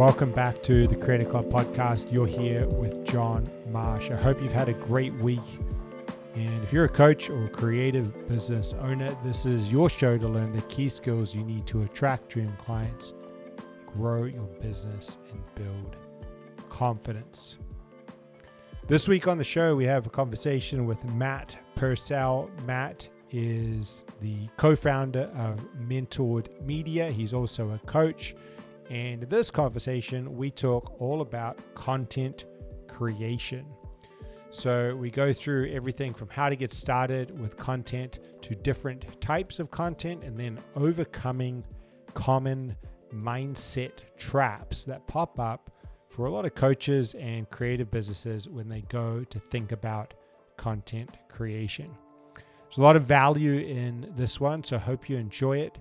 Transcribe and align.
Welcome 0.00 0.32
back 0.32 0.62
to 0.62 0.86
the 0.86 0.96
Creator 0.96 1.26
Club 1.26 1.50
podcast. 1.50 2.10
You're 2.10 2.26
here 2.26 2.66
with 2.66 3.04
John 3.04 3.50
Marsh. 3.70 4.10
I 4.10 4.16
hope 4.16 4.40
you've 4.40 4.50
had 4.50 4.70
a 4.70 4.72
great 4.72 5.12
week. 5.16 5.44
And 6.34 6.64
if 6.64 6.72
you're 6.72 6.86
a 6.86 6.88
coach 6.88 7.28
or 7.28 7.50
creative 7.50 8.26
business 8.26 8.72
owner, 8.80 9.14
this 9.22 9.44
is 9.44 9.70
your 9.70 9.90
show 9.90 10.16
to 10.16 10.26
learn 10.26 10.52
the 10.52 10.62
key 10.62 10.88
skills 10.88 11.34
you 11.34 11.44
need 11.44 11.66
to 11.66 11.82
attract 11.82 12.30
dream 12.30 12.50
clients, 12.56 13.12
grow 13.84 14.24
your 14.24 14.46
business, 14.62 15.18
and 15.32 15.42
build 15.54 15.96
confidence. 16.70 17.58
This 18.86 19.06
week 19.06 19.28
on 19.28 19.36
the 19.36 19.44
show, 19.44 19.76
we 19.76 19.84
have 19.84 20.06
a 20.06 20.10
conversation 20.10 20.86
with 20.86 21.04
Matt 21.04 21.58
Purcell. 21.74 22.50
Matt 22.64 23.06
is 23.32 24.06
the 24.22 24.48
co 24.56 24.74
founder 24.74 25.30
of 25.36 25.60
Mentored 25.78 26.48
Media, 26.62 27.10
he's 27.10 27.34
also 27.34 27.72
a 27.72 27.78
coach. 27.86 28.34
And 28.90 29.22
this 29.22 29.52
conversation, 29.52 30.36
we 30.36 30.50
talk 30.50 31.00
all 31.00 31.20
about 31.20 31.58
content 31.74 32.46
creation. 32.88 33.64
So 34.50 34.96
we 34.96 35.12
go 35.12 35.32
through 35.32 35.70
everything 35.70 36.12
from 36.12 36.28
how 36.28 36.48
to 36.48 36.56
get 36.56 36.72
started 36.72 37.38
with 37.38 37.56
content 37.56 38.18
to 38.42 38.56
different 38.56 39.20
types 39.20 39.60
of 39.60 39.70
content 39.70 40.24
and 40.24 40.36
then 40.36 40.58
overcoming 40.74 41.62
common 42.14 42.76
mindset 43.14 43.92
traps 44.18 44.84
that 44.86 45.06
pop 45.06 45.38
up 45.38 45.70
for 46.08 46.26
a 46.26 46.30
lot 46.30 46.44
of 46.44 46.56
coaches 46.56 47.14
and 47.14 47.48
creative 47.50 47.92
businesses 47.92 48.48
when 48.48 48.68
they 48.68 48.80
go 48.82 49.22
to 49.30 49.38
think 49.38 49.70
about 49.70 50.14
content 50.56 51.16
creation. 51.28 51.96
There's 52.34 52.78
a 52.78 52.82
lot 52.82 52.96
of 52.96 53.04
value 53.04 53.60
in 53.60 54.12
this 54.16 54.40
one, 54.40 54.64
so 54.64 54.76
I 54.76 54.80
hope 54.80 55.08
you 55.08 55.16
enjoy 55.16 55.58
it 55.58 55.78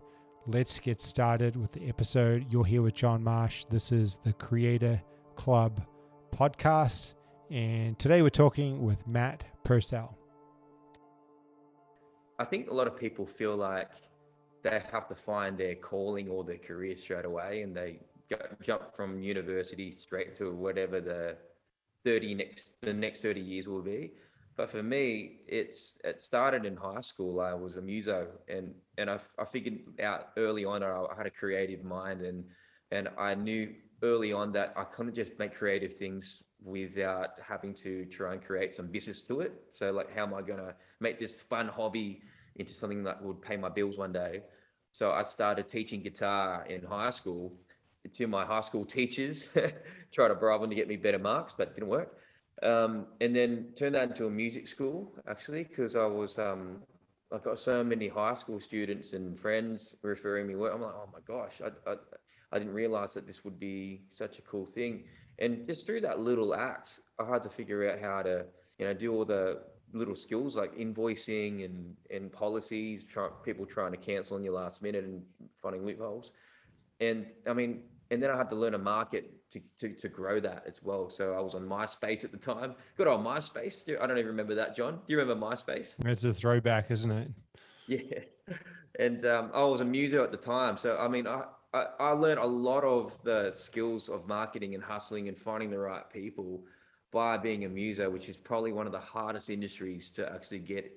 let's 0.47 0.79
get 0.79 1.01
started 1.01 1.55
with 1.55 1.71
the 1.71 1.87
episode. 1.87 2.45
You're 2.51 2.65
here 2.65 2.81
with 2.81 2.93
John 2.93 3.23
Marsh. 3.23 3.65
This 3.65 3.91
is 3.91 4.17
the 4.17 4.33
Creator 4.33 5.01
Club 5.35 5.81
podcast. 6.31 7.13
And 7.49 7.97
today 7.99 8.21
we're 8.21 8.29
talking 8.29 8.83
with 8.83 9.05
Matt 9.07 9.43
Purcell. 9.63 10.17
I 12.37 12.45
think 12.45 12.69
a 12.69 12.73
lot 12.73 12.87
of 12.87 12.97
people 12.97 13.25
feel 13.25 13.55
like 13.55 13.89
they 14.63 14.81
have 14.91 15.07
to 15.09 15.15
find 15.15 15.57
their 15.57 15.75
calling 15.75 16.29
or 16.29 16.43
their 16.43 16.57
career 16.57 16.95
straight 16.95 17.25
away 17.25 17.61
and 17.61 17.75
they 17.75 17.99
jump 18.61 18.95
from 18.95 19.19
university 19.19 19.91
straight 19.91 20.33
to 20.35 20.53
whatever 20.53 21.01
the 21.01 21.35
30 22.05 22.35
next 22.35 22.73
the 22.81 22.93
next 22.93 23.21
30 23.21 23.41
years 23.41 23.67
will 23.67 23.81
be 23.81 24.13
but 24.59 24.69
for 24.69 24.83
me, 24.83 25.37
it's 25.47 25.93
it 26.03 26.25
started 26.25 26.65
in 26.65 26.75
high 26.75 26.99
school. 26.99 27.39
I 27.39 27.53
was 27.53 27.77
a 27.77 27.81
muso, 27.81 28.27
and 28.49 28.75
and 28.97 29.09
I, 29.09 29.17
I 29.37 29.45
figured 29.45 29.79
out 30.03 30.31
early 30.35 30.65
on 30.65 30.83
I 30.83 31.15
had 31.15 31.25
a 31.25 31.31
creative 31.31 31.85
mind, 31.85 32.19
and 32.23 32.43
and 32.91 33.07
I 33.17 33.35
knew 33.35 33.73
early 34.03 34.33
on 34.33 34.51
that 34.51 34.73
I 34.75 34.83
couldn't 34.83 35.15
just 35.15 35.39
make 35.39 35.53
creative 35.53 35.95
things 35.95 36.43
without 36.61 37.29
having 37.41 37.73
to 37.75 38.03
try 38.07 38.33
and 38.33 38.43
create 38.43 38.75
some 38.75 38.87
business 38.87 39.21
to 39.29 39.39
it. 39.39 39.53
So 39.71 39.91
like, 39.91 40.13
how 40.13 40.23
am 40.23 40.33
I 40.33 40.41
gonna 40.41 40.75
make 40.99 41.21
this 41.21 41.35
fun 41.35 41.69
hobby 41.69 42.21
into 42.57 42.73
something 42.73 43.01
that 43.05 43.23
would 43.23 43.41
pay 43.41 43.55
my 43.55 43.69
bills 43.69 43.97
one 43.97 44.11
day? 44.11 44.41
So 44.91 45.11
I 45.11 45.23
started 45.23 45.69
teaching 45.69 46.03
guitar 46.03 46.65
in 46.65 46.83
high 46.83 47.11
school 47.11 47.53
to 48.11 48.27
my 48.27 48.43
high 48.43 48.59
school 48.59 48.83
teachers, 48.97 49.47
try 50.11 50.27
to 50.27 50.35
bribe 50.35 50.59
them 50.59 50.69
to 50.69 50.75
get 50.75 50.89
me 50.89 50.97
better 50.97 51.17
marks, 51.17 51.53
but 51.57 51.69
it 51.69 51.75
didn't 51.75 51.87
work 51.87 52.17
um, 52.63 53.05
and 53.21 53.35
then 53.35 53.67
turned 53.75 53.95
that 53.95 54.09
into 54.09 54.27
a 54.27 54.29
music 54.29 54.67
school 54.67 55.13
actually 55.27 55.63
because 55.63 55.95
I 55.95 56.05
was 56.05 56.37
um, 56.37 56.81
I 57.31 57.37
got 57.37 57.59
so 57.59 57.83
many 57.83 58.07
high 58.07 58.33
school 58.33 58.59
students 58.59 59.13
and 59.13 59.39
friends 59.39 59.95
referring 60.01 60.47
me 60.47 60.55
work. 60.55 60.73
I'm 60.73 60.81
like, 60.81 60.95
oh 60.95 61.09
my 61.13 61.19
gosh, 61.27 61.61
I, 61.63 61.89
I, 61.89 61.95
I 62.51 62.57
didn't 62.57 62.73
realize 62.73 63.13
that 63.13 63.27
this 63.27 63.43
would 63.43 63.59
be 63.59 64.01
such 64.09 64.39
a 64.39 64.41
cool 64.41 64.65
thing. 64.65 65.03
And 65.37 65.67
just 65.67 65.85
through 65.85 66.01
that 66.01 66.19
little 66.19 66.55
act, 66.55 66.99
I 67.19 67.25
had 67.25 67.43
to 67.43 67.49
figure 67.49 67.89
out 67.89 67.99
how 67.99 68.23
to 68.23 68.45
you 68.77 68.85
know 68.85 68.93
do 68.93 69.13
all 69.13 69.25
the 69.25 69.61
little 69.93 70.15
skills 70.15 70.55
like 70.55 70.75
invoicing 70.75 71.65
and 71.65 71.95
and 72.09 72.31
policies, 72.31 73.05
try, 73.05 73.29
people 73.43 73.65
trying 73.65 73.91
to 73.91 73.97
cancel 73.97 74.35
on 74.35 74.43
your 74.43 74.53
last 74.53 74.81
minute 74.81 75.03
and 75.03 75.21
finding 75.61 75.85
loopholes. 75.85 76.31
And 76.99 77.25
I 77.47 77.53
mean, 77.53 77.83
and 78.11 78.21
then 78.21 78.31
I 78.31 78.37
had 78.37 78.49
to 78.49 78.55
learn 78.55 78.73
a 78.73 78.79
market 78.79 79.31
to, 79.51 79.61
to, 79.79 79.93
to 79.93 80.09
grow 80.09 80.39
that 80.39 80.63
as 80.67 80.81
well. 80.83 81.09
So 81.09 81.33
I 81.33 81.41
was 81.41 81.55
on 81.55 81.67
MySpace 81.67 82.23
at 82.23 82.31
the 82.31 82.37
time. 82.37 82.75
Good 82.97 83.07
old 83.07 83.23
MySpace. 83.23 83.89
I 83.89 84.05
don't 84.05 84.17
even 84.17 84.27
remember 84.27 84.55
that, 84.55 84.75
John. 84.75 84.95
Do 84.95 85.01
you 85.07 85.17
remember 85.17 85.45
MySpace? 85.45 85.93
It's 86.05 86.23
a 86.23 86.33
throwback, 86.33 86.91
isn't 86.91 87.11
it? 87.11 87.31
Yeah. 87.87 88.19
And 88.99 89.25
um, 89.25 89.49
I 89.51 89.63
was 89.63 89.81
a 89.81 89.85
muso 89.85 90.23
at 90.23 90.29
the 90.29 90.37
time. 90.37 90.77
So, 90.77 90.95
I 90.99 91.07
mean, 91.07 91.25
I, 91.25 91.45
I, 91.73 91.85
I 91.99 92.11
learned 92.11 92.39
a 92.39 92.45
lot 92.45 92.83
of 92.83 93.17
the 93.23 93.51
skills 93.51 94.09
of 94.09 94.27
marketing 94.27 94.75
and 94.75 94.83
hustling 94.83 95.27
and 95.27 95.35
finding 95.35 95.71
the 95.71 95.79
right 95.79 96.07
people 96.11 96.65
by 97.11 97.37
being 97.37 97.65
a 97.65 97.69
muso, 97.69 98.07
which 98.07 98.29
is 98.29 98.37
probably 98.37 98.71
one 98.71 98.85
of 98.85 98.91
the 98.91 98.99
hardest 98.99 99.49
industries 99.49 100.11
to 100.11 100.31
actually 100.31 100.59
get 100.59 100.91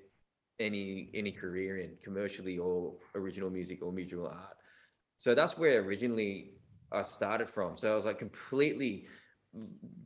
any 0.61 1.11
any 1.15 1.33
career 1.33 1.79
in 1.79 1.97
commercially 2.05 2.59
or 2.59 2.95
original 3.15 3.49
music 3.51 3.79
or 3.83 3.91
musical 3.91 4.27
art. 4.27 4.57
So 5.17 5.35
that's 5.35 5.57
where 5.57 5.81
originally 5.81 6.53
I 6.93 7.03
started 7.03 7.49
from. 7.49 7.77
So 7.77 7.93
I 7.93 7.97
was 7.97 8.05
like 8.05 8.19
completely 8.19 9.07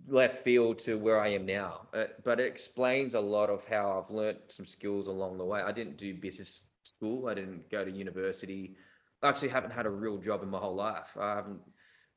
left 0.09 0.43
field 0.43 0.79
to 0.81 0.99
where 0.99 1.21
I 1.21 1.29
am 1.29 1.47
now. 1.47 1.89
Uh, 1.95 2.05
but 2.25 2.41
it 2.41 2.47
explains 2.47 3.15
a 3.15 3.21
lot 3.21 3.51
of 3.51 3.65
how 3.67 4.01
I've 4.03 4.15
learned 4.15 4.39
some 4.49 4.67
skills 4.67 5.07
along 5.07 5.39
the 5.39 5.45
way. 5.45 5.61
I 5.61 5.73
didn't 5.73 5.97
do 5.97 6.15
business 6.15 6.63
school. 6.83 7.29
I 7.29 7.35
didn't 7.35 7.71
go 7.71 7.85
to 7.85 7.91
university. 7.91 8.77
I 9.23 9.29
actually 9.29 9.49
haven't 9.49 9.73
had 9.73 9.87
a 9.87 9.91
real 9.91 10.19
job 10.19 10.43
in 10.43 10.49
my 10.49 10.59
whole 10.59 10.75
life. 10.75 11.17
I 11.19 11.37
haven't. 11.37 11.61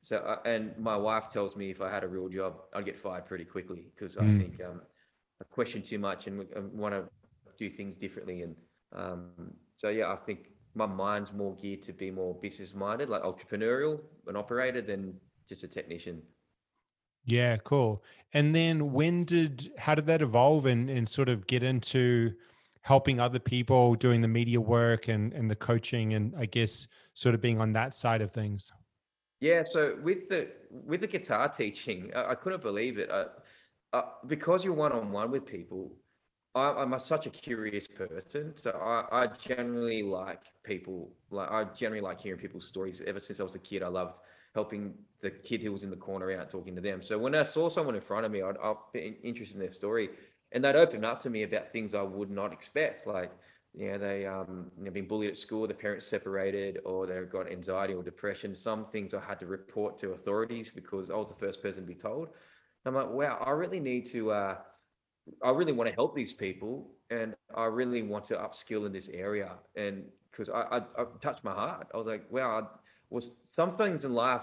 So, 0.02 0.16
uh, 0.18 0.38
and 0.48 0.76
my 0.78 0.96
wife 0.96 1.28
tells 1.28 1.56
me 1.56 1.70
if 1.70 1.80
I 1.80 1.90
had 1.90 2.04
a 2.04 2.08
real 2.08 2.28
job, 2.28 2.54
I'd 2.74 2.86
get 2.86 2.98
fired 2.98 3.26
pretty 3.26 3.44
quickly 3.44 3.92
because 3.94 4.16
mm. 4.16 4.22
I 4.22 4.38
think 4.38 4.60
um, 4.64 4.80
I 5.40 5.44
question 5.44 5.82
too 5.82 5.98
much 5.98 6.26
and 6.26 6.46
want 6.72 6.94
to 6.94 7.04
do 7.58 7.68
things 7.68 7.96
differently. 7.96 8.42
And 8.42 8.56
um, 8.94 9.30
so, 9.76 9.88
yeah, 9.88 10.10
I 10.10 10.16
think 10.16 10.48
my 10.74 10.86
mind's 10.86 11.32
more 11.32 11.56
geared 11.56 11.82
to 11.82 11.92
be 11.92 12.10
more 12.10 12.34
business 12.34 12.74
minded, 12.74 13.08
like 13.08 13.22
entrepreneurial, 13.22 14.00
an 14.26 14.36
operator 14.36 14.80
than 14.80 15.14
just 15.48 15.64
a 15.64 15.68
technician. 15.68 16.22
Yeah, 17.26 17.56
cool. 17.58 18.02
And 18.32 18.54
then 18.54 18.92
when 18.92 19.24
did 19.24 19.72
how 19.78 19.94
did 19.94 20.06
that 20.06 20.22
evolve 20.22 20.66
and 20.66 20.88
and 20.88 21.08
sort 21.08 21.28
of 21.28 21.46
get 21.46 21.62
into 21.62 22.32
helping 22.82 23.20
other 23.20 23.38
people 23.38 23.94
doing 23.94 24.20
the 24.20 24.28
media 24.28 24.60
work 24.60 25.08
and 25.08 25.32
and 25.32 25.50
the 25.50 25.56
coaching 25.56 26.14
and 26.14 26.34
I 26.36 26.46
guess 26.46 26.86
sort 27.14 27.34
of 27.34 27.40
being 27.40 27.60
on 27.60 27.72
that 27.74 27.94
side 27.94 28.22
of 28.22 28.30
things? 28.30 28.72
Yeah, 29.40 29.64
so 29.64 29.98
with 30.02 30.28
the 30.28 30.48
with 30.70 31.00
the 31.00 31.06
guitar 31.06 31.48
teaching, 31.48 32.12
I, 32.14 32.30
I 32.30 32.34
couldn't 32.34 32.62
believe 32.62 32.98
it. 32.98 33.10
Uh, 33.10 33.26
uh, 33.92 34.02
because 34.26 34.64
you're 34.64 34.74
one 34.74 34.92
on 34.92 35.10
one 35.10 35.32
with 35.32 35.44
people, 35.44 35.96
I, 36.54 36.82
am 36.82 36.98
such 36.98 37.26
a 37.26 37.30
curious 37.30 37.86
person, 37.86 38.54
so 38.56 38.70
I, 38.70 39.24
I 39.24 39.26
generally 39.28 40.02
like 40.02 40.42
people. 40.64 41.10
Like 41.30 41.50
I 41.50 41.64
generally 41.64 42.00
like 42.00 42.20
hearing 42.20 42.40
people's 42.40 42.66
stories. 42.66 43.00
Ever 43.06 43.20
since 43.20 43.38
I 43.38 43.44
was 43.44 43.54
a 43.54 43.60
kid, 43.60 43.82
I 43.82 43.88
loved 43.88 44.18
helping 44.54 44.94
the 45.20 45.30
kid 45.30 45.62
who 45.62 45.72
was 45.72 45.84
in 45.84 45.90
the 45.90 45.96
corner 45.96 46.32
out 46.32 46.50
talking 46.50 46.74
to 46.74 46.80
them. 46.80 47.02
So 47.02 47.18
when 47.18 47.36
I 47.36 47.44
saw 47.44 47.68
someone 47.68 47.94
in 47.94 48.00
front 48.00 48.26
of 48.26 48.32
me, 48.32 48.42
I'd, 48.42 48.56
I'd 48.62 48.74
be 48.92 49.18
interested 49.22 49.54
in 49.54 49.60
their 49.60 49.72
story, 49.72 50.10
and 50.50 50.64
they'd 50.64 50.74
open 50.74 51.04
up 51.04 51.20
to 51.22 51.30
me 51.30 51.44
about 51.44 51.72
things 51.72 51.94
I 51.94 52.02
would 52.02 52.30
not 52.30 52.52
expect, 52.52 53.06
like 53.06 53.30
you 53.72 53.92
know 53.92 53.98
they 53.98 54.26
um 54.26 54.72
you 54.76 54.86
know, 54.86 54.90
been 54.90 55.06
bullied 55.06 55.30
at 55.30 55.38
school, 55.38 55.68
the 55.68 55.74
parents 55.74 56.08
separated, 56.08 56.80
or 56.84 57.06
they've 57.06 57.30
got 57.30 57.50
anxiety 57.50 57.94
or 57.94 58.02
depression. 58.02 58.56
Some 58.56 58.86
things 58.86 59.14
I 59.14 59.20
had 59.20 59.38
to 59.38 59.46
report 59.46 59.98
to 59.98 60.12
authorities 60.14 60.68
because 60.74 61.10
I 61.10 61.14
was 61.14 61.28
the 61.28 61.36
first 61.36 61.62
person 61.62 61.82
to 61.82 61.86
be 61.86 61.94
told. 61.94 62.30
I'm 62.84 62.94
like, 62.94 63.10
wow, 63.10 63.40
I 63.44 63.50
really 63.50 63.78
need 63.78 64.06
to. 64.06 64.32
Uh, 64.32 64.56
I 65.42 65.50
really 65.50 65.72
want 65.72 65.88
to 65.88 65.94
help 65.94 66.14
these 66.14 66.32
people 66.32 66.90
and 67.10 67.34
I 67.54 67.64
really 67.64 68.02
want 68.02 68.24
to 68.26 68.34
upskill 68.34 68.86
in 68.86 68.92
this 68.92 69.08
area. 69.08 69.52
And 69.76 70.04
because 70.30 70.48
I, 70.48 70.62
I, 70.62 70.76
I, 70.78 71.04
touched 71.20 71.44
my 71.44 71.52
heart, 71.52 71.88
I 71.92 71.96
was 71.96 72.06
like, 72.06 72.24
wow, 72.30 72.60
I 72.60 72.66
was 73.10 73.30
some 73.50 73.76
things 73.76 74.04
in 74.04 74.14
life 74.14 74.42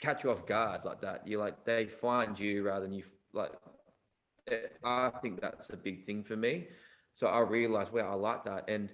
catch 0.00 0.24
you 0.24 0.30
off 0.30 0.46
guard 0.46 0.82
like 0.84 1.00
that. 1.02 1.26
You 1.26 1.38
like, 1.38 1.64
they 1.64 1.86
find 1.86 2.38
you 2.38 2.62
rather 2.64 2.86
than 2.86 2.94
you 2.94 3.04
like, 3.32 3.52
eh, 4.50 4.56
I 4.82 5.10
think 5.22 5.40
that's 5.40 5.70
a 5.70 5.76
big 5.76 6.06
thing 6.06 6.24
for 6.24 6.36
me. 6.36 6.68
So 7.14 7.26
I 7.26 7.40
realized, 7.40 7.92
wow, 7.92 8.10
I 8.10 8.14
like 8.14 8.44
that. 8.44 8.64
And 8.68 8.90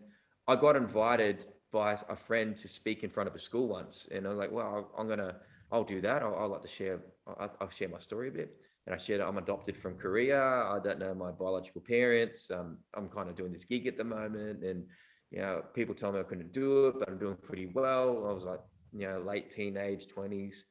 I 0.49 0.57
got 0.57 0.77
invited 0.77 1.47
by 1.73 1.99
a 2.09 2.17
friend 2.17 2.57
to 2.57 2.69
speak 2.69 3.05
in 3.05 3.11
front 3.11 3.29
of 3.29 3.35
a 3.35 3.39
school 3.39 3.69
once. 3.69 4.09
And 4.11 4.27
I 4.27 4.31
was 4.31 4.39
like, 4.39 4.53
well, 4.53 4.91
I'm 4.99 5.07
going 5.07 5.19
to, 5.19 5.37
I'll 5.71 5.85
do 5.85 6.01
that. 6.01 6.23
I'll, 6.23 6.35
I'll 6.35 6.49
like 6.49 6.63
to 6.63 6.69
share, 6.69 7.01
I'll, 7.27 7.53
I'll 7.61 7.71
share 7.71 7.89
my 7.89 7.99
story 7.99 8.29
a 8.29 8.33
bit 8.33 8.57
and 8.87 8.95
I 8.95 8.99
shared 8.99 9.21
I'm 9.21 9.39
adopted 9.39 9.77
from 9.77 9.97
Korea. 9.97 10.41
I 10.41 10.79
don't 10.83 10.99
know 10.99 11.15
my 11.15 11.31
biological 11.33 11.83
parents. 11.87 12.51
Um, 12.51 12.79
I'm 12.95 13.09
kind 13.09 13.29
of 13.29 13.37
doing 13.37 13.53
this 13.53 13.65
gig 13.65 13.87
at 13.87 13.97
the 13.97 14.05
moment, 14.05 14.63
and 14.65 14.85
you 15.31 15.41
know, 15.41 15.63
people 15.75 15.95
tell 15.95 16.13
me 16.13 16.21
I 16.21 16.23
couldn't 16.23 16.53
do 16.53 16.89
it, 16.89 16.95
but 16.99 17.09
I'm 17.09 17.19
doing 17.19 17.37
pretty 17.43 17.67
well. 17.67 18.27
I 18.29 18.33
was 18.33 18.45
like, 18.45 18.61
you 18.93 19.07
know, 19.09 19.21
late 19.27 19.51
teenage, 19.51 20.07
twenties, 20.09 20.65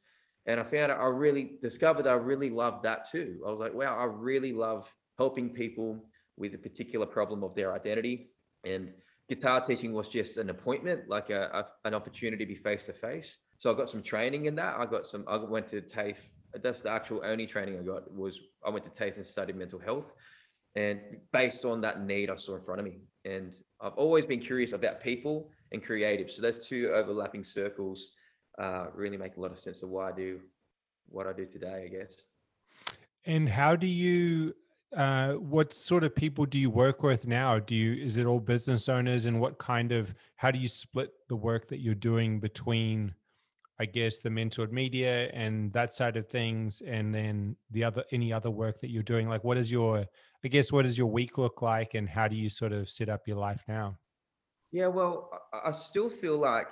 and 0.45 0.59
I 0.59 0.63
found 0.63 0.91
out 0.91 0.99
I 0.99 1.05
really 1.07 1.57
discovered 1.61 2.07
I 2.07 2.13
really 2.13 2.49
loved 2.49 2.83
that 2.83 3.09
too. 3.09 3.41
I 3.45 3.51
was 3.51 3.59
like, 3.59 3.73
wow, 3.73 3.97
I 3.97 4.05
really 4.05 4.53
love 4.53 4.89
helping 5.17 5.49
people 5.49 6.05
with 6.37 6.53
a 6.53 6.57
particular 6.57 7.05
problem 7.05 7.43
of 7.43 7.53
their 7.55 7.73
identity, 7.73 8.29
and 8.63 8.93
guitar 9.27 9.59
teaching 9.61 9.91
was 9.91 10.07
just 10.07 10.37
an 10.37 10.49
appointment, 10.49 11.09
like 11.09 11.29
a, 11.29 11.49
a 11.53 11.87
an 11.87 11.93
opportunity 11.93 12.45
to 12.45 12.47
be 12.47 12.55
face 12.55 12.85
to 12.85 12.93
face. 12.93 13.37
So 13.57 13.71
I 13.71 13.73
got 13.75 13.89
some 13.89 14.03
training 14.03 14.45
in 14.45 14.55
that. 14.55 14.75
I 14.77 14.85
got 14.85 15.05
some. 15.05 15.25
I 15.27 15.35
went 15.37 15.67
to 15.69 15.81
TAFE. 15.81 16.17
That's 16.61 16.81
the 16.81 16.89
actual 16.89 17.21
only 17.23 17.47
training 17.47 17.79
I 17.79 17.83
got 17.83 18.13
was 18.13 18.39
I 18.65 18.69
went 18.69 18.85
to 18.85 18.91
TAFE 18.91 19.17
and 19.17 19.25
studied 19.25 19.55
mental 19.55 19.79
health, 19.79 20.13
and 20.75 20.99
based 21.31 21.65
on 21.65 21.81
that 21.81 22.05
need 22.05 22.29
I 22.29 22.35
saw 22.35 22.55
in 22.55 22.63
front 22.63 22.79
of 22.79 22.85
me, 22.85 22.99
and 23.23 23.55
I've 23.81 23.93
always 23.93 24.25
been 24.25 24.39
curious 24.39 24.71
about 24.71 25.01
people 25.01 25.49
and 25.71 25.83
creative. 25.83 26.31
So 26.31 26.41
those 26.41 26.65
two 26.65 26.91
overlapping 26.93 27.43
circles 27.43 28.11
uh, 28.57 28.87
really 28.93 29.17
make 29.17 29.37
a 29.37 29.41
lot 29.41 29.51
of 29.51 29.59
sense 29.59 29.83
of 29.83 29.89
why 29.89 30.09
I 30.09 30.11
do 30.11 30.39
what 31.07 31.27
I 31.27 31.33
do 31.33 31.45
today, 31.45 31.85
I 31.85 31.95
guess. 31.95 32.15
And 33.25 33.49
how 33.49 33.75
do 33.75 33.87
you 33.87 34.53
uh, 34.95 35.33
what 35.33 35.73
sort 35.73 36.03
of 36.03 36.15
people 36.15 36.45
do 36.45 36.57
you 36.57 36.69
work 36.69 37.03
with 37.03 37.27
now? 37.27 37.59
Do 37.59 37.75
you 37.75 38.01
is 38.03 38.17
it 38.17 38.25
all 38.25 38.39
business 38.39 38.87
owners 38.87 39.25
and 39.25 39.41
what 39.41 39.57
kind 39.57 39.91
of 39.91 40.13
how 40.37 40.51
do 40.51 40.59
you 40.59 40.69
split 40.69 41.11
the 41.27 41.35
work 41.35 41.67
that 41.67 41.79
you're 41.79 41.95
doing 41.95 42.39
between 42.39 43.13
I 43.79 43.85
guess 43.85 44.19
the 44.19 44.29
mentored 44.29 44.71
media 44.71 45.29
and 45.33 45.71
that 45.73 45.93
side 45.93 46.15
of 46.15 46.27
things 46.27 46.81
and 46.85 47.13
then 47.13 47.57
the 47.71 47.83
other 47.83 48.03
any 48.11 48.31
other 48.31 48.49
work 48.49 48.79
that 48.79 48.89
you're 48.89 49.03
doing 49.03 49.27
like 49.27 49.43
what 49.43 49.57
is 49.57 49.69
your 49.69 50.05
I 50.45 50.47
guess 50.47 50.71
what 50.71 50.85
does 50.85 50.97
your 50.97 51.07
week 51.07 51.39
look 51.39 51.63
like 51.63 51.95
and 51.95 52.07
how 52.07 52.27
do 52.27 52.35
you 52.35 52.49
sort 52.49 52.71
of 52.71 52.87
set 52.87 53.09
up 53.09 53.27
your 53.27 53.37
life 53.37 53.63
now? 53.67 53.97
Yeah, 54.71 54.87
well, 54.87 55.31
I 55.51 55.71
still 55.71 56.09
feel 56.09 56.37
like 56.37 56.67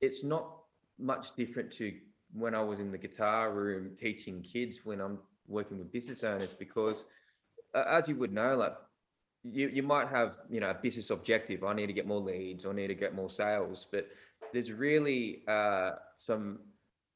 it's 0.00 0.24
not 0.24 0.56
much 0.98 1.36
different 1.36 1.70
to 1.74 1.92
when 2.32 2.54
I 2.54 2.62
was 2.62 2.80
in 2.80 2.90
the 2.90 2.98
guitar 2.98 3.52
room 3.52 3.92
teaching 3.96 4.42
kids 4.42 4.78
when 4.84 5.00
I'm 5.00 5.18
working 5.46 5.78
with 5.78 5.92
business 5.92 6.24
owners 6.24 6.52
because 6.52 7.04
uh, 7.74 7.84
as 7.88 8.08
you 8.08 8.16
would 8.16 8.32
know, 8.32 8.56
like 8.56 8.74
you, 9.44 9.68
you 9.68 9.82
might 9.82 10.08
have, 10.08 10.38
you 10.50 10.60
know, 10.60 10.70
a 10.70 10.74
business 10.74 11.10
objective. 11.10 11.62
I 11.62 11.74
need 11.74 11.86
to 11.86 11.92
get 11.92 12.06
more 12.06 12.20
leads. 12.20 12.66
I 12.66 12.72
need 12.72 12.88
to 12.88 12.94
get 12.94 13.14
more 13.14 13.30
sales. 13.30 13.86
But 13.90 14.08
there's 14.52 14.72
really 14.72 15.42
uh, 15.48 15.92
some, 16.16 16.60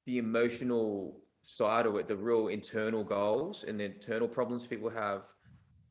the 0.06 0.18
emotional 0.18 1.20
side 1.44 1.86
of 1.86 1.94
it, 1.96 2.08
the 2.08 2.16
real 2.16 2.48
internal 2.48 3.04
goals 3.04 3.64
and 3.66 3.78
the 3.78 3.84
internal 3.84 4.28
problems 4.28 4.66
people 4.66 4.90
have 4.90 5.22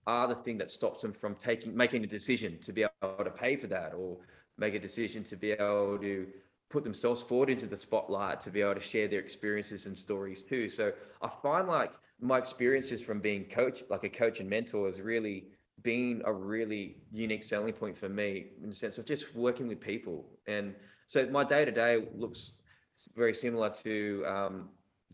are 0.07 0.27
the 0.27 0.35
thing 0.35 0.57
that 0.57 0.69
stops 0.69 1.01
them 1.01 1.13
from 1.13 1.35
taking, 1.35 1.75
making 1.75 2.03
a 2.03 2.07
decision 2.07 2.59
to 2.63 2.71
be 2.71 2.85
able 3.03 3.23
to 3.23 3.31
pay 3.31 3.55
for 3.55 3.67
that 3.67 3.93
or 3.93 4.17
make 4.57 4.75
a 4.75 4.79
decision 4.79 5.23
to 5.23 5.35
be 5.35 5.51
able 5.51 5.97
to 5.97 6.27
put 6.69 6.83
themselves 6.83 7.21
forward 7.21 7.49
into 7.49 7.65
the 7.65 7.77
spotlight 7.77 8.39
to 8.41 8.49
be 8.49 8.61
able 8.61 8.75
to 8.75 8.81
share 8.81 9.07
their 9.07 9.19
experiences 9.19 9.85
and 9.85 9.97
stories 9.97 10.43
too. 10.43 10.69
So 10.69 10.91
I 11.21 11.29
find 11.41 11.67
like 11.67 11.91
my 12.19 12.37
experiences 12.37 13.01
from 13.01 13.19
being 13.19 13.45
coach, 13.45 13.83
like 13.89 14.03
a 14.03 14.09
coach 14.09 14.39
and 14.39 14.49
mentor, 14.49 14.87
has 14.87 15.01
really 15.01 15.47
been 15.81 16.21
a 16.25 16.33
really 16.33 16.97
unique 17.11 17.43
selling 17.43 17.73
point 17.73 17.97
for 17.97 18.09
me 18.09 18.47
in 18.63 18.69
the 18.69 18.75
sense 18.75 18.97
of 18.97 19.05
just 19.05 19.35
working 19.35 19.67
with 19.67 19.79
people. 19.79 20.25
And 20.47 20.75
so 21.07 21.25
my 21.27 21.43
day 21.43 21.65
to 21.65 21.71
day 21.71 22.03
looks 22.15 22.53
very 23.15 23.33
similar 23.33 23.69
to 23.83 24.23
um, 24.27 24.69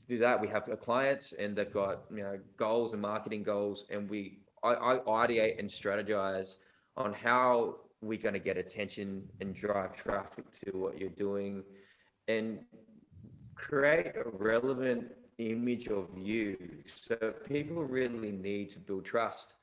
do 0.07 0.17
that. 0.19 0.39
We 0.39 0.47
have 0.49 0.69
clients 0.81 1.33
and 1.33 1.55
they've 1.55 1.71
got 1.71 2.03
you 2.11 2.23
know 2.23 2.39
goals 2.57 2.93
and 2.93 3.01
marketing 3.01 3.43
goals, 3.43 3.85
and 3.89 4.09
we 4.09 4.39
I, 4.63 4.73
I 4.73 4.97
ideate 5.25 5.59
and 5.59 5.69
strategize 5.69 6.55
on 6.97 7.13
how 7.13 7.77
we're 8.01 8.19
going 8.19 8.33
to 8.33 8.39
get 8.39 8.57
attention 8.57 9.27
and 9.39 9.53
drive 9.53 9.95
traffic 9.95 10.45
to 10.63 10.77
what 10.77 10.99
you're 10.99 11.09
doing, 11.09 11.63
and 12.27 12.59
create 13.55 14.13
a 14.15 14.29
relevant 14.38 15.11
image 15.38 15.88
of 15.88 16.07
you. 16.17 16.57
So 17.07 17.15
people 17.47 17.83
really 17.83 18.31
need 18.31 18.69
to 18.71 18.79
build 18.79 19.05
trust. 19.05 19.53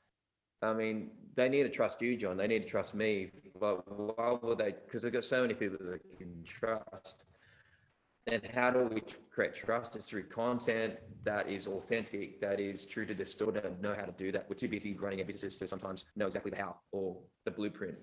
I 0.61 0.73
mean, 0.73 1.11
they 1.35 1.49
need 1.49 1.63
to 1.63 1.69
trust 1.69 2.01
you, 2.01 2.17
John. 2.17 2.37
They 2.37 2.47
need 2.47 2.63
to 2.63 2.69
trust 2.69 2.93
me. 2.93 3.31
But 3.59 3.83
why 4.17 4.37
would 4.41 4.57
they? 4.57 4.75
Because 4.85 5.01
they've 5.01 5.13
got 5.13 5.23
so 5.23 5.41
many 5.41 5.53
people 5.53 5.77
that 5.79 5.91
they 5.91 6.17
can 6.17 6.43
trust. 6.43 7.23
And 8.27 8.41
how 8.53 8.69
do 8.69 8.83
we 8.93 9.01
create 9.31 9.55
trust? 9.55 9.95
It's 9.95 10.09
through 10.09 10.23
content 10.23 10.95
that 11.23 11.49
is 11.49 11.65
authentic, 11.65 12.39
that 12.41 12.59
is 12.59 12.85
true 12.85 13.05
to 13.05 13.13
the 13.13 13.25
story, 13.25 13.61
to 13.61 13.71
know 13.81 13.95
how 13.95 14.05
to 14.05 14.11
do 14.11 14.31
that. 14.33 14.45
We're 14.47 14.55
too 14.55 14.67
busy 14.67 14.93
running 14.93 15.21
a 15.21 15.25
business 15.25 15.57
to 15.57 15.67
sometimes 15.67 16.05
know 16.15 16.27
exactly 16.27 16.51
the 16.51 16.57
how 16.57 16.75
or 16.91 17.17
the 17.45 17.51
blueprint. 17.51 17.95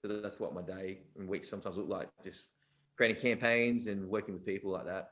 So 0.00 0.20
that's 0.20 0.38
what 0.38 0.54
my 0.54 0.62
day 0.62 1.00
and 1.18 1.28
week 1.28 1.44
sometimes 1.44 1.76
look 1.76 1.88
like, 1.88 2.08
just 2.24 2.44
creating 2.96 3.20
campaigns 3.20 3.86
and 3.86 4.08
working 4.08 4.34
with 4.34 4.46
people 4.46 4.72
like 4.72 4.86
that. 4.86 5.10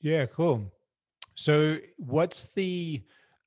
Yeah, 0.00 0.26
cool. 0.26 0.64
So, 1.34 1.78
what's 1.96 2.46
the 2.54 3.02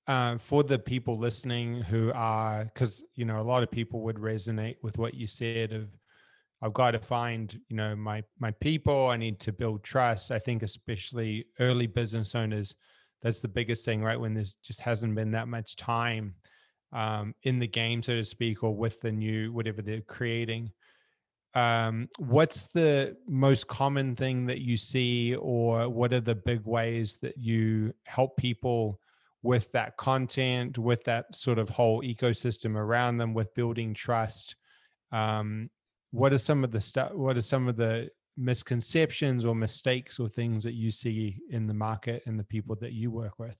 uh, 0.07 0.37
for 0.37 0.63
the 0.63 0.77
people 0.77 1.17
listening 1.17 1.81
who 1.81 2.11
are 2.13 2.65
because 2.65 3.03
you 3.15 3.25
know 3.25 3.39
a 3.39 3.43
lot 3.43 3.63
of 3.63 3.71
people 3.71 4.01
would 4.01 4.17
resonate 4.17 4.75
with 4.81 4.97
what 4.97 5.13
you 5.13 5.27
said 5.27 5.71
of 5.71 5.89
I've 6.61 6.73
got 6.73 6.91
to 6.91 6.99
find 6.99 7.53
you 7.69 7.75
know 7.75 7.95
my 7.95 8.23
my 8.39 8.51
people. 8.51 9.09
I 9.09 9.17
need 9.17 9.39
to 9.41 9.51
build 9.51 9.83
trust. 9.83 10.31
I 10.31 10.39
think 10.39 10.63
especially 10.63 11.45
early 11.59 11.87
business 11.87 12.35
owners, 12.35 12.75
that's 13.21 13.41
the 13.41 13.47
biggest 13.47 13.85
thing, 13.85 14.03
right? 14.03 14.19
When 14.19 14.33
there's 14.33 14.55
just 14.63 14.81
hasn't 14.81 15.15
been 15.15 15.31
that 15.31 15.47
much 15.47 15.75
time 15.75 16.35
um, 16.93 17.35
in 17.43 17.59
the 17.59 17.67
game, 17.67 18.01
so 18.01 18.15
to 18.15 18.23
speak, 18.23 18.63
or 18.63 18.75
with 18.75 19.01
the 19.01 19.11
new 19.11 19.51
whatever 19.51 19.81
they're 19.81 20.01
creating 20.01 20.71
um, 21.55 22.09
what's 22.19 22.67
the 22.73 23.15
most 23.27 23.67
common 23.67 24.15
thing 24.15 24.45
that 24.47 24.59
you 24.59 24.75
see 24.75 25.35
or 25.35 25.87
what 25.87 26.11
are 26.11 26.19
the 26.19 26.35
big 26.35 26.65
ways 26.65 27.17
that 27.21 27.37
you 27.37 27.93
help 28.03 28.35
people 28.35 28.99
with 29.45 29.71
that 29.71 29.95
content 29.97 30.77
with 30.77 31.03
that 31.03 31.33
sort 31.35 31.59
of 31.59 31.69
whole 31.69 32.01
ecosystem 32.01 32.75
around 32.75 33.17
them 33.17 33.33
with 33.33 33.53
building 33.53 33.93
trust 33.93 34.55
um, 35.11 35.69
what 36.11 36.33
are 36.33 36.37
some 36.37 36.63
of 36.63 36.71
the 36.71 36.81
stuff 36.81 37.11
what 37.13 37.37
are 37.37 37.41
some 37.41 37.67
of 37.67 37.77
the 37.77 38.09
misconceptions 38.37 39.45
or 39.45 39.53
mistakes 39.53 40.19
or 40.19 40.27
things 40.27 40.63
that 40.63 40.73
you 40.73 40.89
see 40.89 41.39
in 41.51 41.67
the 41.67 41.73
market 41.73 42.23
and 42.25 42.39
the 42.39 42.43
people 42.43 42.75
that 42.75 42.91
you 42.91 43.11
work 43.11 43.37
with 43.37 43.55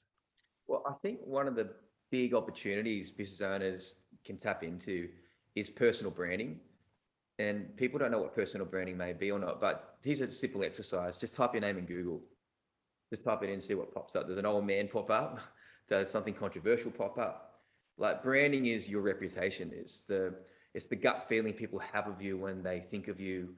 well 0.68 0.84
i 0.90 0.94
think 1.02 1.20
one 1.24 1.48
of 1.48 1.56
the 1.56 1.70
big 2.12 2.34
opportunities 2.34 3.12
business 3.12 3.42
owners 3.42 3.96
can 4.26 4.38
tap 4.38 4.64
into 4.64 5.08
is 5.56 5.70
personal 5.70 6.12
branding 6.12 6.60
and 7.38 7.76
people 7.76 8.00
don't 8.00 8.12
know 8.12 8.22
what 8.22 8.34
personal 8.34 8.66
branding 8.66 8.98
may 8.98 9.12
be 9.12 9.30
or 9.30 9.40
not, 9.40 9.60
but 9.60 9.98
here's 10.02 10.22
a 10.22 10.32
simple 10.32 10.64
exercise. 10.64 11.18
Just 11.18 11.36
type 11.36 11.54
your 11.54 11.60
name 11.60 11.78
in 11.78 11.86
Google. 11.86 12.22
Just 13.10 13.26
type 13.26 13.44
it 13.44 13.50
in 13.50 13.60
see 13.60 13.76
what 13.76 13.94
pops 13.94 14.16
up. 14.16 14.28
Does 14.28 14.38
an 14.38 14.46
old 14.46 14.66
man 14.66 14.88
pop 14.88 15.12
up? 15.12 15.40
Does 15.90 16.10
something 16.10 16.34
controversial 16.34 16.92
pop 16.92 17.18
up? 17.18 17.62
Like 17.98 18.24
branding 18.24 18.66
is 18.66 18.90
your 18.90 19.02
reputation. 19.02 19.72
It's 19.74 20.02
the 20.02 20.36
it's 20.74 20.88
the 20.88 20.96
gut 20.96 21.28
feeling 21.30 21.54
people 21.54 21.80
have 21.80 22.08
of 22.08 22.22
you 22.22 22.38
when 22.38 22.62
they 22.62 22.86
think 22.92 23.08
of 23.08 23.20
you 23.20 23.56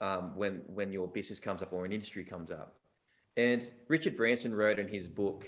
um, 0.00 0.32
when 0.36 0.62
when 0.66 0.92
your 0.92 1.08
business 1.08 1.40
comes 1.40 1.62
up 1.62 1.72
or 1.72 1.84
an 1.84 1.92
industry 1.92 2.24
comes 2.24 2.50
up. 2.50 2.76
And 3.36 3.66
Richard 3.88 4.16
Branson 4.16 4.54
wrote 4.54 4.78
in 4.78 4.86
his 4.86 5.08
book 5.08 5.44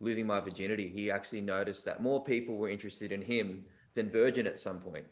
Losing 0.00 0.26
My 0.26 0.40
Virginity, 0.40 0.88
he 0.88 1.10
actually 1.10 1.40
noticed 1.40 1.84
that 1.84 2.02
more 2.02 2.24
people 2.24 2.56
were 2.56 2.68
interested 2.68 3.12
in 3.12 3.22
him 3.22 3.64
than 3.94 4.10
Virgin 4.10 4.46
at 4.46 4.60
some 4.60 4.80
point. 4.80 5.06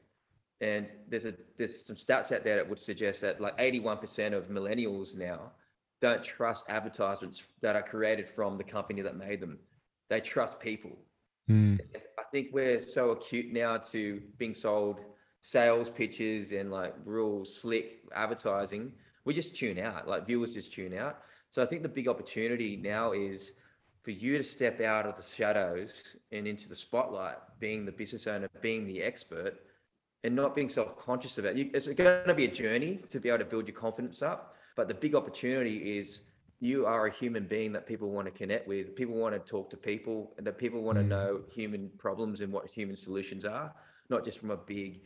And 0.60 0.86
there's 1.08 1.24
a 1.26 1.34
there's 1.58 1.84
some 1.84 1.96
stats 1.96 2.32
out 2.32 2.42
there 2.42 2.56
that 2.56 2.68
would 2.68 2.80
suggest 2.80 3.20
that 3.20 3.40
like 3.40 3.56
81% 3.58 4.32
of 4.32 4.48
millennials 4.48 5.14
now 5.14 5.52
don't 6.00 6.22
trust 6.22 6.66
advertisements 6.68 7.42
that 7.60 7.76
are 7.76 7.82
created 7.82 8.28
from 8.28 8.58
the 8.58 8.64
company 8.64 9.02
that 9.02 9.16
made 9.16 9.40
them. 9.40 9.58
They 10.08 10.20
trust 10.20 10.60
people. 10.60 10.96
Mm. 11.50 11.80
I 12.18 12.22
think 12.32 12.48
we're 12.52 12.80
so 12.80 13.10
acute 13.10 13.52
now 13.52 13.78
to 13.78 14.20
being 14.38 14.54
sold 14.54 15.00
sales 15.40 15.90
pitches 15.90 16.52
and 16.52 16.70
like 16.70 16.94
real 17.04 17.44
slick 17.44 18.02
advertising. 18.14 18.92
We 19.24 19.34
just 19.34 19.56
tune 19.56 19.78
out, 19.78 20.08
like 20.08 20.26
viewers 20.26 20.54
just 20.54 20.72
tune 20.72 20.96
out. 20.96 21.18
So 21.50 21.62
I 21.62 21.66
think 21.66 21.82
the 21.82 21.88
big 21.88 22.08
opportunity 22.08 22.76
now 22.76 23.12
is 23.12 23.52
for 24.02 24.10
you 24.10 24.36
to 24.38 24.44
step 24.44 24.80
out 24.80 25.06
of 25.06 25.16
the 25.16 25.22
shadows 25.22 25.92
and 26.30 26.46
into 26.46 26.68
the 26.68 26.76
spotlight, 26.76 27.36
being 27.58 27.84
the 27.84 27.92
business 27.92 28.26
owner, 28.26 28.48
being 28.60 28.86
the 28.86 29.02
expert, 29.02 29.54
and 30.22 30.34
not 30.34 30.54
being 30.54 30.68
self-conscious 30.68 31.38
about 31.38 31.56
it. 31.56 31.70
It's 31.74 31.88
going 31.88 32.26
to 32.26 32.34
be 32.34 32.44
a 32.44 32.50
journey 32.50 33.00
to 33.10 33.20
be 33.20 33.28
able 33.28 33.38
to 33.38 33.44
build 33.44 33.68
your 33.68 33.76
confidence 33.76 34.22
up. 34.22 34.54
But 34.76 34.88
the 34.88 34.94
big 34.94 35.14
opportunity 35.14 35.98
is 35.98 36.22
you 36.60 36.86
are 36.86 37.06
a 37.06 37.12
human 37.12 37.46
being 37.46 37.72
that 37.72 37.86
people 37.86 38.10
want 38.10 38.26
to 38.26 38.30
connect 38.30 38.66
with. 38.66 38.94
People 38.96 39.14
want 39.14 39.34
to 39.34 39.50
talk 39.50 39.70
to 39.70 39.76
people, 39.76 40.32
and 40.38 40.46
that 40.46 40.56
people 40.58 40.82
want 40.82 40.98
to 40.98 41.04
mm. 41.04 41.08
know 41.08 41.40
human 41.52 41.90
problems 41.98 42.40
and 42.40 42.52
what 42.52 42.68
human 42.68 42.96
solutions 42.96 43.44
are, 43.44 43.74
not 44.08 44.24
just 44.24 44.38
from 44.38 44.50
a 44.50 44.56
big, 44.56 45.00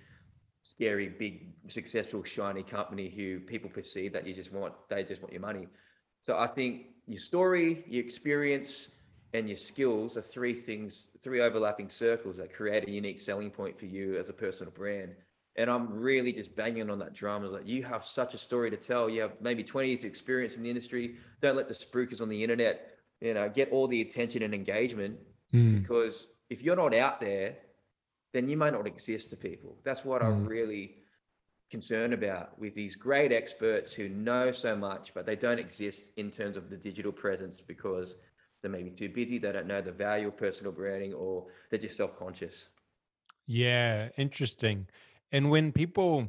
scary, 0.62 1.09
big, 1.09 1.52
successful, 1.69 2.23
shiny 2.23 2.62
company 2.62 3.09
who 3.09 3.40
people 3.40 3.69
perceive 3.69 4.12
that 4.12 4.26
you 4.26 4.35
just 4.35 4.52
want. 4.52 4.75
They 4.88 5.02
just 5.02 5.23
want 5.23 5.33
your 5.33 5.42
money. 5.42 5.66
So 6.21 6.38
I 6.38 6.47
think 6.47 6.87
your 7.07 7.19
story, 7.19 7.85
your 7.88 8.04
experience, 8.04 8.88
and 9.33 9.49
your 9.49 9.57
skills 9.57 10.16
are 10.16 10.23
three 10.23 10.54
things, 10.54 11.09
three 11.23 11.40
overlapping 11.40 11.88
circles 11.88 12.37
that 12.37 12.52
create 12.52 12.87
a 12.87 12.90
unique 12.90 13.19
selling 13.19 13.50
point 13.50 13.78
for 13.78 13.87
you 13.87 14.19
as 14.19 14.28
a 14.28 14.33
personal 14.33 14.73
brand. 14.73 15.14
And 15.57 15.69
I'm 15.69 15.92
really 15.92 16.33
just 16.33 16.54
banging 16.54 16.90
on 16.90 17.00
that 17.00 17.14
drum. 17.14 17.45
Is 17.45 17.50
like 17.50 17.66
you 17.66 17.83
have 17.83 18.07
such 18.07 18.35
a 18.35 18.38
story 18.38 18.71
to 18.71 18.76
tell. 18.76 19.11
You 19.11 19.23
have 19.23 19.33
maybe 19.40 19.64
20 19.64 19.88
years 19.88 20.00
of 20.00 20.07
experience 20.07 20.57
in 20.57 20.62
the 20.62 20.71
industry. 20.71 21.16
Don't 21.40 21.57
let 21.57 21.69
the 21.69 21.75
spruikers 21.75 22.21
on 22.21 22.28
the 22.28 22.42
internet, 22.42 22.99
you 23.21 23.35
know, 23.35 23.49
get 23.49 23.71
all 23.73 23.88
the 23.88 24.00
attention 24.00 24.42
and 24.42 24.54
engagement. 24.54 25.19
Mm. 25.52 25.83
Because 25.83 26.26
if 26.49 26.62
you're 26.62 26.76
not 26.76 26.95
out 26.95 27.21
there, 27.21 27.57
then 28.33 28.49
you 28.49 28.57
may 28.57 28.71
not 28.71 28.87
exist 28.87 29.30
to 29.30 29.37
people. 29.37 29.76
That's 29.85 30.04
what 30.04 30.23
mm. 30.23 30.26
I 30.26 30.28
really 30.28 30.97
concerned 31.71 32.12
about 32.12 32.59
with 32.59 32.75
these 32.75 32.97
great 32.97 33.33
experts 33.33 33.92
who 33.92 34.09
know 34.09 34.52
so 34.52 34.76
much, 34.76 35.14
but 35.14 35.25
they 35.25 35.37
don't 35.37 35.59
exist 35.59 36.09
in 36.16 36.30
terms 36.30 36.57
of 36.57 36.69
the 36.69 36.76
digital 36.76 37.12
presence 37.12 37.61
because 37.61 38.16
they're 38.61 38.71
maybe 38.71 38.90
too 38.90 39.09
busy, 39.09 39.38
they 39.38 39.52
don't 39.52 39.66
know 39.66 39.80
the 39.80 39.92
value 39.92 40.28
of 40.28 40.37
personal 40.37 40.73
branding, 40.73 41.14
or 41.14 41.47
they're 41.71 41.78
just 41.78 41.97
self 41.97 42.19
conscious. 42.19 42.69
Yeah, 43.47 44.09
interesting. 44.19 44.87
And 45.32 45.50
when 45.50 45.72
people, 45.72 46.28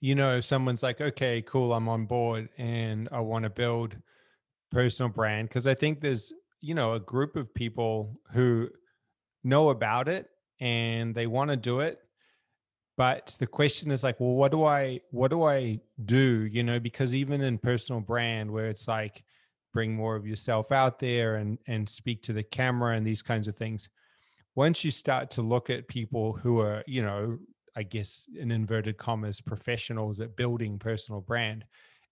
you 0.00 0.14
know, 0.14 0.40
someone's 0.40 0.82
like, 0.82 1.00
okay, 1.00 1.42
cool, 1.42 1.72
I'm 1.72 1.88
on 1.88 2.06
board 2.06 2.48
and 2.58 3.08
I 3.10 3.20
want 3.20 3.44
to 3.44 3.50
build 3.50 3.96
personal 4.70 5.10
brand, 5.10 5.48
because 5.48 5.66
I 5.66 5.74
think 5.74 6.00
there's, 6.00 6.32
you 6.60 6.74
know, 6.74 6.94
a 6.94 7.00
group 7.00 7.36
of 7.36 7.52
people 7.54 8.16
who 8.32 8.68
know 9.42 9.70
about 9.70 10.08
it 10.08 10.28
and 10.60 11.14
they 11.14 11.26
want 11.26 11.50
to 11.50 11.56
do 11.56 11.80
it 11.80 12.00
but 12.96 13.36
the 13.38 13.46
question 13.46 13.90
is 13.90 14.04
like 14.04 14.18
well 14.20 14.34
what 14.34 14.52
do 14.52 14.64
i 14.64 15.00
what 15.10 15.30
do 15.30 15.44
i 15.44 15.78
do? 16.04 16.48
You 16.50 16.62
know 16.62 16.78
because 16.80 17.14
even 17.14 17.40
in 17.40 17.58
personal 17.58 18.00
brand 18.00 18.50
where 18.50 18.68
it's 18.68 18.88
like 18.88 19.24
bring 19.72 19.94
more 19.94 20.16
of 20.16 20.26
yourself 20.26 20.70
out 20.72 20.98
there 20.98 21.36
and 21.36 21.58
and 21.66 21.88
speak 21.88 22.22
to 22.22 22.32
the 22.32 22.42
camera 22.42 22.96
and 22.96 23.06
these 23.06 23.22
kinds 23.22 23.48
of 23.48 23.56
things 23.56 23.88
once 24.54 24.84
you 24.84 24.90
start 24.90 25.30
to 25.30 25.42
look 25.42 25.70
at 25.70 25.88
people 25.88 26.32
who 26.32 26.60
are 26.60 26.84
you 26.86 27.02
know 27.02 27.38
i 27.76 27.82
guess 27.82 28.28
in 28.38 28.50
inverted 28.50 28.96
commas 28.96 29.40
professionals 29.40 30.20
at 30.20 30.36
building 30.36 30.78
personal 30.78 31.20
brand. 31.20 31.64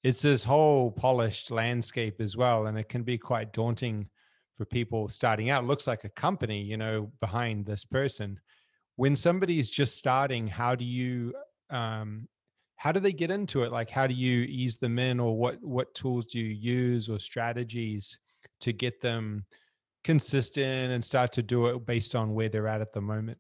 It's 0.02 0.22
this 0.22 0.42
whole 0.42 0.90
polished 0.90 1.50
landscape 1.50 2.20
as 2.20 2.36
well 2.36 2.66
and 2.66 2.76
it 2.76 2.88
can 2.88 3.02
be 3.02 3.18
quite 3.18 3.52
daunting 3.52 4.08
for 4.56 4.64
people 4.64 5.08
starting 5.08 5.50
out. 5.50 5.64
It 5.64 5.66
looks 5.66 5.86
like 5.86 6.04
a 6.04 6.08
company 6.10 6.62
you 6.62 6.76
know 6.76 7.12
behind 7.20 7.66
this 7.66 7.84
person. 7.84 8.40
When 8.96 9.16
somebody's 9.16 9.70
just 9.70 9.96
starting 9.96 10.46
how 10.46 10.74
do 10.74 10.84
you 10.84 11.34
um, 11.70 12.28
how 12.76 12.90
do 12.90 12.98
they 12.98 13.12
get 13.12 13.30
into 13.30 13.62
it? 13.62 13.70
Like 13.70 13.90
how 13.90 14.06
do 14.06 14.14
you 14.14 14.42
ease 14.42 14.76
them 14.76 14.98
in 14.98 15.20
or 15.20 15.36
what 15.36 15.62
what 15.62 15.94
tools 15.94 16.26
do 16.26 16.40
you 16.40 16.46
use 16.46 17.08
or 17.08 17.18
strategies 17.18 18.18
to 18.60 18.72
get 18.72 19.00
them 19.00 19.44
consistent 20.04 20.92
and 20.92 21.04
start 21.04 21.32
to 21.32 21.42
do 21.42 21.66
it 21.66 21.86
based 21.86 22.16
on 22.16 22.34
where 22.34 22.48
they're 22.48 22.66
at 22.66 22.80
at 22.80 22.92
the 22.92 23.00
moment 23.00 23.38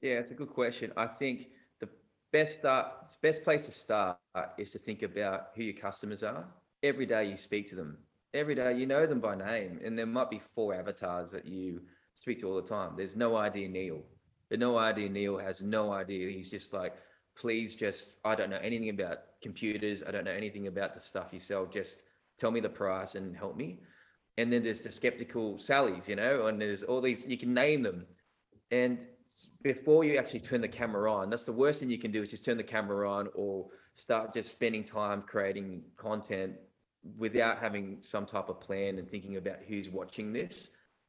yeah 0.00 0.14
it's 0.14 0.30
a 0.30 0.34
good 0.34 0.50
question 0.50 0.92
i 0.96 1.06
think 1.06 1.48
the 1.80 1.88
best 2.32 2.56
start 2.56 2.92
best 3.22 3.42
place 3.42 3.66
to 3.66 3.72
start 3.72 4.18
is 4.56 4.70
to 4.70 4.78
think 4.78 5.02
about 5.02 5.48
who 5.54 5.62
your 5.62 5.80
customers 5.80 6.22
are 6.22 6.46
every 6.82 7.06
day 7.06 7.28
you 7.28 7.36
speak 7.36 7.68
to 7.68 7.74
them 7.74 7.98
every 8.34 8.54
day 8.54 8.76
you 8.76 8.86
know 8.86 9.06
them 9.06 9.20
by 9.20 9.34
name 9.34 9.80
and 9.84 9.98
there 9.98 10.06
might 10.06 10.30
be 10.30 10.40
four 10.54 10.74
avatars 10.74 11.30
that 11.30 11.46
you 11.46 11.80
speak 12.14 12.40
to 12.40 12.48
all 12.48 12.56
the 12.56 12.68
time 12.68 12.92
there's 12.96 13.16
no 13.16 13.36
idea 13.36 13.68
neil 13.68 14.02
but 14.48 14.58
no 14.58 14.78
idea. 14.78 15.08
Neil 15.08 15.38
has 15.38 15.60
no 15.60 15.92
idea. 15.92 16.30
He's 16.30 16.50
just 16.50 16.72
like, 16.72 16.94
please 17.36 17.76
just, 17.76 18.12
I 18.24 18.34
don't 18.34 18.50
know 18.50 18.60
anything 18.62 18.88
about 18.88 19.18
computers. 19.42 20.02
I 20.06 20.10
don't 20.10 20.24
know 20.24 20.32
anything 20.32 20.66
about 20.66 20.94
the 20.94 21.00
stuff 21.00 21.28
you 21.32 21.40
sell. 21.40 21.66
Just 21.66 22.02
tell 22.38 22.50
me 22.50 22.60
the 22.60 22.68
price 22.68 23.14
and 23.14 23.36
help 23.36 23.56
me. 23.56 23.80
And 24.38 24.52
then 24.52 24.62
there's 24.62 24.80
the 24.80 24.92
skeptical 24.92 25.58
Sallies, 25.58 26.08
you 26.08 26.16
know, 26.16 26.46
and 26.46 26.60
there's 26.60 26.82
all 26.82 27.00
these, 27.00 27.26
you 27.26 27.36
can 27.36 27.52
name 27.52 27.82
them. 27.82 28.06
And 28.70 28.98
before 29.62 30.04
you 30.04 30.16
actually 30.18 30.40
turn 30.40 30.60
the 30.60 30.68
camera 30.68 31.12
on, 31.12 31.30
that's 31.30 31.44
the 31.44 31.52
worst 31.52 31.80
thing 31.80 31.90
you 31.90 31.98
can 31.98 32.10
do 32.10 32.22
is 32.22 32.30
just 32.30 32.44
turn 32.44 32.56
the 32.56 32.62
camera 32.62 33.10
on 33.10 33.28
or 33.34 33.66
start 33.94 34.34
just 34.34 34.52
spending 34.52 34.84
time 34.84 35.22
creating 35.22 35.82
content 35.96 36.54
without 37.16 37.58
having 37.58 37.98
some 38.02 38.26
type 38.26 38.48
of 38.48 38.60
plan 38.60 38.98
and 38.98 39.08
thinking 39.10 39.36
about 39.36 39.58
who's 39.66 39.88
watching 39.88 40.32
this 40.32 40.68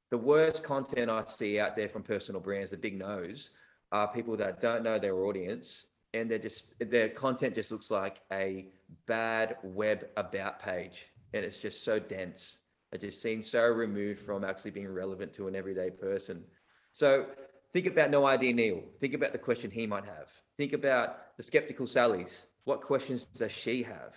the 0.09 0.17
worst 0.17 0.63
content 0.63 1.09
I 1.09 1.23
see 1.25 1.59
out 1.59 1.75
there 1.75 1.89
from 1.89 2.03
personal 2.03 2.41
brands, 2.41 2.71
the 2.71 2.77
big 2.77 2.97
nose, 2.97 3.51
are 3.91 4.07
people 4.07 4.37
that 4.37 4.59
don't 4.59 4.83
know 4.83 4.99
their 4.99 5.15
audience 5.23 5.85
and 6.13 6.29
they're 6.29 6.39
just 6.39 6.73
their 6.79 7.09
content 7.09 7.55
just 7.55 7.71
looks 7.71 7.91
like 7.91 8.21
a 8.31 8.67
bad 9.07 9.57
web 9.63 10.07
about 10.17 10.59
page 10.59 11.05
and 11.33 11.45
it's 11.45 11.57
just 11.57 11.83
so 11.83 11.99
dense. 11.99 12.57
It 12.91 13.01
just 13.01 13.21
seems 13.21 13.49
so 13.49 13.63
removed 13.67 14.21
from 14.21 14.43
actually 14.43 14.71
being 14.71 14.91
relevant 14.91 15.33
to 15.33 15.47
an 15.47 15.55
everyday 15.55 15.91
person. 15.91 16.43
So 16.91 17.27
think 17.73 17.85
about 17.85 18.11
No 18.11 18.25
Idea 18.25 18.53
Neil. 18.53 18.83
Think 18.99 19.13
about 19.13 19.31
the 19.31 19.37
question 19.37 19.71
he 19.71 19.87
might 19.87 20.05
have. 20.05 20.27
Think 20.57 20.73
about 20.73 21.37
the 21.37 21.43
skeptical 21.43 21.87
Sally's. 21.87 22.45
What 22.65 22.81
questions 22.81 23.25
does 23.25 23.51
she 23.51 23.83
have? 23.83 24.13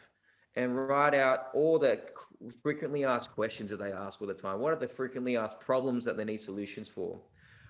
and 0.54 0.76
write 0.88 1.14
out 1.14 1.49
all 1.54 1.78
the 1.78 2.00
frequently 2.62 3.04
asked 3.04 3.32
questions 3.32 3.71
that 3.71 3.78
they 3.78 3.92
ask 3.92 4.21
all 4.21 4.28
the 4.28 4.35
time. 4.35 4.61
What 4.61 4.73
are 4.73 4.78
the 4.78 4.88
frequently 4.88 5.37
asked 5.37 5.61
problems 5.61 6.04
that 6.04 6.16
they 6.16 6.25
need 6.25 6.40
solutions 6.40 6.88
for? 6.88 7.21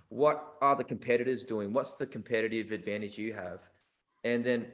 What 0.08 0.54
are 0.60 0.76
the 0.76 0.84
competitors 0.84 1.44
doing? 1.44 1.72
What's 1.72 1.92
the 1.92 2.06
competitive 2.06 2.72
advantage 2.72 3.16
you 3.16 3.32
have? 3.34 3.60
And 4.24 4.44
then 4.44 4.66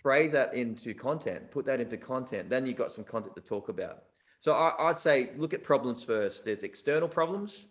phrase 0.00 0.32
that 0.32 0.54
into 0.54 0.94
content, 0.94 1.50
put 1.50 1.66
that 1.66 1.80
into 1.80 1.96
content. 1.96 2.48
Then 2.48 2.66
you've 2.66 2.76
got 2.76 2.92
some 2.92 3.04
content 3.04 3.34
to 3.34 3.40
talk 3.40 3.68
about. 3.68 4.04
So 4.40 4.52
I, 4.52 4.86
would 4.86 4.96
say 4.96 5.30
look 5.36 5.52
at 5.52 5.64
problems 5.64 6.04
first. 6.04 6.44
There's 6.44 6.62
external 6.62 7.08
problems, 7.08 7.66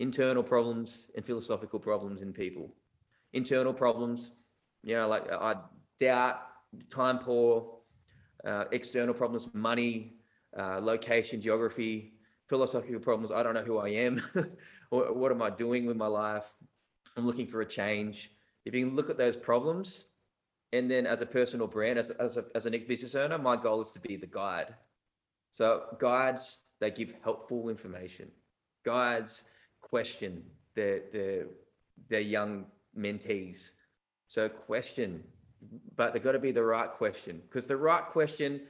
internal 0.00 0.42
problems, 0.42 1.10
and 1.14 1.24
philosophical 1.24 1.78
problems 1.78 2.22
in 2.22 2.32
people. 2.32 2.74
Internal 3.34 3.72
problems, 3.72 4.32
you 4.82 4.96
know, 4.96 5.06
like 5.06 5.30
I 5.30 5.54
doubt, 6.00 6.40
time 6.88 7.18
poor, 7.18 7.78
uh, 8.44 8.64
external 8.72 9.14
problems, 9.14 9.46
money, 9.52 10.14
uh, 10.58 10.80
location, 10.82 11.40
geography, 11.40 12.14
philosophical 12.48 12.98
problems. 12.98 13.30
I 13.30 13.42
don't 13.42 13.54
know 13.54 13.62
who 13.62 13.78
I 13.78 13.90
am. 13.90 14.22
what, 14.88 15.16
what 15.16 15.30
am 15.30 15.42
I 15.42 15.50
doing 15.50 15.86
with 15.86 15.96
my 15.96 16.06
life? 16.06 16.46
I'm 17.16 17.26
looking 17.26 17.46
for 17.46 17.60
a 17.60 17.66
change. 17.66 18.30
If 18.64 18.74
you 18.74 18.86
can 18.86 18.96
look 18.96 19.10
at 19.10 19.18
those 19.18 19.36
problems, 19.36 20.04
and 20.72 20.90
then 20.90 21.06
as 21.06 21.20
a 21.20 21.26
personal 21.26 21.66
brand, 21.66 21.98
as, 21.98 22.10
as, 22.10 22.36
a, 22.38 22.44
as 22.54 22.66
a 22.66 22.70
business 22.70 23.14
owner, 23.14 23.36
my 23.36 23.56
goal 23.56 23.82
is 23.82 23.90
to 23.92 24.00
be 24.00 24.16
the 24.16 24.26
guide. 24.26 24.74
So 25.52 25.82
guides, 26.00 26.58
they 26.80 26.90
give 26.90 27.12
helpful 27.22 27.68
information. 27.68 28.30
Guides 28.84 29.42
question 29.80 30.42
their, 30.74 31.02
their, 31.12 31.46
their 32.08 32.20
young 32.20 32.66
mentees. 32.96 33.70
So 34.28 34.48
question, 34.48 35.24
but 35.96 36.12
they've 36.12 36.22
got 36.22 36.32
to 36.32 36.38
be 36.38 36.52
the 36.52 36.62
right 36.62 36.90
question 36.90 37.42
because 37.42 37.66
the 37.66 37.76
right 37.76 38.04
question 38.06 38.62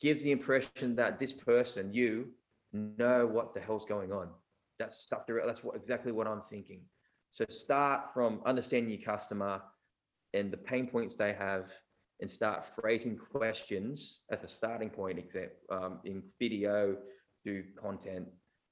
gives 0.00 0.22
the 0.22 0.32
impression 0.32 0.96
that 0.96 1.18
this 1.18 1.32
person, 1.32 1.92
you, 1.92 2.28
know 2.72 3.26
what 3.26 3.54
the 3.54 3.60
hell's 3.60 3.86
going 3.86 4.12
on. 4.12 4.28
That's 4.78 4.98
stuff. 4.98 5.22
That's 5.26 5.64
what 5.64 5.76
exactly 5.76 6.12
what 6.12 6.26
I'm 6.26 6.42
thinking. 6.50 6.82
So 7.30 7.44
start 7.48 8.12
from 8.12 8.40
understanding 8.44 8.90
your 8.90 9.02
customer 9.02 9.62
and 10.34 10.52
the 10.52 10.56
pain 10.56 10.86
points 10.86 11.16
they 11.16 11.32
have, 11.32 11.70
and 12.20 12.30
start 12.30 12.66
phrasing 12.74 13.16
questions 13.16 14.20
as 14.30 14.42
a 14.42 14.48
starting 14.48 14.90
point. 14.90 15.18
Um, 15.70 16.00
in 16.04 16.22
video, 16.38 16.96
through 17.42 17.64
content, 17.80 18.26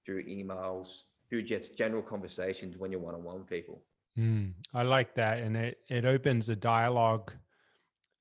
through 0.04 0.24
emails, 0.24 1.02
just 1.42 1.76
general 1.76 2.02
conversations 2.02 2.76
when 2.76 2.90
you're 2.90 3.00
one-on-one 3.00 3.38
with 3.38 3.48
people. 3.48 3.82
Mm, 4.18 4.52
I 4.72 4.82
like 4.82 5.14
that, 5.14 5.38
and 5.38 5.56
it 5.56 5.78
it 5.88 6.04
opens 6.04 6.48
a 6.48 6.56
dialogue 6.56 7.32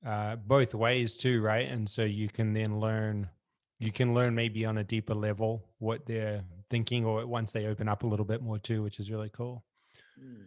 uh, 0.04 0.36
both 0.36 0.74
ways 0.74 1.16
too, 1.16 1.40
right? 1.40 1.68
And 1.68 1.88
so 1.88 2.02
you 2.02 2.28
can 2.28 2.52
then 2.52 2.80
learn, 2.80 3.28
you 3.78 3.92
can 3.92 4.12
learn 4.12 4.34
maybe 4.34 4.64
on 4.64 4.78
a 4.78 4.84
deeper 4.84 5.14
level 5.14 5.68
what 5.78 6.04
they're 6.04 6.44
thinking, 6.68 7.04
or 7.04 7.26
once 7.26 7.52
they 7.52 7.66
open 7.66 7.88
up 7.88 8.02
a 8.02 8.06
little 8.06 8.26
bit 8.26 8.42
more 8.42 8.58
too, 8.58 8.82
which 8.82 9.00
is 9.00 9.10
really 9.10 9.30
cool. 9.30 9.64
Mm. 10.18 10.46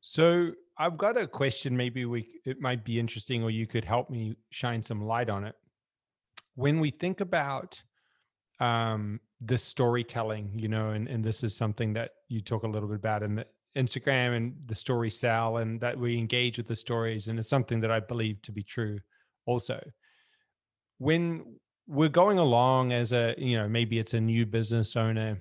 So 0.00 0.52
I've 0.76 0.98
got 0.98 1.16
a 1.16 1.26
question. 1.26 1.76
Maybe 1.76 2.04
we 2.04 2.40
it 2.44 2.60
might 2.60 2.84
be 2.84 2.98
interesting, 2.98 3.42
or 3.42 3.50
you 3.50 3.66
could 3.66 3.84
help 3.84 4.10
me 4.10 4.36
shine 4.50 4.82
some 4.82 5.04
light 5.04 5.30
on 5.30 5.44
it. 5.44 5.54
When 6.56 6.80
we 6.80 6.90
think 6.90 7.20
about 7.20 7.80
um, 8.58 9.20
the 9.40 9.58
storytelling, 9.58 10.50
you 10.54 10.68
know, 10.68 10.90
and, 10.90 11.08
and 11.08 11.24
this 11.24 11.42
is 11.42 11.56
something 11.56 11.92
that 11.94 12.10
you 12.28 12.40
talk 12.40 12.62
a 12.62 12.68
little 12.68 12.88
bit 12.88 12.96
about 12.96 13.22
in 13.22 13.36
the 13.36 13.46
Instagram 13.76 14.36
and 14.36 14.54
the 14.66 14.74
story 14.74 15.10
sell 15.10 15.58
and 15.58 15.80
that 15.80 15.98
we 15.98 16.18
engage 16.18 16.58
with 16.58 16.66
the 16.66 16.76
stories. 16.76 17.28
And 17.28 17.38
it's 17.38 17.48
something 17.48 17.80
that 17.80 17.90
I 17.90 18.00
believe 18.00 18.42
to 18.42 18.52
be 18.52 18.62
true 18.62 18.98
also. 19.46 19.80
When 20.98 21.56
we're 21.86 22.08
going 22.08 22.38
along 22.38 22.92
as 22.92 23.12
a, 23.12 23.34
you 23.38 23.56
know, 23.56 23.68
maybe 23.68 23.98
it's 23.98 24.14
a 24.14 24.20
new 24.20 24.44
business 24.44 24.96
owner, 24.96 25.38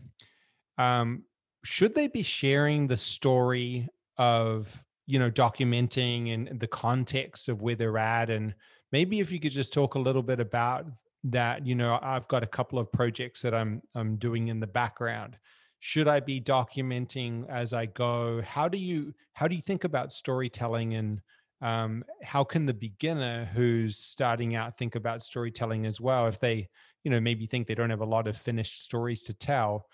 um, 0.78 1.24
should 1.66 1.94
they 1.94 2.08
be 2.08 2.24
sharing 2.24 2.88
the 2.88 2.98
story 2.98 3.90
of, 4.18 4.84
you 5.06 5.20
know, 5.20 5.30
documenting 5.30 6.34
and 6.34 6.60
the 6.60 6.68
context 6.68 7.50
of 7.50 7.62
where 7.62 7.76
they're 7.76 7.98
at? 7.98 8.30
And 8.30 8.56
maybe 8.92 9.20
if 9.20 9.32
you 9.32 9.40
could 9.40 9.52
just 9.52 9.74
talk 9.74 9.96
a 9.96 10.00
little 10.00 10.24
bit 10.24 10.40
about 10.40 10.86
that, 11.26 11.66
you 11.66 11.76
know, 11.76 12.00
I've 12.02 12.28
got 12.28 12.44
a 12.44 12.48
couple 12.48 12.80
of 12.80 12.92
projects 12.92 13.42
that 13.42 13.54
I'm 13.54 13.82
I'm 13.96 14.16
doing 14.18 14.48
in 14.48 14.60
the 14.60 14.68
background 14.68 15.38
should 15.80 16.08
i 16.08 16.20
be 16.20 16.40
documenting 16.40 17.48
as 17.50 17.74
i 17.74 17.86
go 17.86 18.42
how 18.42 18.68
do 18.68 18.78
you 18.78 19.14
how 19.34 19.48
do 19.48 19.56
you 19.56 19.62
think 19.62 19.84
about 19.84 20.14
storytelling 20.14 20.96
and 20.96 21.22
um, 21.62 22.06
how 22.24 22.42
can 22.42 22.66
the 22.66 22.74
beginner 22.74 23.44
who's 23.54 23.98
starting 23.98 24.56
out 24.56 24.78
think 24.78 24.96
about 24.96 25.22
storytelling 25.22 25.86
as 25.86 26.00
well 26.00 26.26
if 26.28 26.40
they 26.40 26.70
you 27.04 27.12
know 27.12 27.20
maybe 27.20 27.46
think 27.46 27.68
they 27.68 27.76
don't 27.76 27.90
have 27.90 28.00
a 28.00 28.06
lot 28.06 28.28
of 28.28 28.38
finished 28.38 28.82
stories 28.84 29.22
to 29.24 29.34
tell 29.34 29.88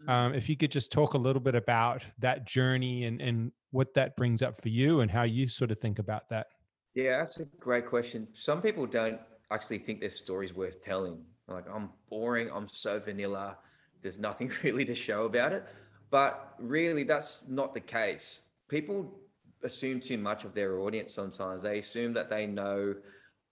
mm-hmm. 0.00 0.10
um, 0.10 0.34
if 0.34 0.48
you 0.48 0.56
could 0.56 0.70
just 0.70 0.90
talk 0.90 1.12
a 1.12 1.18
little 1.18 1.40
bit 1.40 1.54
about 1.54 2.02
that 2.18 2.46
journey 2.46 3.04
and 3.04 3.20
and 3.20 3.52
what 3.70 3.92
that 3.92 4.16
brings 4.16 4.40
up 4.40 4.58
for 4.60 4.70
you 4.70 5.00
and 5.00 5.10
how 5.10 5.22
you 5.22 5.46
sort 5.46 5.70
of 5.70 5.78
think 5.78 5.98
about 5.98 6.28
that 6.30 6.46
Yeah, 6.94 7.18
that's 7.18 7.38
a 7.38 7.44
great 7.60 7.86
question. 7.86 8.26
Some 8.34 8.60
people 8.60 8.86
don't 8.86 9.20
actually 9.50 9.78
think 9.78 10.00
their 10.00 10.10
story's 10.10 10.54
worth 10.54 10.84
telling. 10.84 11.24
Like, 11.48 11.64
I'm 11.72 11.90
boring, 12.08 12.50
I'm 12.52 12.68
so 12.70 13.00
vanilla, 13.00 13.58
there's 14.02 14.18
nothing 14.18 14.52
really 14.62 14.84
to 14.86 14.94
show 14.94 15.24
about 15.24 15.52
it. 15.52 15.64
But 16.10 16.54
really, 16.58 17.04
that's 17.04 17.44
not 17.48 17.74
the 17.74 17.80
case. 17.80 18.40
People 18.68 19.20
assume 19.62 20.00
too 20.00 20.18
much 20.18 20.44
of 20.44 20.54
their 20.54 20.80
audience 20.80 21.12
sometimes. 21.12 21.62
They 21.62 21.78
assume 21.78 22.14
that 22.14 22.30
they 22.30 22.46
know 22.46 22.94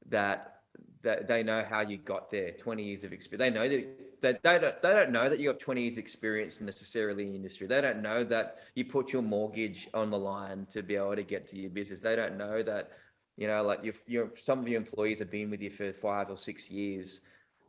that 0.09 0.55
that 1.03 1.29
they 1.29 1.43
know 1.43 1.65
how 1.69 1.81
you 1.81 1.97
got 1.97 2.31
there 2.31 2.51
20 2.53 2.83
years 2.83 3.05
of 3.05 3.13
experience 3.13 3.41
they 3.41 3.51
know 3.51 3.69
that, 3.69 4.21
that 4.21 4.43
they, 4.43 4.59
don't, 4.59 4.83
they 4.83 4.93
don't 4.93 5.13
know 5.13 5.29
that 5.29 5.39
you 5.39 5.49
have 5.49 5.59
20 5.59 5.81
years 5.81 5.97
experience 5.97 6.61
necessarily 6.61 7.25
in 7.25 7.31
the 7.31 7.37
industry 7.37 7.67
they 7.67 7.81
don't 7.81 8.03
know 8.03 8.25
that 8.25 8.59
you 8.75 8.85
put 8.85 9.13
your 9.13 9.23
mortgage 9.23 9.89
on 9.95 10.11
the 10.11 10.19
line 10.19 10.67
to 10.71 10.83
be 10.83 10.97
able 10.97 11.15
to 11.15 11.23
get 11.23 11.49
to 11.49 11.57
your 11.57 11.71
business 11.71 12.01
they 12.01 12.17
don't 12.17 12.37
know 12.37 12.63
that 12.63 12.91
you 13.39 13.47
know 13.47 13.63
like 13.63 13.83
you 13.83 13.95
your 14.07 14.31
some 14.37 14.59
of 14.59 14.69
your 14.69 14.79
employees 14.79 15.19
have 15.19 15.31
been 15.31 15.51
with 15.51 15.63
you 15.63 15.71
for 15.71 15.93
five 15.93 16.29
or 16.29 16.37
six 16.37 16.71
years 16.71 17.21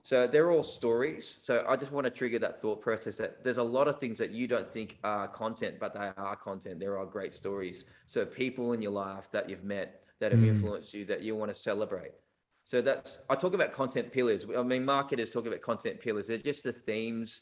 so 0.03 0.27
they're 0.27 0.51
all 0.51 0.63
stories 0.63 1.39
so 1.43 1.63
i 1.69 1.75
just 1.75 1.91
want 1.91 2.03
to 2.03 2.11
trigger 2.11 2.39
that 2.39 2.61
thought 2.61 2.81
process 2.81 3.17
that 3.17 3.43
there's 3.43 3.57
a 3.57 3.63
lot 3.63 3.87
of 3.87 3.99
things 3.99 4.17
that 4.17 4.31
you 4.31 4.47
don't 4.47 4.73
think 4.73 4.97
are 5.03 5.27
content 5.27 5.75
but 5.79 5.93
they 5.93 6.11
are 6.17 6.35
content 6.35 6.79
there 6.79 6.97
are 6.97 7.05
great 7.05 7.33
stories 7.33 7.85
so 8.07 8.25
people 8.25 8.73
in 8.73 8.81
your 8.81 8.91
life 8.91 9.29
that 9.31 9.49
you've 9.49 9.63
met 9.63 10.01
that 10.19 10.31
have 10.31 10.41
mm. 10.41 10.47
influenced 10.47 10.93
you 10.93 11.05
that 11.05 11.21
you 11.21 11.35
want 11.35 11.53
to 11.53 11.59
celebrate 11.59 12.11
so 12.69 12.83
that's 12.83 13.17
I 13.27 13.33
talk 13.33 13.55
about 13.55 13.73
content 13.73 14.11
pillars. 14.11 14.45
I 14.55 14.61
mean, 14.61 14.85
marketers 14.85 15.31
talk 15.31 15.47
about 15.47 15.59
content 15.59 15.99
pillars. 15.99 16.27
They're 16.27 16.37
just 16.37 16.63
the 16.63 16.71
themes 16.71 17.41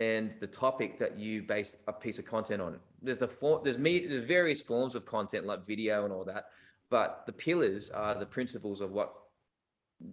and 0.00 0.32
the 0.40 0.48
topic 0.48 0.98
that 0.98 1.16
you 1.16 1.42
base 1.42 1.76
a 1.86 1.92
piece 1.92 2.18
of 2.18 2.24
content 2.24 2.60
on. 2.60 2.80
There's 3.00 3.22
a 3.22 3.28
form, 3.28 3.60
there's 3.62 3.78
me, 3.78 4.04
there's 4.04 4.24
various 4.24 4.62
forms 4.62 4.96
of 4.96 5.06
content 5.06 5.46
like 5.46 5.64
video 5.64 6.04
and 6.04 6.12
all 6.12 6.24
that, 6.24 6.46
but 6.90 7.24
the 7.26 7.32
pillars 7.32 7.90
are 7.90 8.14
the 8.14 8.26
principles 8.26 8.80
of 8.80 8.92
what 8.92 9.12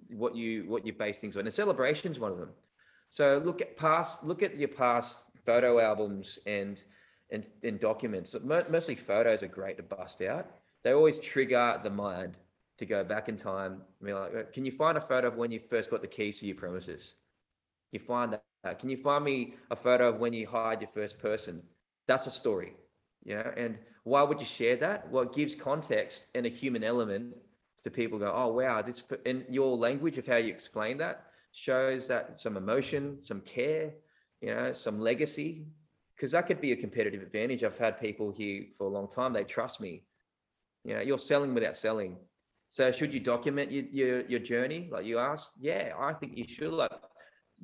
what 0.10 0.36
you 0.36 0.66
what 0.68 0.86
you 0.86 0.94
base 0.94 1.20
things 1.20 1.38
on. 1.38 1.46
And 1.46 1.54
celebration 1.54 2.12
is 2.12 2.20
one 2.20 2.32
of 2.32 2.38
them. 2.38 2.52
So 3.10 3.42
look 3.44 3.62
at 3.62 3.78
past, 3.78 4.24
look 4.24 4.42
at 4.42 4.58
your 4.58 4.70
past 4.70 5.22
photo 5.46 5.80
albums 5.80 6.40
and 6.46 6.82
and, 7.30 7.46
and 7.64 7.80
documents. 7.80 8.36
Mostly 8.44 8.96
photos 8.96 9.42
are 9.42 9.48
great 9.48 9.78
to 9.78 9.84
bust 9.84 10.22
out. 10.22 10.48
They 10.84 10.92
always 10.92 11.20
trigger 11.20 11.80
the 11.82 11.90
mind 11.90 12.36
to 12.78 12.86
go 12.86 13.04
back 13.04 13.30
in 13.30 13.38
time. 13.38 13.82
I 14.02 14.06
mean, 14.06 14.16
like, 14.16 14.54
can 14.54 14.66
you 14.66 14.72
find 14.72 14.98
a 14.98 15.02
photo 15.02 15.28
of 15.28 15.38
when 15.38 15.52
you 15.52 15.60
first 15.60 15.90
got 15.90 16.02
the 16.02 16.08
keys 16.08 16.40
to 16.40 16.46
your 16.46 16.56
premises? 16.56 17.14
You 17.92 18.00
find 18.00 18.34
that. 18.64 18.80
Can 18.80 18.90
you 18.90 18.98
find 18.98 19.24
me 19.24 19.56
a 19.70 19.76
photo 19.76 20.10
of 20.10 20.20
when 20.20 20.34
you 20.34 20.48
hired 20.48 20.82
your 20.82 20.90
first 20.94 21.20
person? 21.20 21.64
That's 22.08 22.28
a 22.28 22.32
story, 22.32 22.74
you 23.24 23.36
know. 23.36 23.52
And 23.56 23.78
why 24.04 24.24
would 24.24 24.40
you 24.40 24.46
share 24.46 24.76
that? 24.78 25.10
Well, 25.12 25.24
it 25.24 25.34
gives 25.34 25.56
context 25.56 26.28
and 26.36 26.46
a 26.46 26.50
human 26.50 26.84
element 26.84 27.36
to 27.84 27.92
people. 27.92 28.20
Go, 28.20 28.32
oh 28.34 28.48
wow, 28.48 28.82
this 28.82 29.04
in 29.26 29.46
your 29.50 29.78
language 29.78 30.18
of 30.18 30.28
how 30.28 30.38
you 30.38 30.54
explain 30.54 30.98
that 30.98 31.26
shows 31.54 32.08
that 32.08 32.40
some 32.40 32.56
emotion, 32.56 33.20
some 33.20 33.42
care, 33.42 33.92
you 34.40 34.56
know, 34.56 34.72
some 34.72 35.00
legacy, 35.00 35.66
because 36.16 36.32
that 36.32 36.48
could 36.48 36.62
be 36.62 36.72
a 36.72 36.78
competitive 36.78 37.22
advantage. 37.22 37.64
I've 37.64 37.78
had 37.78 38.00
people 38.00 38.32
here 38.32 38.66
for 38.78 38.88
a 38.88 38.90
long 38.90 39.10
time. 39.10 39.34
They 39.34 39.44
trust 39.44 39.82
me. 39.82 40.04
You 40.84 40.96
know, 40.96 41.02
you're 41.02 41.20
selling 41.20 41.54
without 41.54 41.76
selling 41.78 42.18
so 42.72 42.90
should 42.94 43.14
you 43.14 43.20
document 43.20 43.70
your, 43.70 43.84
your, 43.92 44.22
your 44.22 44.40
journey, 44.40 44.88
like 44.90 45.06
you 45.06 45.20
asked? 45.20 45.52
Yeah, 45.60 45.92
I 46.00 46.14
think 46.14 46.38
you 46.38 46.48
should. 46.48 46.72
Like, 46.72 46.92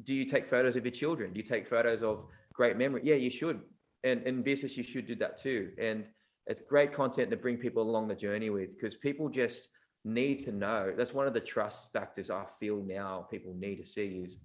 do 0.04 0.14
you 0.14 0.26
take 0.26 0.50
photos 0.50 0.76
of 0.76 0.84
your 0.84 0.92
children? 0.92 1.32
Do 1.32 1.40
you 1.40 1.46
take 1.46 1.66
photos 1.66 2.04
of 2.04 2.26
great 2.54 2.78
memory? 2.78 3.02
Yeah, 3.06 3.16
you 3.16 3.30
should. 3.30 3.62
And 4.08 4.26
in 4.26 4.42
business, 4.42 4.78
you 4.78 4.84
should 4.84 5.08
do 5.08 5.16
that 5.16 5.38
too. 5.38 5.72
And 5.80 6.06
it's 6.46 6.62
great 6.62 6.94
content 6.94 7.30
to 7.32 7.38
bring 7.38 7.58
people 7.58 7.84
along 7.84 8.08
the 8.08 8.16
journey 8.16 8.50
with 8.50 8.76
because 8.76 8.96
people 8.96 9.30
just 9.30 9.70
need 10.06 10.46
to 10.46 10.52
know. 10.52 10.94
That's 10.96 11.14
one 11.14 11.28
of 11.28 11.34
the 11.34 11.42
trust 11.42 11.92
factors 11.92 12.30
I 12.30 12.46
feel 12.60 12.84
now 12.88 13.28
people 13.30 13.54
need 13.54 13.78
to 13.78 13.86
see 13.86 14.24
is 14.24 14.38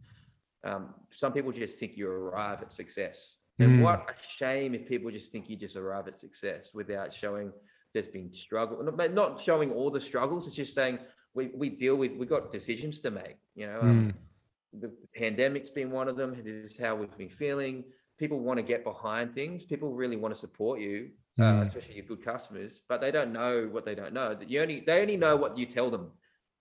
um, 0.64 0.94
some 1.12 1.32
people 1.32 1.52
just 1.52 1.78
think 1.78 1.96
you 1.96 2.08
arrive 2.08 2.62
at 2.62 2.72
success. 2.72 3.36
And 3.58 3.78
mm. 3.78 3.82
what 3.82 4.00
a 4.08 4.14
shame 4.36 4.74
if 4.74 4.88
people 4.88 5.10
just 5.10 5.30
think 5.30 5.48
you 5.48 5.56
just 5.56 5.76
arrive 5.76 6.08
at 6.08 6.16
success 6.16 6.70
without 6.74 7.14
showing 7.14 7.52
there's 7.92 8.08
been 8.08 8.32
struggle, 8.32 8.82
not 8.82 9.40
showing 9.40 9.70
all 9.70 9.90
the 9.90 10.00
struggles. 10.00 10.46
It's 10.46 10.56
just 10.56 10.74
saying 10.74 10.98
we, 11.34 11.50
we 11.54 11.68
deal 11.68 11.96
with, 11.96 12.12
we've 12.12 12.28
got 12.28 12.50
decisions 12.50 13.00
to 13.00 13.10
make, 13.10 13.36
you 13.54 13.66
know, 13.66 13.80
um, 13.80 14.14
mm. 14.74 14.80
the 14.80 14.92
pandemic's 15.14 15.70
been 15.70 15.90
one 15.90 16.08
of 16.08 16.16
them. 16.16 16.34
This 16.42 16.72
is 16.72 16.78
how 16.78 16.96
we've 16.96 17.16
been 17.16 17.28
feeling. 17.28 17.84
People 18.22 18.38
want 18.38 18.58
to 18.58 18.62
get 18.62 18.84
behind 18.84 19.34
things. 19.34 19.64
People 19.64 19.92
really 19.92 20.16
want 20.16 20.32
to 20.32 20.38
support 20.38 20.78
you, 20.78 21.10
uh, 21.40 21.42
mm. 21.42 21.58
uh, 21.58 21.62
especially 21.62 21.96
your 21.96 22.04
good 22.04 22.24
customers, 22.24 22.82
but 22.88 23.00
they 23.00 23.10
don't 23.10 23.32
know 23.32 23.68
what 23.68 23.84
they 23.84 23.96
don't 23.96 24.12
know. 24.12 24.32
That 24.32 24.48
you 24.48 24.62
only, 24.62 24.84
they 24.86 25.00
only 25.00 25.16
know 25.16 25.34
what 25.34 25.58
you 25.58 25.66
tell 25.66 25.90
them. 25.90 26.12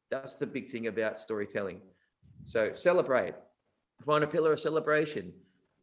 That's 0.10 0.34
the 0.34 0.48
big 0.48 0.72
thing 0.72 0.88
about 0.88 1.20
storytelling. 1.20 1.82
So 2.46 2.74
celebrate, 2.74 3.36
find 4.04 4.24
a 4.24 4.28
pillar 4.28 4.54
of 4.54 4.60
celebration 4.60 5.34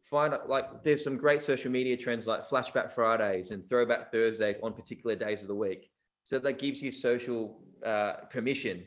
find 0.09 0.35
like 0.47 0.83
there's 0.83 1.03
some 1.03 1.17
great 1.17 1.41
social 1.41 1.71
media 1.71 1.95
trends 1.95 2.25
like 2.25 2.49
flashback 2.49 2.93
Fridays 2.93 3.51
and 3.51 3.67
throwback 3.67 4.11
Thursdays 4.11 4.57
on 4.63 4.73
particular 4.73 5.15
days 5.15 5.41
of 5.41 5.47
the 5.47 5.55
week. 5.55 5.91
So 6.23 6.39
that 6.39 6.59
gives 6.59 6.81
you 6.81 6.91
social 6.91 7.61
uh, 7.85 8.13
permission 8.29 8.85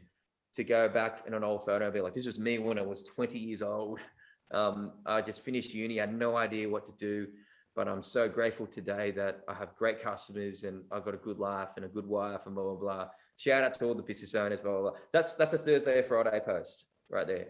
to 0.55 0.65
go 0.65 0.89
back 0.89 1.23
in 1.27 1.35
an 1.35 1.45
old 1.45 1.65
photo 1.65 1.87
and 1.87 1.95
be 1.95 2.01
like, 2.01 2.15
this 2.15 2.27
was 2.27 2.39
me 2.39 2.59
when 2.59 2.79
I 2.79 2.83
was 2.83 3.03
20 3.03 3.39
years 3.39 3.63
old. 3.63 4.01
Um, 4.53 4.93
I 5.07 5.23
just 5.23 5.45
finished 5.45 5.73
uni, 5.73 6.01
I 6.01 6.07
had 6.07 6.15
no 6.15 6.37
idea 6.37 6.69
what 6.69 6.87
to 6.87 6.93
do, 6.99 7.29
but 7.75 7.89
I'm 7.89 8.03
so 8.03 8.29
grateful 8.29 8.67
today 8.67 9.11
that 9.13 9.41
I 9.49 9.55
have 9.55 9.75
great 9.77 10.03
customers 10.03 10.65
and 10.65 10.83
I've 10.91 11.05
got 11.05 11.15
a 11.15 11.19
good 11.19 11.39
life 11.39 11.71
and 11.77 11.85
a 11.85 11.89
good 11.89 12.07
wife 12.07 12.47
and 12.47 12.55
blah, 12.55 12.65
blah, 12.65 12.75
blah. 12.75 13.09
Shout 13.39 13.65
out 13.65 13.75
to 13.75 13.85
all 13.87 13.95
the 13.95 14.03
business 14.03 14.35
owners, 14.35 14.61
blah, 14.61 14.73
blah, 14.73 14.81
blah. 14.83 14.99
That's, 15.13 15.35
that's 15.35 15.55
a 15.55 15.59
Thursday 15.59 15.99
or 15.99 16.03
Friday 16.03 16.41
post 16.45 16.85
right 17.11 17.27
there. 17.27 17.47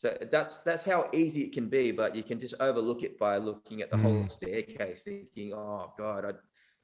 So 0.00 0.16
that's 0.32 0.58
that's 0.58 0.86
how 0.86 1.10
easy 1.12 1.42
it 1.42 1.52
can 1.52 1.68
be, 1.68 1.92
but 1.92 2.16
you 2.16 2.22
can 2.22 2.40
just 2.40 2.54
overlook 2.58 3.02
it 3.02 3.18
by 3.18 3.36
looking 3.36 3.82
at 3.82 3.90
the 3.90 3.98
mm. 3.98 4.02
whole 4.02 4.28
staircase, 4.30 5.02
thinking, 5.02 5.52
"Oh 5.52 5.92
God, 5.98 6.24
I, 6.24 6.30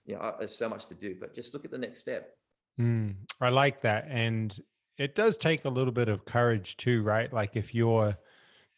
you 0.04 0.16
know, 0.16 0.34
there's 0.38 0.54
so 0.54 0.68
much 0.68 0.84
to 0.88 0.94
do." 0.94 1.16
But 1.18 1.34
just 1.34 1.54
look 1.54 1.64
at 1.64 1.70
the 1.70 1.78
next 1.78 2.00
step. 2.00 2.36
Mm, 2.78 3.14
I 3.40 3.48
like 3.48 3.80
that, 3.80 4.04
and 4.10 4.54
it 4.98 5.14
does 5.14 5.38
take 5.38 5.64
a 5.64 5.70
little 5.70 5.94
bit 5.94 6.10
of 6.10 6.26
courage 6.26 6.76
too, 6.76 7.02
right? 7.02 7.32
Like 7.32 7.56
if 7.56 7.74
you're, 7.74 8.14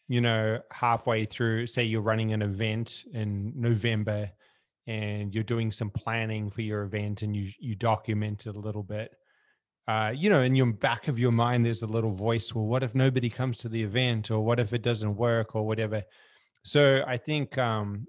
you 0.09 0.21
know, 0.21 0.61
halfway 0.73 1.25
through, 1.25 1.67
say 1.67 1.85
you're 1.85 2.01
running 2.01 2.33
an 2.33 2.43
event 2.43 3.05
in 3.13 3.53
November, 3.55 4.31
and 4.87 5.35
you're 5.35 5.45
doing 5.45 5.71
some 5.71 5.91
planning 5.91 6.51
for 6.51 6.63
your 6.63 6.83
event, 6.83 7.23
and 7.23 7.37
you 7.37 7.51
you 7.61 7.75
document 7.75 8.47
it 8.47 8.57
a 8.57 8.61
little 8.61 8.83
bit 8.83 9.15
uh, 9.89 10.13
you 10.15 10.29
know, 10.29 10.43
in 10.43 10.55
your 10.55 10.71
back 10.71 11.09
of 11.09 11.19
your 11.19 11.33
mind, 11.33 11.65
there's 11.65 11.83
a 11.83 11.87
little 11.87 12.11
voice. 12.11 12.55
Well, 12.55 12.67
what 12.67 12.83
if 12.83 12.95
nobody 12.95 13.31
comes 13.31 13.57
to 13.59 13.71
the 13.71 13.83
event, 13.83 14.31
or 14.31 14.45
what 14.45 14.61
if 14.61 14.75
it 14.75 14.83
doesn't 14.83 15.17
work, 15.17 15.57
or 15.57 15.67
whatever. 15.67 16.03
So 16.63 17.03
I 17.07 17.17
think 17.17 17.57
um, 17.57 18.07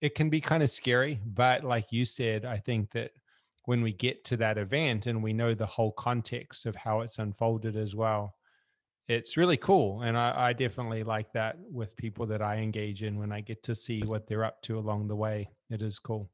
it 0.00 0.14
can 0.14 0.30
be 0.30 0.40
kind 0.40 0.62
of 0.62 0.70
scary, 0.70 1.20
but 1.26 1.64
like 1.64 1.90
you 1.90 2.04
said, 2.04 2.44
I 2.44 2.58
think 2.58 2.92
that 2.92 3.10
when 3.64 3.82
we 3.82 3.92
get 3.92 4.22
to 4.26 4.36
that 4.36 4.56
event 4.56 5.06
and 5.06 5.20
we 5.20 5.32
know 5.32 5.52
the 5.52 5.66
whole 5.66 5.90
context 5.90 6.64
of 6.64 6.76
how 6.76 7.00
it's 7.00 7.18
unfolded 7.18 7.76
as 7.76 7.96
well, 7.96 8.35
it's 9.08 9.36
really 9.36 9.56
cool. 9.56 10.02
And 10.02 10.16
I, 10.18 10.48
I 10.48 10.52
definitely 10.52 11.04
like 11.04 11.32
that 11.32 11.56
with 11.70 11.96
people 11.96 12.26
that 12.26 12.42
I 12.42 12.56
engage 12.56 13.02
in 13.02 13.18
when 13.18 13.32
I 13.32 13.40
get 13.40 13.62
to 13.64 13.74
see 13.74 14.02
what 14.06 14.26
they're 14.26 14.44
up 14.44 14.60
to 14.62 14.78
along 14.78 15.08
the 15.08 15.16
way. 15.16 15.48
It 15.70 15.82
is 15.82 15.98
cool. 15.98 16.30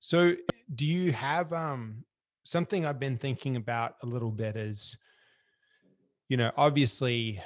So, 0.00 0.34
do 0.74 0.86
you 0.86 1.12
have 1.12 1.52
um, 1.52 2.04
something 2.44 2.84
I've 2.84 3.00
been 3.00 3.16
thinking 3.16 3.56
about 3.56 3.96
a 4.02 4.06
little 4.06 4.30
bit 4.30 4.56
is, 4.56 4.96
you 6.28 6.36
know, 6.36 6.50
obviously 6.56 7.40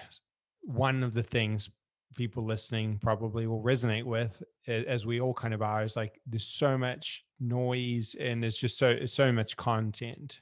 one 0.62 1.02
of 1.02 1.14
the 1.14 1.22
things 1.22 1.70
people 2.14 2.44
listening 2.44 2.98
probably 2.98 3.46
will 3.46 3.62
resonate 3.62 4.04
with 4.04 4.42
as 4.66 5.06
we 5.06 5.20
all 5.20 5.32
kind 5.32 5.54
of 5.54 5.62
are 5.62 5.84
is 5.84 5.94
like 5.94 6.20
there's 6.26 6.44
so 6.44 6.76
much 6.76 7.24
noise 7.38 8.16
and 8.18 8.42
there's 8.42 8.58
just 8.58 8.76
so 8.76 9.06
so 9.06 9.30
much 9.30 9.56
content 9.56 10.40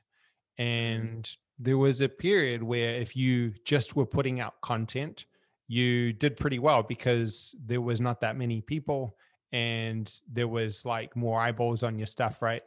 mm-hmm. 0.58 0.64
and 0.64 1.36
there 1.58 1.78
was 1.78 2.00
a 2.00 2.08
period 2.08 2.62
where 2.62 2.94
if 2.94 3.16
you 3.16 3.52
just 3.64 3.96
were 3.96 4.06
putting 4.06 4.40
out 4.40 4.60
content 4.60 5.24
you 5.68 6.12
did 6.12 6.36
pretty 6.36 6.58
well 6.58 6.82
because 6.82 7.54
there 7.64 7.80
was 7.80 8.00
not 8.00 8.20
that 8.20 8.36
many 8.36 8.60
people 8.60 9.16
and 9.52 10.20
there 10.32 10.48
was 10.48 10.84
like 10.84 11.16
more 11.16 11.40
eyeballs 11.40 11.82
on 11.82 11.98
your 11.98 12.06
stuff 12.06 12.42
right? 12.42 12.62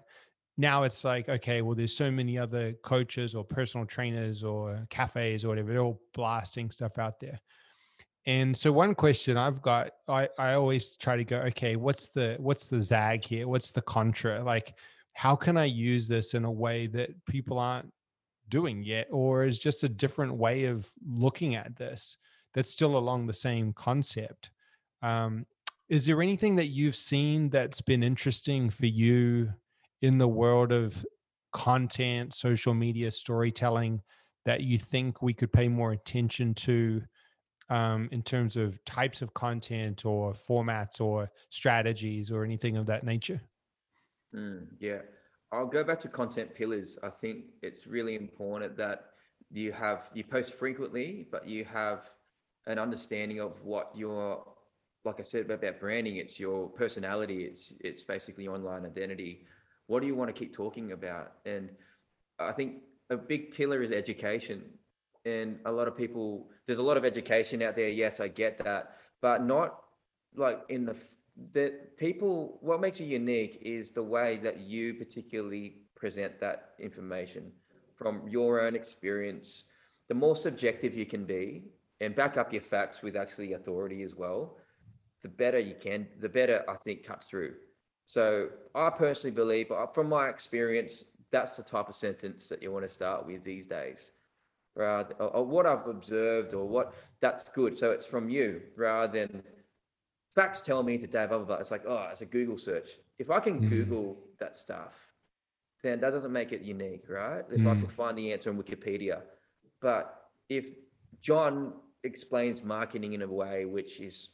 Now 0.57 0.83
it's 0.83 1.03
like 1.05 1.29
okay 1.29 1.61
well 1.61 1.75
there's 1.75 1.95
so 1.95 2.11
many 2.11 2.37
other 2.37 2.73
coaches 2.83 3.35
or 3.35 3.43
personal 3.43 3.85
trainers 3.85 4.43
or 4.43 4.85
cafes 4.89 5.45
or 5.45 5.49
whatever 5.49 5.71
they're 5.71 5.81
all 5.81 6.01
blasting 6.13 6.71
stuff 6.71 6.97
out 6.97 7.19
there. 7.19 7.39
And 8.25 8.55
so 8.55 8.71
one 8.71 8.95
question 8.95 9.37
i've 9.37 9.61
got 9.61 9.91
i 10.07 10.27
i 10.37 10.53
always 10.53 10.97
try 10.97 11.15
to 11.15 11.23
go 11.23 11.37
okay 11.37 11.77
what's 11.77 12.09
the 12.09 12.35
what's 12.39 12.67
the 12.67 12.81
zag 12.81 13.25
here? 13.25 13.47
What's 13.47 13.71
the 13.71 13.81
contra? 13.81 14.43
Like 14.43 14.73
how 15.13 15.35
can 15.35 15.57
i 15.57 15.65
use 15.65 16.07
this 16.07 16.33
in 16.33 16.43
a 16.43 16.51
way 16.51 16.87
that 16.87 17.09
people 17.25 17.59
aren't 17.59 17.91
doing 18.49 18.83
yet 18.83 19.07
or 19.11 19.45
is 19.45 19.59
just 19.59 19.83
a 19.83 19.89
different 19.89 20.35
way 20.35 20.65
of 20.65 20.89
looking 21.07 21.55
at 21.55 21.75
this 21.75 22.17
that's 22.53 22.71
still 22.71 22.97
along 22.97 23.25
the 23.25 23.33
same 23.33 23.73
concept 23.73 24.51
um, 25.01 25.45
is 25.89 26.05
there 26.05 26.21
anything 26.21 26.55
that 26.57 26.67
you've 26.67 26.95
seen 26.95 27.49
that's 27.49 27.81
been 27.81 28.03
interesting 28.03 28.69
for 28.69 28.85
you 28.85 29.51
in 30.01 30.17
the 30.17 30.27
world 30.27 30.71
of 30.71 31.03
content, 31.51 32.33
social 32.33 32.73
media, 32.73 33.09
storytelling 33.11 34.01
that 34.45 34.61
you 34.61 34.77
think 34.77 35.21
we 35.21 35.33
could 35.33 35.51
pay 35.51 35.67
more 35.67 35.91
attention 35.91 36.53
to 36.53 37.01
um, 37.69 38.07
in 38.11 38.21
terms 38.21 38.55
of 38.55 38.83
types 38.85 39.21
of 39.21 39.33
content 39.33 40.05
or 40.05 40.33
formats 40.33 41.01
or 41.01 41.31
strategies 41.49 42.31
or 42.31 42.43
anything 42.43 42.77
of 42.77 42.85
that 42.85 43.03
nature? 43.03 43.41
Mm, 44.35 44.67
yeah, 44.79 44.99
I'll 45.51 45.67
go 45.67 45.83
back 45.83 45.99
to 46.01 46.07
content 46.07 46.53
pillars. 46.53 46.97
I 47.01 47.09
think 47.09 47.45
it's 47.61 47.87
really 47.87 48.15
important 48.15 48.77
that 48.77 49.05
you 49.51 49.71
have 49.71 50.09
you 50.13 50.23
post 50.23 50.53
frequently, 50.53 51.27
but 51.31 51.47
you 51.47 51.65
have 51.65 52.09
an 52.67 52.77
understanding 52.77 53.39
of 53.39 53.63
what 53.63 53.91
your 53.95 54.45
like 55.05 55.19
I 55.19 55.23
said 55.23 55.49
about 55.49 55.79
branding, 55.79 56.17
it's 56.17 56.39
your 56.39 56.67
personality, 56.69 57.45
it's 57.45 57.73
it's 57.79 58.03
basically 58.03 58.47
online 58.47 58.85
identity. 58.85 59.45
What 59.87 60.01
do 60.01 60.07
you 60.07 60.15
want 60.15 60.33
to 60.33 60.39
keep 60.39 60.53
talking 60.53 60.91
about? 60.91 61.31
And 61.45 61.69
I 62.37 62.51
think 62.51 62.81
a 63.09 63.17
big 63.17 63.53
pillar 63.53 63.81
is 63.81 63.91
education. 63.91 64.63
And 65.25 65.59
a 65.65 65.71
lot 65.71 65.87
of 65.87 65.97
people, 65.97 66.49
there's 66.65 66.79
a 66.79 66.83
lot 66.83 66.95
of 66.95 67.03
education 67.03 67.61
out 67.61 67.75
there. 67.75 67.89
Yes, 67.89 68.19
I 68.19 68.27
get 68.27 68.63
that, 68.63 68.97
but 69.21 69.43
not 69.43 69.81
like 70.35 70.59
in 70.69 70.85
the 70.85 70.95
that 71.53 71.97
people. 71.97 72.57
What 72.61 72.81
makes 72.81 72.99
you 72.99 73.05
unique 73.05 73.59
is 73.61 73.91
the 73.91 74.03
way 74.03 74.37
that 74.37 74.59
you 74.59 74.93
particularly 74.93 75.81
present 75.95 76.39
that 76.39 76.71
information 76.79 77.51
from 77.95 78.27
your 78.27 78.61
own 78.61 78.75
experience. 78.75 79.65
The 80.07 80.15
more 80.15 80.35
subjective 80.35 80.95
you 80.95 81.05
can 81.05 81.25
be, 81.25 81.65
and 82.01 82.15
back 82.15 82.37
up 82.37 82.53
your 82.53 82.61
facts 82.61 83.01
with 83.01 83.15
actually 83.15 83.53
authority 83.53 84.03
as 84.03 84.15
well, 84.15 84.57
the 85.21 85.29
better 85.29 85.59
you 85.59 85.75
can, 85.79 86.07
the 86.21 86.29
better 86.29 86.63
I 86.67 86.75
think 86.77 87.03
cuts 87.03 87.27
through. 87.27 87.55
So 88.05 88.49
I 88.73 88.89
personally 88.89 89.35
believe, 89.35 89.71
uh, 89.71 89.85
from 89.87 90.09
my 90.09 90.29
experience, 90.29 91.03
that's 91.31 91.57
the 91.57 91.63
type 91.63 91.89
of 91.89 91.95
sentence 91.95 92.47
that 92.47 92.63
you 92.63 92.71
want 92.71 92.87
to 92.87 92.93
start 92.93 93.27
with 93.27 93.43
these 93.43 93.65
days. 93.65 94.11
Rather, 94.75 95.13
or, 95.15 95.27
or 95.27 95.45
what 95.45 95.65
I've 95.65 95.87
observed, 95.87 96.53
or 96.53 96.65
what 96.65 96.93
that's 97.21 97.43
good. 97.49 97.77
So 97.77 97.91
it's 97.91 98.05
from 98.05 98.29
you 98.29 98.61
rather 98.77 99.27
than 99.27 99.43
facts 100.35 100.61
tell 100.61 100.83
me 100.83 100.97
today, 100.97 101.25
blah, 101.27 101.37
blah, 101.37 101.47
blah. 101.47 101.55
It's 101.57 101.71
like, 101.71 101.83
oh, 101.87 102.07
it's 102.11 102.21
a 102.21 102.25
Google 102.25 102.57
search. 102.57 102.89
If 103.17 103.29
I 103.29 103.39
can 103.39 103.61
mm. 103.61 103.69
Google 103.69 104.17
that 104.39 104.55
stuff, 104.55 104.97
then 105.83 105.99
that 106.01 106.11
doesn't 106.11 106.31
make 106.31 106.51
it 106.51 106.61
unique, 106.61 107.05
right? 107.09 107.43
If 107.51 107.61
mm. 107.61 107.69
I 107.69 107.75
can 107.75 107.87
find 107.87 108.17
the 108.17 108.33
answer 108.33 108.49
on 108.49 108.61
Wikipedia. 108.61 109.21
But 109.81 110.29
if 110.49 110.67
John 111.21 111.73
explains 112.03 112.63
marketing 112.63 113.13
in 113.13 113.21
a 113.21 113.27
way 113.27 113.65
which 113.65 113.99
is 113.99 114.29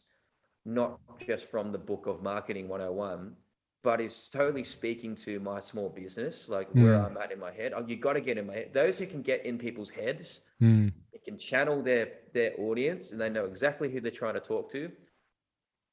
not 0.66 1.00
just 1.26 1.46
from 1.50 1.72
the 1.72 1.78
book 1.78 2.08
of 2.08 2.24
Marketing 2.24 2.68
101, 2.68 3.36
but 3.84 4.02
is 4.02 4.28
totally 4.28 4.64
speaking 4.64 5.16
to 5.16 5.40
my 5.40 5.60
small 5.60 5.90
business, 5.90 6.50
like 6.50 6.72
mm. 6.74 6.84
where 6.84 6.96
I'm 6.96 7.16
at 7.18 7.32
in 7.32 7.40
my 7.40 7.52
head. 7.52 7.72
Oh, 7.76 7.86
you 7.88 7.96
got 7.98 8.14
to 8.14 8.22
get 8.22 8.38
in 8.40 8.48
my 8.48 8.54
head. 8.54 8.72
Those 8.74 8.98
who 8.98 9.06
can 9.06 9.22
get 9.22 9.46
in 9.46 9.60
people's 9.60 9.92
heads, 9.92 10.42
mm. 10.60 10.92
they 11.14 11.20
can 11.20 11.38
channel 11.38 11.84
their 11.84 12.10
their 12.34 12.60
audience, 12.60 13.12
and 13.12 13.22
they 13.22 13.30
know 13.30 13.46
exactly 13.46 13.92
who 13.92 14.02
they're 14.02 14.12
trying 14.12 14.34
to 14.34 14.40
talk 14.40 14.72
to, 14.72 14.92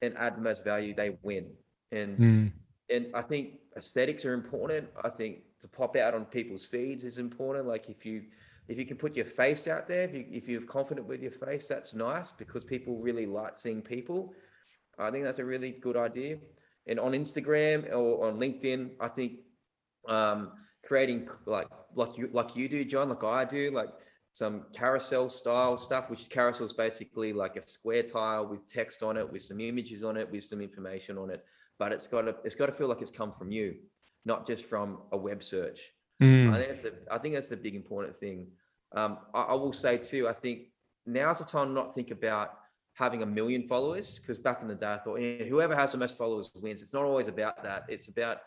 and 0.03 0.17
add 0.17 0.37
the 0.37 0.41
most 0.41 0.63
value. 0.63 0.93
They 0.93 1.17
win, 1.23 1.51
and 1.91 2.17
mm. 2.17 2.51
and 2.89 3.07
I 3.15 3.21
think 3.21 3.59
aesthetics 3.77 4.25
are 4.25 4.33
important. 4.33 4.87
I 5.03 5.09
think 5.09 5.39
to 5.61 5.67
pop 5.67 5.95
out 5.95 6.13
on 6.13 6.25
people's 6.25 6.65
feeds 6.65 7.03
is 7.03 7.17
important. 7.17 7.67
Like 7.67 7.89
if 7.89 8.05
you 8.05 8.23
if 8.67 8.77
you 8.77 8.85
can 8.85 8.97
put 8.97 9.15
your 9.15 9.25
face 9.25 9.67
out 9.67 9.87
there, 9.87 10.03
if, 10.03 10.13
you, 10.13 10.25
if 10.31 10.47
you're 10.47 10.61
confident 10.61 11.07
with 11.07 11.21
your 11.21 11.31
face, 11.31 11.67
that's 11.67 11.93
nice 11.93 12.31
because 12.31 12.63
people 12.63 12.97
really 12.97 13.25
like 13.25 13.57
seeing 13.57 13.81
people. 13.81 14.33
I 14.97 15.11
think 15.11 15.23
that's 15.23 15.39
a 15.39 15.45
really 15.45 15.71
good 15.71 15.97
idea. 15.97 16.37
And 16.87 16.99
on 16.99 17.11
Instagram 17.13 17.91
or 17.91 18.27
on 18.27 18.37
LinkedIn, 18.37 18.91
I 18.99 19.07
think 19.07 19.39
um, 20.07 20.51
creating 20.85 21.29
like 21.45 21.67
like 21.95 22.17
you 22.17 22.29
like 22.31 22.55
you 22.55 22.67
do, 22.67 22.83
John, 22.85 23.09
like 23.09 23.23
I 23.23 23.45
do, 23.45 23.71
like 23.71 23.89
some 24.33 24.65
carousel 24.73 25.29
style 25.29 25.77
stuff, 25.77 26.09
which 26.09 26.27
carousel 26.27 26.65
is 26.65 26.73
basically 26.73 27.33
like 27.33 27.55
a 27.55 27.67
square 27.67 28.01
tile 28.01 28.47
with 28.47 28.67
text 28.67 29.03
on 29.03 29.15
it, 29.15 29.31
with 29.31 29.43
some 29.43 29.61
images 29.61 30.03
on 30.03 30.17
it, 30.17 30.29
with 30.29 30.43
some 30.43 30.59
information 30.59 31.19
on 31.19 31.29
it. 31.29 31.45
But 31.77 31.91
it's 31.91 32.07
got 32.07 32.21
to 32.23 32.35
it's 32.43 32.55
got 32.55 32.65
to 32.65 32.71
feel 32.71 32.87
like 32.87 33.01
it's 33.01 33.11
come 33.11 33.31
from 33.31 33.51
you, 33.51 33.75
not 34.25 34.47
just 34.47 34.65
from 34.65 35.03
a 35.11 35.17
web 35.17 35.43
search. 35.43 35.79
Mm. 36.21 36.51
I 36.51 36.57
think 36.57 36.67
that's 36.67 36.81
the 36.81 36.93
I 37.11 37.17
think 37.19 37.35
that's 37.35 37.47
the 37.47 37.57
big 37.57 37.75
important 37.75 38.15
thing. 38.15 38.47
Um, 38.95 39.19
I, 39.35 39.41
I, 39.41 39.53
will 39.53 39.73
say 39.73 39.97
too. 39.97 40.27
I 40.27 40.33
think 40.33 40.63
now's 41.05 41.39
the 41.39 41.45
time 41.45 41.67
to 41.67 41.73
not 41.73 41.93
think 41.93 42.09
about 42.09 42.57
having 42.95 43.21
a 43.21 43.25
million 43.25 43.67
followers 43.67 44.19
because 44.19 44.39
back 44.39 44.61
in 44.61 44.67
the 44.67 44.75
day 44.75 44.93
I 44.93 44.97
thought 44.97 45.17
yeah, 45.17 45.43
whoever 45.45 45.75
has 45.75 45.91
the 45.91 45.97
most 45.99 46.17
followers 46.17 46.51
wins. 46.55 46.81
It's 46.81 46.93
not 46.93 47.03
always 47.03 47.27
about 47.27 47.61
that. 47.63 47.85
It's 47.87 48.07
about 48.07 48.37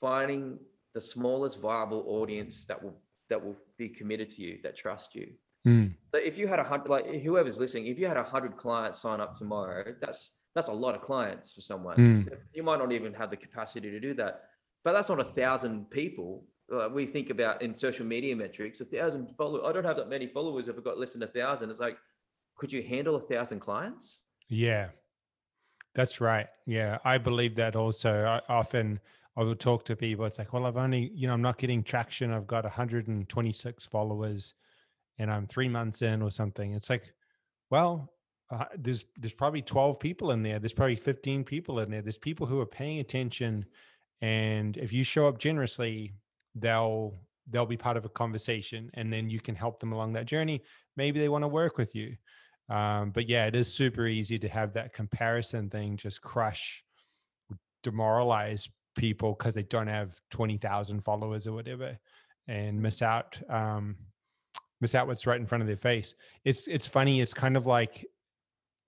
finding 0.00 0.58
the 0.94 1.00
smallest 1.00 1.60
viable 1.60 2.04
audience 2.06 2.64
that 2.66 2.80
will 2.80 3.00
that 3.28 3.44
will 3.44 3.56
be 3.82 3.88
committed 3.88 4.30
to 4.30 4.42
you, 4.42 4.58
that 4.62 4.76
trust 4.76 5.14
you. 5.14 5.28
Mm. 5.66 5.94
So 6.12 6.20
if 6.20 6.36
you 6.36 6.46
had 6.48 6.58
a 6.58 6.64
hundred, 6.64 6.88
like 6.88 7.06
whoever's 7.22 7.58
listening, 7.58 7.86
if 7.86 7.98
you 7.98 8.06
had 8.06 8.16
a 8.16 8.22
hundred 8.22 8.56
clients 8.56 9.00
sign 9.00 9.20
up 9.20 9.36
tomorrow, 9.36 9.94
that's 10.00 10.30
that's 10.54 10.68
a 10.68 10.72
lot 10.72 10.94
of 10.94 11.02
clients 11.02 11.52
for 11.52 11.60
someone. 11.60 11.96
Mm. 11.96 12.36
You 12.52 12.62
might 12.62 12.78
not 12.78 12.92
even 12.92 13.14
have 13.14 13.30
the 13.30 13.36
capacity 13.36 13.90
to 13.90 14.00
do 14.00 14.14
that, 14.14 14.42
but 14.84 14.92
that's 14.92 15.08
not 15.08 15.20
a 15.20 15.24
thousand 15.24 15.90
people. 15.90 16.44
Uh, 16.72 16.88
we 16.88 17.06
think 17.06 17.30
about 17.30 17.62
in 17.62 17.74
social 17.74 18.06
media 18.06 18.34
metrics, 18.34 18.80
a 18.80 18.84
thousand 18.84 19.28
followers. 19.36 19.62
I 19.66 19.72
don't 19.72 19.84
have 19.84 19.96
that 19.96 20.08
many 20.08 20.26
followers. 20.26 20.68
If 20.68 20.76
I've 20.76 20.84
got 20.84 20.98
less 20.98 21.12
than 21.12 21.22
a 21.22 21.28
thousand, 21.28 21.70
it's 21.70 21.80
like 21.80 21.98
could 22.56 22.72
you 22.72 22.82
handle 22.82 23.16
a 23.16 23.20
thousand 23.20 23.60
clients? 23.60 24.20
Yeah, 24.48 24.88
that's 25.94 26.20
right. 26.20 26.48
Yeah, 26.66 26.98
I 27.04 27.18
believe 27.18 27.54
that 27.56 27.76
also. 27.76 28.24
I 28.24 28.52
often 28.52 29.00
I 29.36 29.42
will 29.42 29.54
talk 29.54 29.84
to 29.86 29.96
people. 29.96 30.24
It's 30.26 30.38
like, 30.38 30.52
well, 30.52 30.66
I've 30.66 30.76
only, 30.76 31.10
you 31.14 31.26
know, 31.26 31.32
I'm 31.32 31.42
not 31.42 31.58
getting 31.58 31.82
traction. 31.82 32.32
I've 32.32 32.46
got 32.46 32.64
126 32.64 33.86
followers, 33.86 34.54
and 35.18 35.30
I'm 35.30 35.46
three 35.46 35.68
months 35.68 36.02
in 36.02 36.20
or 36.22 36.30
something. 36.30 36.74
It's 36.74 36.90
like, 36.90 37.14
well, 37.70 38.12
uh, 38.50 38.66
there's 38.76 39.06
there's 39.18 39.32
probably 39.32 39.62
12 39.62 39.98
people 39.98 40.32
in 40.32 40.42
there. 40.42 40.58
There's 40.58 40.74
probably 40.74 40.96
15 40.96 41.44
people 41.44 41.80
in 41.80 41.90
there. 41.90 42.02
There's 42.02 42.18
people 42.18 42.46
who 42.46 42.60
are 42.60 42.66
paying 42.66 42.98
attention, 42.98 43.64
and 44.20 44.76
if 44.76 44.92
you 44.92 45.02
show 45.02 45.26
up 45.26 45.38
generously, 45.38 46.12
they'll 46.54 47.18
they'll 47.50 47.66
be 47.66 47.78
part 47.78 47.96
of 47.96 48.04
a 48.04 48.10
conversation, 48.10 48.90
and 48.94 49.10
then 49.10 49.30
you 49.30 49.40
can 49.40 49.54
help 49.54 49.80
them 49.80 49.92
along 49.92 50.12
that 50.12 50.26
journey. 50.26 50.62
Maybe 50.96 51.18
they 51.18 51.30
want 51.30 51.44
to 51.44 51.48
work 51.48 51.78
with 51.78 51.94
you. 51.94 52.16
Um, 52.68 53.10
but 53.10 53.28
yeah, 53.28 53.46
it 53.46 53.56
is 53.56 53.72
super 53.72 54.06
easy 54.06 54.38
to 54.38 54.48
have 54.48 54.74
that 54.74 54.92
comparison 54.92 55.70
thing 55.70 55.96
just 55.96 56.20
crush, 56.20 56.84
demoralize 57.82 58.68
people 58.94 59.34
because 59.38 59.54
they 59.54 59.62
don't 59.64 59.86
have 59.86 60.20
20,000 60.30 61.00
followers 61.02 61.46
or 61.46 61.52
whatever 61.52 61.98
and 62.48 62.80
miss 62.80 63.02
out, 63.02 63.40
um, 63.50 63.96
miss 64.80 64.94
out 64.94 65.06
what's 65.06 65.26
right 65.26 65.40
in 65.40 65.46
front 65.46 65.62
of 65.62 65.68
their 65.68 65.76
face. 65.76 66.14
It's, 66.44 66.68
it's 66.68 66.86
funny. 66.86 67.20
It's 67.20 67.34
kind 67.34 67.56
of 67.56 67.66
like, 67.66 68.06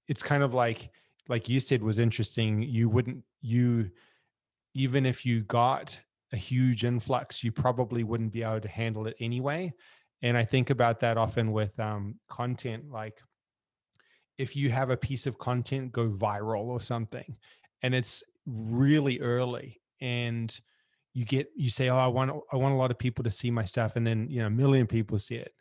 it's 0.08 0.22
kind 0.22 0.42
of 0.42 0.54
like, 0.54 0.90
like 1.28 1.48
you 1.48 1.60
said 1.60 1.82
was 1.82 1.98
interesting. 1.98 2.62
You 2.62 2.88
wouldn't, 2.88 3.22
you, 3.40 3.90
even 4.74 5.06
if 5.06 5.24
you 5.24 5.42
got 5.42 5.98
a 6.32 6.36
huge 6.36 6.84
influx, 6.84 7.44
you 7.44 7.52
probably 7.52 8.04
wouldn't 8.04 8.32
be 8.32 8.42
able 8.42 8.60
to 8.60 8.68
handle 8.68 9.06
it 9.06 9.16
anyway. 9.20 9.72
And 10.22 10.36
I 10.36 10.44
think 10.44 10.70
about 10.70 11.00
that 11.00 11.16
often 11.16 11.52
with 11.52 11.78
um, 11.78 12.16
content, 12.28 12.90
like, 12.90 13.18
if 14.36 14.56
you 14.56 14.70
have 14.70 14.90
a 14.90 14.96
piece 14.96 15.26
of 15.26 15.38
content 15.38 15.92
go 15.92 16.08
viral 16.08 16.64
or 16.64 16.80
something 16.80 17.36
and 17.82 17.94
it's 17.94 18.24
really 18.46 19.20
early 19.20 19.80
and 20.04 20.60
you 21.14 21.24
get 21.24 21.48
you 21.56 21.70
say 21.70 21.88
oh 21.88 21.96
i 21.96 22.06
want 22.06 22.30
i 22.52 22.56
want 22.56 22.74
a 22.74 22.76
lot 22.76 22.90
of 22.90 22.98
people 22.98 23.24
to 23.24 23.30
see 23.30 23.50
my 23.50 23.64
stuff 23.64 23.96
and 23.96 24.06
then 24.06 24.28
you 24.28 24.40
know 24.40 24.46
a 24.46 24.50
million 24.50 24.86
people 24.86 25.18
see 25.18 25.36
it. 25.36 25.52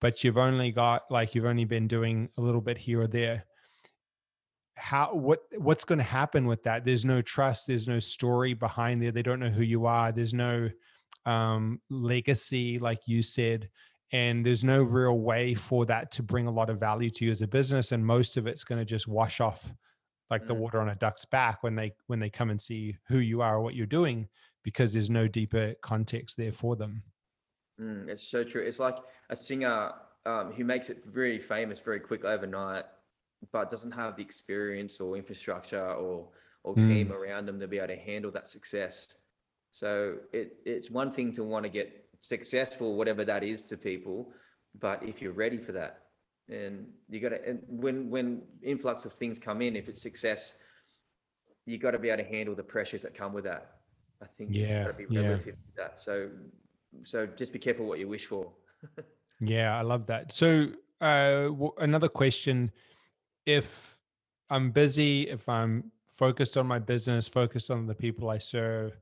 But 0.00 0.22
you've 0.22 0.38
only 0.38 0.70
got 0.70 1.02
like 1.10 1.34
you've 1.34 1.46
only 1.46 1.64
been 1.64 1.88
doing 1.88 2.28
a 2.36 2.40
little 2.40 2.60
bit 2.60 2.78
here 2.78 3.00
or 3.00 3.08
there. 3.08 3.46
How 4.76 5.12
what 5.14 5.40
what's 5.56 5.84
going 5.84 5.98
to 5.98 6.04
happen 6.04 6.46
with 6.46 6.62
that? 6.64 6.84
There's 6.84 7.04
no 7.04 7.20
trust 7.22 7.66
there's 7.66 7.88
no 7.88 7.98
story 7.98 8.54
behind 8.54 9.02
there 9.02 9.10
they 9.10 9.22
don't 9.22 9.40
know 9.40 9.50
who 9.50 9.64
you 9.64 9.86
are 9.86 10.12
there's 10.12 10.34
no 10.34 10.68
um 11.26 11.80
legacy 11.90 12.78
like 12.78 13.00
you 13.06 13.22
said 13.22 13.68
and 14.12 14.46
there's 14.46 14.64
no 14.64 14.82
real 14.82 15.18
way 15.18 15.54
for 15.54 15.84
that 15.86 16.10
to 16.12 16.22
bring 16.22 16.46
a 16.46 16.50
lot 16.50 16.70
of 16.70 16.78
value 16.78 17.10
to 17.10 17.24
you 17.24 17.30
as 17.30 17.42
a 17.42 17.46
business 17.46 17.92
and 17.92 18.06
most 18.06 18.36
of 18.36 18.46
it's 18.46 18.64
going 18.64 18.78
to 18.78 18.84
just 18.84 19.08
wash 19.08 19.40
off 19.40 19.72
like 20.30 20.46
the 20.46 20.54
mm. 20.54 20.58
water 20.58 20.80
on 20.80 20.90
a 20.90 20.94
duck's 20.94 21.24
back 21.24 21.62
when 21.62 21.74
they 21.74 21.92
when 22.06 22.18
they 22.18 22.30
come 22.30 22.50
and 22.50 22.60
see 22.60 22.96
who 23.08 23.18
you 23.18 23.40
are 23.40 23.56
or 23.56 23.60
what 23.60 23.74
you're 23.74 23.86
doing 23.86 24.28
because 24.62 24.92
there's 24.92 25.10
no 25.10 25.26
deeper 25.26 25.74
context 25.82 26.36
there 26.36 26.52
for 26.52 26.76
them 26.76 27.02
mm, 27.80 28.08
it's 28.08 28.26
so 28.26 28.44
true 28.44 28.62
it's 28.62 28.78
like 28.78 28.96
a 29.30 29.36
singer 29.36 29.92
um, 30.26 30.52
who 30.52 30.64
makes 30.64 30.90
it 30.90 31.04
very 31.06 31.38
famous 31.38 31.78
very 31.80 32.00
quick 32.00 32.24
overnight 32.24 32.84
but 33.52 33.70
doesn't 33.70 33.92
have 33.92 34.16
the 34.16 34.22
experience 34.22 35.00
or 35.00 35.16
infrastructure 35.16 35.92
or 35.92 36.28
or 36.64 36.74
mm. 36.74 36.86
team 36.86 37.12
around 37.12 37.46
them 37.46 37.60
to 37.60 37.68
be 37.68 37.78
able 37.78 37.88
to 37.88 37.96
handle 37.96 38.30
that 38.30 38.50
success 38.50 39.08
so 39.70 40.16
it, 40.32 40.56
it's 40.64 40.90
one 40.90 41.12
thing 41.12 41.32
to 41.32 41.44
want 41.44 41.64
to 41.64 41.68
get 41.68 42.08
successful, 42.20 42.96
whatever 42.96 43.24
that 43.24 43.44
is 43.44 43.62
to 43.62 43.76
people. 43.76 44.32
But 44.78 45.02
if 45.02 45.20
you're 45.22 45.32
ready 45.32 45.58
for 45.58 45.72
that, 45.72 46.02
and 46.48 46.86
you 47.08 47.20
got 47.20 47.30
to, 47.30 47.48
and 47.48 47.60
when 47.68 48.10
when 48.10 48.42
influx 48.62 49.04
of 49.04 49.12
things 49.12 49.38
come 49.38 49.62
in, 49.62 49.76
if 49.76 49.88
it's 49.88 50.02
success, 50.02 50.54
you 51.66 51.78
got 51.78 51.92
to 51.92 51.98
be 51.98 52.08
able 52.08 52.22
to 52.22 52.28
handle 52.28 52.54
the 52.54 52.62
pressures 52.62 53.02
that 53.02 53.14
come 53.14 53.32
with 53.32 53.44
that. 53.44 53.72
I 54.22 54.26
think 54.26 54.50
yeah, 54.52 54.64
it's 54.64 54.86
got 54.86 54.98
to 54.98 55.06
be 55.06 55.16
relative 55.16 55.46
yeah. 55.46 55.84
to 55.84 55.90
that. 55.90 56.00
So 56.00 56.30
so 57.04 57.26
just 57.26 57.52
be 57.52 57.58
careful 57.58 57.86
what 57.86 57.98
you 57.98 58.08
wish 58.08 58.26
for. 58.26 58.50
yeah, 59.40 59.76
I 59.76 59.82
love 59.82 60.06
that. 60.06 60.32
So 60.32 60.68
uh, 61.00 61.42
w- 61.42 61.74
another 61.78 62.08
question: 62.08 62.70
If 63.46 63.98
I'm 64.50 64.70
busy, 64.70 65.28
if 65.28 65.48
I'm 65.48 65.92
focused 66.14 66.56
on 66.56 66.66
my 66.66 66.78
business, 66.78 67.28
focused 67.28 67.70
on 67.70 67.86
the 67.86 67.94
people 67.94 68.30
I 68.30 68.38
serve, 68.38 68.98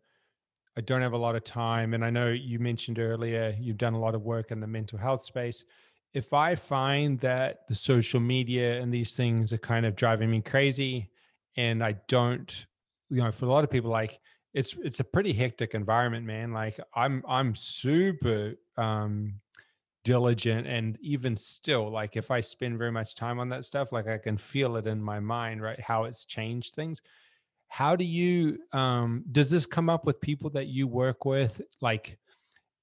I 0.77 0.83
don't 0.83 1.01
have 1.01 1.15
a 1.15 1.19
lot 1.19 1.37
of 1.37 1.45
time. 1.45 1.95
And 1.95 2.05
I 2.05 2.11
know 2.11 2.29
you 2.29 2.59
mentioned 2.59 2.99
earlier 2.99 3.57
you've 3.59 3.79
done 3.79 3.95
a 3.95 4.01
lot 4.01 4.15
of 4.15 4.23
work 4.23 4.51
in 4.51 4.61
the 4.61 4.67
mental 4.67 4.99
health 4.99 5.25
space. 5.25 5.65
If 6.17 6.33
I 6.33 6.55
find 6.55 7.21
that 7.21 7.67
the 7.69 7.75
social 7.75 8.21
media 8.21 8.81
and 8.81 8.93
these 8.93 9.13
things 9.13 9.53
are 9.53 9.59
kind 9.59 9.85
of 9.85 9.95
driving 9.95 10.31
me 10.31 10.41
crazy, 10.41 11.11
and 11.57 11.85
I 11.85 11.97
don't, 12.09 12.67
you 13.11 13.23
know, 13.23 13.31
for 13.31 13.45
a 13.45 13.49
lot 13.49 13.65
of 13.65 13.71
people, 13.71 13.91
like 13.91 14.19
it's 14.55 14.75
it's 14.83 15.01
a 15.01 15.05
pretty 15.05 15.33
hectic 15.33 15.75
environment, 15.75 16.25
man. 16.25 16.53
Like 16.53 16.81
I'm 16.95 17.23
I'm 17.29 17.55
super 17.55 18.55
um 18.79 19.41
diligent 20.05 20.67
and 20.69 20.97
even 21.01 21.37
still 21.37 21.91
like 21.91 22.17
if 22.17 22.31
i 22.31 22.41
spend 22.41 22.79
very 22.79 22.93
much 22.93 23.17
time 23.17 23.41
on 23.41 23.49
that 23.49 23.65
stuff 23.65 23.91
like 23.91 24.07
i 24.07 24.17
can 24.17 24.37
feel 24.37 24.77
it 24.77 24.87
in 24.87 25.03
my 25.03 25.19
mind 25.19 25.61
right 25.61 25.81
how 25.81 26.05
it's 26.05 26.25
changed 26.25 26.77
things 26.77 27.03
how 27.67 27.97
do 27.97 28.05
you 28.05 28.57
um 28.73 29.25
does 29.33 29.51
this 29.51 29.67
come 29.67 29.91
up 29.91 30.05
with 30.05 30.21
people 30.21 30.49
that 30.49 30.69
you 30.69 30.87
work 30.87 31.25
with 31.25 31.61
like 31.81 32.21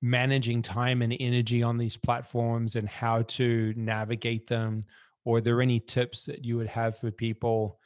managing 0.04 0.62
time 0.62 1.02
and 1.02 1.16
energy 1.22 1.64
on 1.64 1.78
these 1.78 1.96
platforms 1.96 2.76
and 2.76 2.88
how 2.90 3.22
to 3.22 3.74
navigate 3.78 4.46
them? 4.48 4.84
Or 5.24 5.38
are 5.38 5.42
there 5.42 5.62
any 5.62 5.80
tips 5.80 6.26
that 6.26 6.44
you 6.44 6.58
would 6.58 6.68
have 6.68 6.98
for 6.98 7.10
people 7.10 7.80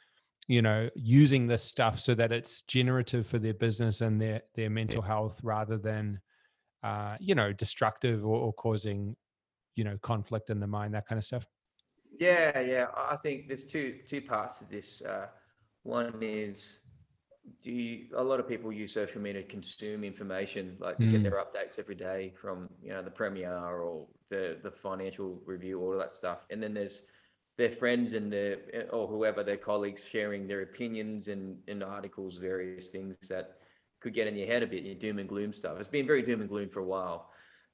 you 0.48 0.62
know 0.62 0.88
using 0.96 1.46
this 1.46 1.62
stuff 1.62 2.00
so 2.00 2.14
that 2.14 2.32
it's 2.32 2.62
generative 2.62 3.26
for 3.26 3.38
their 3.38 3.54
business 3.54 4.00
and 4.00 4.20
their 4.20 4.40
their 4.54 4.70
mental 4.70 5.02
health 5.02 5.38
rather 5.44 5.76
than 5.76 6.18
uh, 6.82 7.16
you 7.20 7.34
know 7.34 7.52
destructive 7.52 8.24
or, 8.24 8.40
or 8.40 8.52
causing 8.54 9.14
you 9.76 9.84
know 9.84 9.96
conflict 10.02 10.50
in 10.50 10.58
the 10.58 10.66
mind 10.66 10.94
that 10.94 11.06
kind 11.06 11.18
of 11.18 11.24
stuff? 11.24 11.46
Yeah 12.18 12.58
yeah. 12.60 12.86
I 12.96 13.16
think 13.16 13.46
there's 13.46 13.64
two 13.64 13.98
two 14.08 14.22
parts 14.22 14.58
to 14.58 14.64
this. 14.64 15.02
Uh, 15.02 15.26
one 15.84 16.14
is 16.22 16.78
do 17.62 17.72
you, 17.72 18.06
a 18.16 18.22
lot 18.22 18.40
of 18.40 18.48
people 18.48 18.72
use 18.72 18.92
social 18.92 19.20
media 19.20 19.42
to 19.42 19.48
consume 19.48 20.04
information 20.04 20.76
like 20.80 20.96
to 20.98 21.04
get 21.04 21.18
hmm. 21.18 21.22
their 21.24 21.44
updates 21.44 21.78
every 21.78 21.94
day 21.94 22.32
from 22.40 22.68
you 22.82 22.90
know 22.90 23.02
the 23.02 23.10
premier 23.10 23.52
or 23.52 24.06
the 24.30 24.58
the 24.62 24.70
financial 24.70 25.40
review 25.46 25.80
all 25.80 25.92
of 25.92 25.98
that 25.98 26.12
stuff. 26.12 26.46
And 26.50 26.62
then 26.62 26.74
there's 26.74 27.02
their 27.56 27.70
friends 27.70 28.12
and 28.12 28.32
their 28.32 28.58
or 28.90 29.06
whoever 29.06 29.42
their 29.42 29.56
colleagues 29.56 30.02
sharing 30.10 30.46
their 30.46 30.62
opinions 30.62 31.28
and 31.28 31.58
in 31.66 31.82
articles 31.82 32.36
various 32.36 32.88
things 32.88 33.16
that 33.28 33.56
could 34.00 34.14
get 34.14 34.28
in 34.28 34.36
your 34.36 34.46
head 34.46 34.62
a 34.62 34.66
bit 34.66 34.84
your 34.84 34.94
doom 34.94 35.18
and 35.18 35.28
gloom 35.28 35.52
stuff. 35.52 35.76
It's 35.78 35.88
been 35.88 36.06
very 36.06 36.22
doom 36.22 36.40
and 36.40 36.48
gloom 36.48 36.68
for 36.68 36.80
a 36.80 36.84
while. 36.84 37.30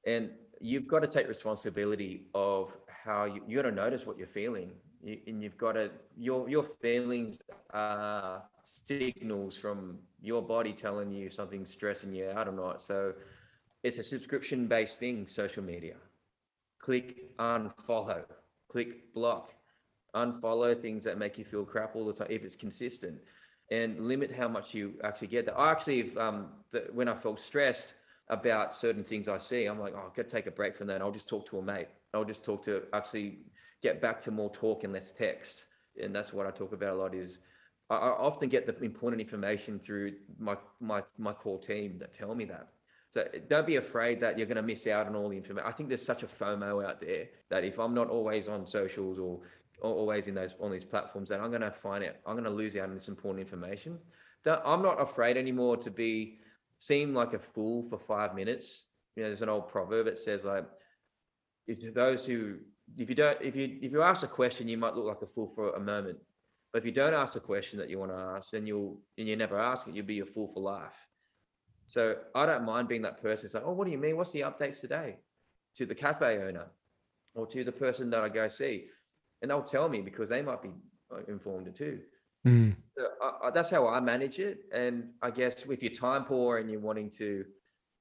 And 0.07 0.31
you've 0.61 0.89
got 0.89 1.01
to 1.01 1.07
take 1.07 1.29
responsibility 1.29 2.27
of 2.35 2.73
how 2.89 3.25
you, 3.25 3.43
you 3.47 3.57
got 3.57 3.69
to 3.69 3.75
notice 3.75 4.07
what 4.07 4.17
you're 4.17 4.27
feeling. 4.27 4.73
You, 5.03 5.19
and 5.27 5.43
you've 5.43 5.59
got 5.59 5.73
to 5.73 5.91
your 6.17 6.49
your 6.49 6.65
feelings 6.81 7.39
are 7.71 8.43
signals 8.65 9.57
from 9.57 9.99
your 10.21 10.43
body 10.43 10.73
telling 10.73 11.11
you 11.11 11.31
something's 11.31 11.71
stressing 11.71 12.15
you 12.15 12.29
out 12.31 12.49
or 12.49 12.53
not 12.53 12.83
so 12.83 13.13
it's 13.83 13.99
a 13.99 14.05
subscription 14.05 14.67
based 14.67 14.99
thing 14.99 15.27
social 15.27 15.63
media 15.63 15.97
click 16.81 17.37
unfollow 17.39 18.25
click 18.69 19.13
block 19.15 19.53
unfollow 20.15 20.81
things 20.81 21.05
that 21.05 21.19
make 21.19 21.39
you 21.39 21.45
feel 21.45 21.65
crap 21.65 21.97
all 21.97 22.07
the 22.07 22.13
time 22.13 22.29
if 22.31 22.45
it's 22.45 22.57
consistent 22.57 23.19
and 23.71 24.07
limit 24.07 24.31
how 24.31 24.49
much 24.49 24.75
you 24.75 24.95
actually 25.03 25.27
get 25.27 25.49
i 25.59 25.71
actually 25.71 26.17
um 26.17 26.49
the, 26.71 26.87
when 26.93 27.09
i 27.09 27.15
felt 27.15 27.41
stressed 27.41 27.95
about 28.29 28.77
certain 28.77 29.05
things 29.05 29.29
I 29.29 29.39
see, 29.39 29.67
I'm 29.67 29.79
like, 29.79 29.95
oh, 29.95 30.05
I've 30.07 30.15
got 30.15 30.29
to 30.29 30.35
take 30.35 30.47
a 30.47 30.51
break 30.51 30.77
from 30.77 30.87
that. 30.89 31.03
I'll 31.03 31.13
just 31.13 31.29
talk 31.29 31.49
to 31.51 31.59
a 31.59 31.63
mate. 31.63 31.89
I'll 32.15 32.25
just 32.25 32.45
talk 32.45 32.63
to 32.65 32.83
actually 32.93 33.39
get 33.83 34.01
back 34.01 34.21
to 34.23 34.31
more 34.31 34.51
talk 34.51 34.85
and 34.85 34.93
less 34.93 35.13
text. 35.13 35.67
And 36.03 36.15
that's 36.15 36.33
what 36.33 36.47
I 36.47 36.51
talk 36.51 36.73
about 36.73 36.95
a 36.95 36.97
lot 36.97 37.15
is 37.15 37.39
I, 37.91 37.97
I 37.97 38.09
often 38.11 38.49
get 38.49 38.67
the 38.67 38.85
important 38.85 39.21
information 39.21 39.79
through 39.79 40.15
my, 40.39 40.57
my, 40.81 41.03
my 41.19 41.33
core 41.33 41.59
team 41.59 41.99
that 41.99 42.13
tell 42.15 42.35
me 42.35 42.45
that. 42.47 42.69
So 43.11 43.25
don't 43.49 43.67
be 43.67 43.77
afraid 43.77 44.21
that 44.21 44.37
you're 44.37 44.47
going 44.47 44.57
to 44.57 44.63
miss 44.63 44.89
out 44.89 45.07
on 45.07 45.15
all 45.15 45.29
the 45.29 45.37
information. 45.37 45.69
I 45.69 45.73
think 45.73 45.89
there's 45.89 46.05
such 46.05 46.25
a 46.25 46.27
FOMO 46.27 46.85
out 46.85 47.01
there 47.01 47.27
that 47.49 47.63
if 47.63 47.79
I'm 47.79 47.95
not 47.95 48.09
always 48.09 48.49
on 48.49 48.67
socials 48.67 49.21
or, 49.21 49.41
or 49.81 49.95
always 49.95 50.27
in 50.27 50.35
those 50.35 50.55
on 50.61 50.73
these 50.73 50.85
platforms, 50.85 51.29
that 51.29 51.41
I'm 51.41 51.51
going 51.51 51.63
to 51.63 51.71
find 51.71 52.03
it. 52.03 52.21
I'm 52.27 52.35
going 52.35 52.45
to 52.45 52.51
lose 52.51 52.75
out 52.75 52.89
on 52.89 52.95
this 52.95 53.07
important 53.07 53.41
information. 53.41 53.99
That 54.43 54.63
I'm 54.65 54.83
not 54.83 55.01
afraid 55.01 55.37
anymore 55.37 55.77
to 55.77 55.91
be 55.93 56.39
seem 56.79 57.15
like 57.15 57.35
a 57.35 57.39
fool 57.39 57.89
for 57.89 57.99
five 57.99 58.35
minutes. 58.35 58.87
You 59.15 59.23
know, 59.23 59.29
there's 59.29 59.43
an 59.43 59.49
old 59.49 59.69
proverb 59.69 60.07
that 60.07 60.19
says 60.19 60.45
like, 60.45 60.67
if 61.69 61.95
those 61.95 62.27
who, 62.27 62.57
if 62.99 63.09
you 63.09 63.15
don't, 63.15 63.41
if 63.41 63.55
you 63.55 63.79
if 63.81 63.93
you 63.93 64.03
ask 64.03 64.25
a 64.25 64.27
question, 64.29 64.67
you 64.67 64.77
might 64.77 64.97
look 64.97 65.07
like 65.07 65.23
a 65.23 65.33
fool 65.33 65.53
for 65.55 65.71
a 65.75 65.81
moment. 65.81 66.19
But 66.75 66.81
if 66.81 66.87
you 66.87 66.93
don't 66.93 67.15
ask 67.15 67.37
a 67.37 67.41
question 67.41 67.79
that 67.79 67.89
you 67.89 68.01
want 68.01 68.11
to 68.11 68.19
ask, 68.19 68.51
then 68.51 68.67
you'll 68.67 69.01
and 69.17 69.29
you 69.29 69.37
never 69.37 69.57
ask 69.61 69.87
it, 69.87 69.95
you'll 69.95 70.05
be 70.05 70.19
a 70.19 70.27
fool 70.27 70.49
for 70.53 70.61
life. 70.61 71.07
So 71.87 72.17
I 72.35 72.47
don't 72.47 72.65
mind 72.65 72.89
being 72.89 73.03
that 73.03 73.23
person. 73.23 73.47
It's 73.47 73.55
like, 73.55 73.63
oh, 73.65 73.73
what 73.73 73.85
do 73.85 73.93
you 73.93 73.99
mean? 73.99 74.17
What's 74.17 74.33
the 74.33 74.41
updates 74.41 74.81
today? 74.81 75.19
To 75.77 75.87
the 75.87 75.95
cafe 75.95 76.39
owner 76.43 76.67
or 77.37 77.47
to 77.47 77.63
the 77.63 77.71
person 77.71 78.11
that 78.11 78.25
I 78.25 78.29
go 78.29 78.49
see. 78.49 78.87
And 79.41 79.53
they'll 79.53 79.63
tell 79.63 79.89
me 79.89 80.01
because 80.01 80.31
they 80.31 80.43
might 80.43 80.63
be 80.63 80.71
uh, 81.13 81.21
informed 81.29 81.73
too. 81.77 82.01
Mm. 82.45 82.75
So 82.99 83.07
I, 83.23 83.47
I, 83.47 83.51
that's 83.51 83.71
how 83.71 83.87
I 83.87 84.01
manage 84.01 84.41
it. 84.41 84.65
And 84.73 85.11
I 85.23 85.31
guess 85.31 85.65
with 85.67 85.81
your 85.81 85.93
time 85.93 86.25
poor 86.25 86.59
and 86.59 86.69
you're 86.69 86.81
wanting 86.81 87.09
to, 87.19 87.45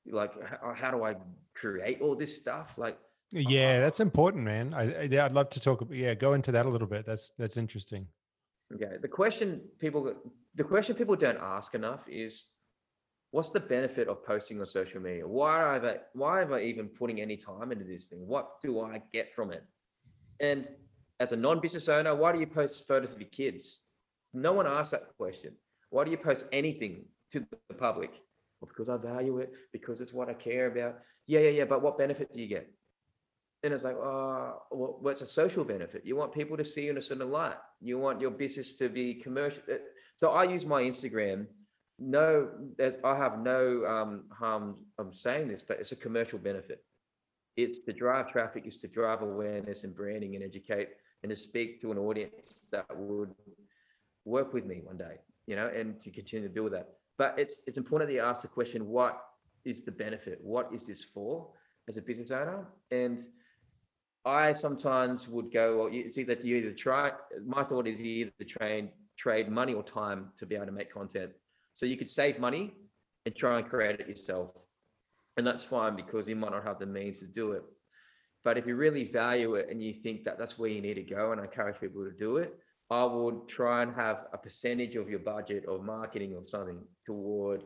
like, 0.09 0.31
how, 0.49 0.73
how 0.73 0.89
do 0.89 1.03
I 1.03 1.15
create 1.53 2.01
all 2.01 2.15
this 2.15 2.35
stuff? 2.35 2.73
Like, 2.75 2.97
yeah, 3.31 3.79
that's 3.79 3.99
important, 3.99 4.43
man. 4.43 4.73
I, 4.73 5.03
I, 5.03 5.25
I'd 5.25 5.31
love 5.33 5.51
to 5.51 5.59
talk. 5.59 5.87
Yeah, 5.91 6.15
go 6.15 6.33
into 6.33 6.51
that 6.53 6.65
a 6.65 6.69
little 6.69 6.87
bit. 6.87 7.05
That's 7.05 7.29
that's 7.37 7.57
interesting. 7.57 8.07
Okay, 8.73 8.97
the 9.01 9.07
question 9.07 9.61
people 9.79 10.13
the 10.55 10.63
question 10.63 10.95
people 10.95 11.15
don't 11.15 11.39
ask 11.39 11.75
enough 11.75 12.01
is, 12.07 12.45
what's 13.31 13.49
the 13.49 13.59
benefit 13.59 14.07
of 14.07 14.25
posting 14.25 14.59
on 14.59 14.65
social 14.65 15.01
media? 15.01 15.27
Why 15.27 15.75
am 15.75 15.85
I 15.85 15.97
why 16.13 16.41
am 16.41 16.53
I 16.53 16.61
even 16.61 16.87
putting 16.87 17.21
any 17.21 17.37
time 17.37 17.71
into 17.71 17.85
this 17.85 18.05
thing? 18.05 18.25
What 18.25 18.61
do 18.61 18.81
I 18.81 19.01
get 19.11 19.33
from 19.33 19.51
it? 19.51 19.63
And 20.39 20.67
as 21.19 21.31
a 21.31 21.35
non-business 21.35 21.89
owner, 21.89 22.15
why 22.15 22.31
do 22.31 22.39
you 22.39 22.47
post 22.47 22.87
photos 22.87 23.13
of 23.13 23.19
your 23.19 23.29
kids? 23.29 23.79
No 24.33 24.53
one 24.53 24.65
asks 24.65 24.91
that 24.91 25.15
question. 25.17 25.53
Why 25.89 26.03
do 26.03 26.11
you 26.11 26.17
post 26.17 26.45
anything 26.51 27.05
to 27.31 27.45
the 27.69 27.75
public? 27.75 28.11
Well, 28.59 28.69
because 28.69 28.89
I 28.89 28.97
value 28.97 29.37
it, 29.37 29.51
because 29.71 30.01
it's 30.01 30.13
what 30.13 30.29
I 30.29 30.33
care 30.33 30.67
about. 30.67 30.99
Yeah, 31.27 31.41
yeah, 31.41 31.49
yeah. 31.49 31.65
But 31.65 31.83
what 31.83 31.97
benefit 31.97 32.33
do 32.33 32.41
you 32.41 32.47
get? 32.47 32.67
And 33.63 33.73
it's 33.73 33.85
like, 33.85 33.95
oh, 33.95 34.61
well, 34.71 34.97
what's 34.99 35.21
a 35.21 35.25
social 35.25 35.63
benefit? 35.63 36.01
You 36.05 36.17
want 36.17 36.33
people 36.33 36.57
to 36.57 36.65
see 36.65 36.83
you 36.83 36.91
in 36.91 36.97
a 36.97 37.01
certain 37.01 37.31
light. 37.31 37.55
You 37.81 37.97
want 37.97 38.19
your 38.19 38.31
business 38.31 38.73
to 38.73 38.89
be 38.89 39.13
commercial. 39.13 39.61
Uh, 39.71 39.77
so 40.17 40.31
I 40.31 40.43
use 40.43 40.65
my 40.65 40.83
Instagram. 40.83 41.47
No, 41.97 42.49
there's, 42.77 42.97
I 43.03 43.15
have 43.15 43.39
no 43.39 43.85
um, 43.85 44.25
harm 44.31 44.75
of 44.97 45.15
saying 45.15 45.47
this, 45.47 45.61
but 45.61 45.79
it's 45.79 45.93
a 45.93 45.95
commercial 45.95 46.39
benefit. 46.39 46.83
It's 47.55 47.79
to 47.85 47.93
drive 47.93 48.31
traffic, 48.31 48.65
is 48.65 48.77
to 48.77 48.87
drive 48.87 49.21
awareness 49.21 49.85
and 49.85 49.95
branding 49.95 50.35
and 50.35 50.43
educate 50.43 50.89
and 51.21 51.29
to 51.29 51.35
speak 51.35 51.79
to 51.81 51.91
an 51.91 51.97
audience 51.97 52.51
that 52.71 52.85
would 52.95 53.33
work 54.25 54.53
with 54.53 54.65
me 54.65 54.81
one 54.83 54.97
day, 54.97 55.19
you 55.47 55.55
know, 55.55 55.67
and 55.67 56.01
to 56.01 56.11
continue 56.11 56.47
to 56.47 56.53
build 56.53 56.73
that. 56.73 56.89
But 57.17 57.35
it's 57.37 57.61
it's 57.67 57.77
important 57.77 58.09
that 58.09 58.15
you 58.15 58.21
ask 58.21 58.41
the 58.41 58.47
question, 58.47 58.87
what 58.87 59.21
is 59.63 59.83
the 59.83 59.91
benefit? 59.91 60.39
What 60.41 60.69
is 60.73 60.87
this 60.87 61.03
for 61.03 61.47
as 61.87 61.95
a 61.97 62.01
business 62.01 62.31
owner? 62.31 62.67
And 62.91 63.19
I 64.25 64.53
sometimes 64.53 65.27
would 65.27 65.51
go, 65.51 65.77
well, 65.77 65.89
it's 65.91 66.17
either 66.17 66.37
you 66.41 66.55
either 66.57 66.71
try. 66.71 67.11
My 67.45 67.63
thought 67.63 67.87
is 67.87 67.99
you 67.99 68.05
either 68.05 68.31
trade 68.47 68.89
trade 69.17 69.49
money 69.49 69.73
or 69.73 69.83
time 69.83 70.31
to 70.37 70.45
be 70.45 70.55
able 70.55 70.65
to 70.65 70.71
make 70.71 70.91
content. 70.91 71.31
So 71.73 71.85
you 71.85 71.97
could 71.97 72.09
save 72.09 72.39
money 72.39 72.73
and 73.25 73.35
try 73.35 73.59
and 73.59 73.67
create 73.67 73.99
it 73.99 74.07
yourself, 74.07 74.51
and 75.37 75.45
that's 75.45 75.63
fine 75.63 75.95
because 75.95 76.27
you 76.27 76.35
might 76.35 76.51
not 76.51 76.63
have 76.63 76.79
the 76.79 76.85
means 76.85 77.19
to 77.19 77.27
do 77.27 77.51
it. 77.51 77.63
But 78.43 78.57
if 78.57 78.67
you 78.67 78.75
really 78.75 79.05
value 79.05 79.55
it 79.55 79.67
and 79.69 79.81
you 79.81 79.93
think 79.93 80.25
that 80.25 80.37
that's 80.37 80.57
where 80.57 80.69
you 80.69 80.81
need 80.81 80.95
to 80.95 81.03
go, 81.03 81.31
and 81.31 81.39
I 81.39 81.45
encourage 81.45 81.79
people 81.79 82.03
to 82.03 82.11
do 82.11 82.37
it, 82.37 82.53
I 82.89 83.03
would 83.05 83.47
try 83.47 83.81
and 83.81 83.95
have 83.95 84.25
a 84.33 84.37
percentage 84.37 84.95
of 84.95 85.09
your 85.09 85.19
budget 85.19 85.65
or 85.67 85.81
marketing 85.81 86.35
or 86.35 86.43
something 86.43 86.79
toward 87.05 87.63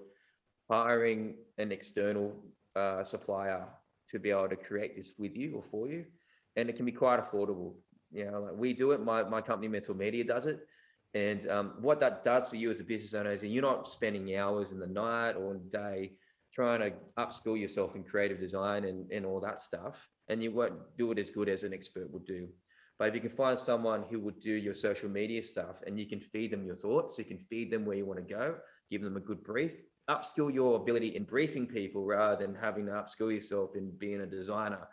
hiring 0.69 1.35
an 1.57 1.71
external 1.71 2.33
uh, 2.75 3.03
supplier 3.03 3.65
to 4.09 4.19
be 4.19 4.29
able 4.29 4.49
to 4.49 4.55
create 4.55 4.95
this 4.95 5.13
with 5.17 5.35
you 5.35 5.55
or 5.55 5.63
for 5.63 5.87
you. 5.87 6.05
And 6.57 6.69
it 6.69 6.75
can 6.75 6.85
be 6.85 6.91
quite 6.91 7.19
affordable. 7.21 7.75
You 8.11 8.29
know, 8.29 8.41
like 8.41 8.55
we 8.55 8.73
do 8.73 8.91
it. 8.91 9.01
My, 9.01 9.23
my 9.23 9.39
company, 9.39 9.69
Mentored 9.69 9.95
Media, 9.95 10.25
does 10.25 10.45
it. 10.45 10.59
And 11.13 11.49
um, 11.49 11.73
what 11.79 12.01
that 12.01 12.25
does 12.25 12.49
for 12.49 12.57
you 12.57 12.69
as 12.69 12.81
a 12.81 12.83
business 12.83 13.13
owner 13.13 13.31
is 13.31 13.41
you're 13.41 13.61
not 13.61 13.87
spending 13.87 14.35
hours 14.35 14.71
in 14.71 14.79
the 14.79 14.87
night 14.87 15.31
or 15.31 15.53
in 15.53 15.61
the 15.63 15.69
day 15.69 16.11
trying 16.53 16.81
to 16.81 16.93
upskill 17.17 17.59
yourself 17.59 17.95
in 17.95 18.03
creative 18.03 18.39
design 18.39 18.83
and, 18.83 19.09
and 19.11 19.25
all 19.25 19.39
that 19.39 19.61
stuff. 19.61 20.09
And 20.27 20.43
you 20.43 20.51
won't 20.51 20.73
do 20.97 21.11
it 21.11 21.19
as 21.19 21.29
good 21.29 21.47
as 21.47 21.63
an 21.63 21.73
expert 21.73 22.11
would 22.11 22.25
do. 22.25 22.49
But 22.99 23.09
if 23.09 23.15
you 23.15 23.21
can 23.21 23.29
find 23.29 23.57
someone 23.57 24.03
who 24.09 24.19
would 24.21 24.39
do 24.39 24.51
your 24.51 24.73
social 24.73 25.07
media 25.09 25.43
stuff 25.43 25.75
and 25.85 25.99
you 25.99 26.07
can 26.07 26.19
feed 26.19 26.51
them 26.51 26.65
your 26.65 26.75
thoughts, 26.75 27.17
you 27.19 27.25
can 27.25 27.37
feed 27.37 27.71
them 27.71 27.85
where 27.85 27.95
you 27.95 28.05
want 28.05 28.19
to 28.19 28.33
go, 28.33 28.55
give 28.89 29.03
them 29.03 29.17
a 29.17 29.21
good 29.21 29.43
brief, 29.43 29.79
upskill 30.09 30.51
your 30.51 30.77
ability 30.77 31.15
in 31.15 31.23
briefing 31.23 31.67
people 31.67 32.05
rather 32.05 32.43
than 32.43 32.55
having 32.55 32.87
to 32.87 32.91
upskill 32.93 33.33
yourself 33.33 33.75
in 33.75 33.91
being 33.97 34.21
a 34.21 34.25
designer, 34.25 34.87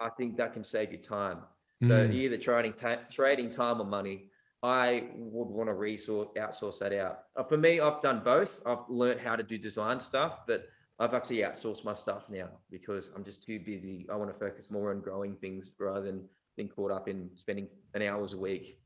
I 0.00 0.10
think 0.10 0.36
that 0.36 0.52
can 0.52 0.64
save 0.64 0.92
you 0.92 0.98
time. 0.98 1.42
So 1.82 1.90
Mm. 1.90 2.12
either 2.12 2.36
trading 2.38 2.72
ta- 2.72 3.04
trading 3.10 3.50
time 3.50 3.80
or 3.80 3.84
money, 3.84 4.30
I 4.62 5.10
would 5.14 5.48
want 5.48 5.68
to 5.68 5.74
resource 5.74 6.28
outsource 6.36 6.80
that 6.80 6.92
out. 6.92 7.26
Uh, 7.36 7.44
for 7.44 7.56
me, 7.56 7.78
I've 7.78 8.00
done 8.00 8.22
both. 8.24 8.60
I've 8.66 8.88
learned 8.88 9.20
how 9.20 9.36
to 9.36 9.44
do 9.44 9.56
design 9.58 10.00
stuff, 10.00 10.46
but 10.46 10.68
I've 10.98 11.14
actually 11.14 11.38
outsourced 11.38 11.84
my 11.84 11.94
stuff 11.94 12.28
now 12.28 12.48
because 12.68 13.12
I'm 13.14 13.24
just 13.24 13.44
too 13.44 13.60
busy. 13.60 14.06
I 14.10 14.16
want 14.16 14.32
to 14.32 14.38
focus 14.38 14.68
more 14.70 14.90
on 14.90 15.00
growing 15.00 15.36
things 15.36 15.74
rather 15.78 16.02
than 16.02 16.28
being 16.56 16.68
caught 16.68 16.90
up 16.90 17.06
in 17.08 17.30
spending 17.36 17.68
an 17.94 18.02
hours 18.02 18.32
a 18.32 18.38
week 18.38 18.80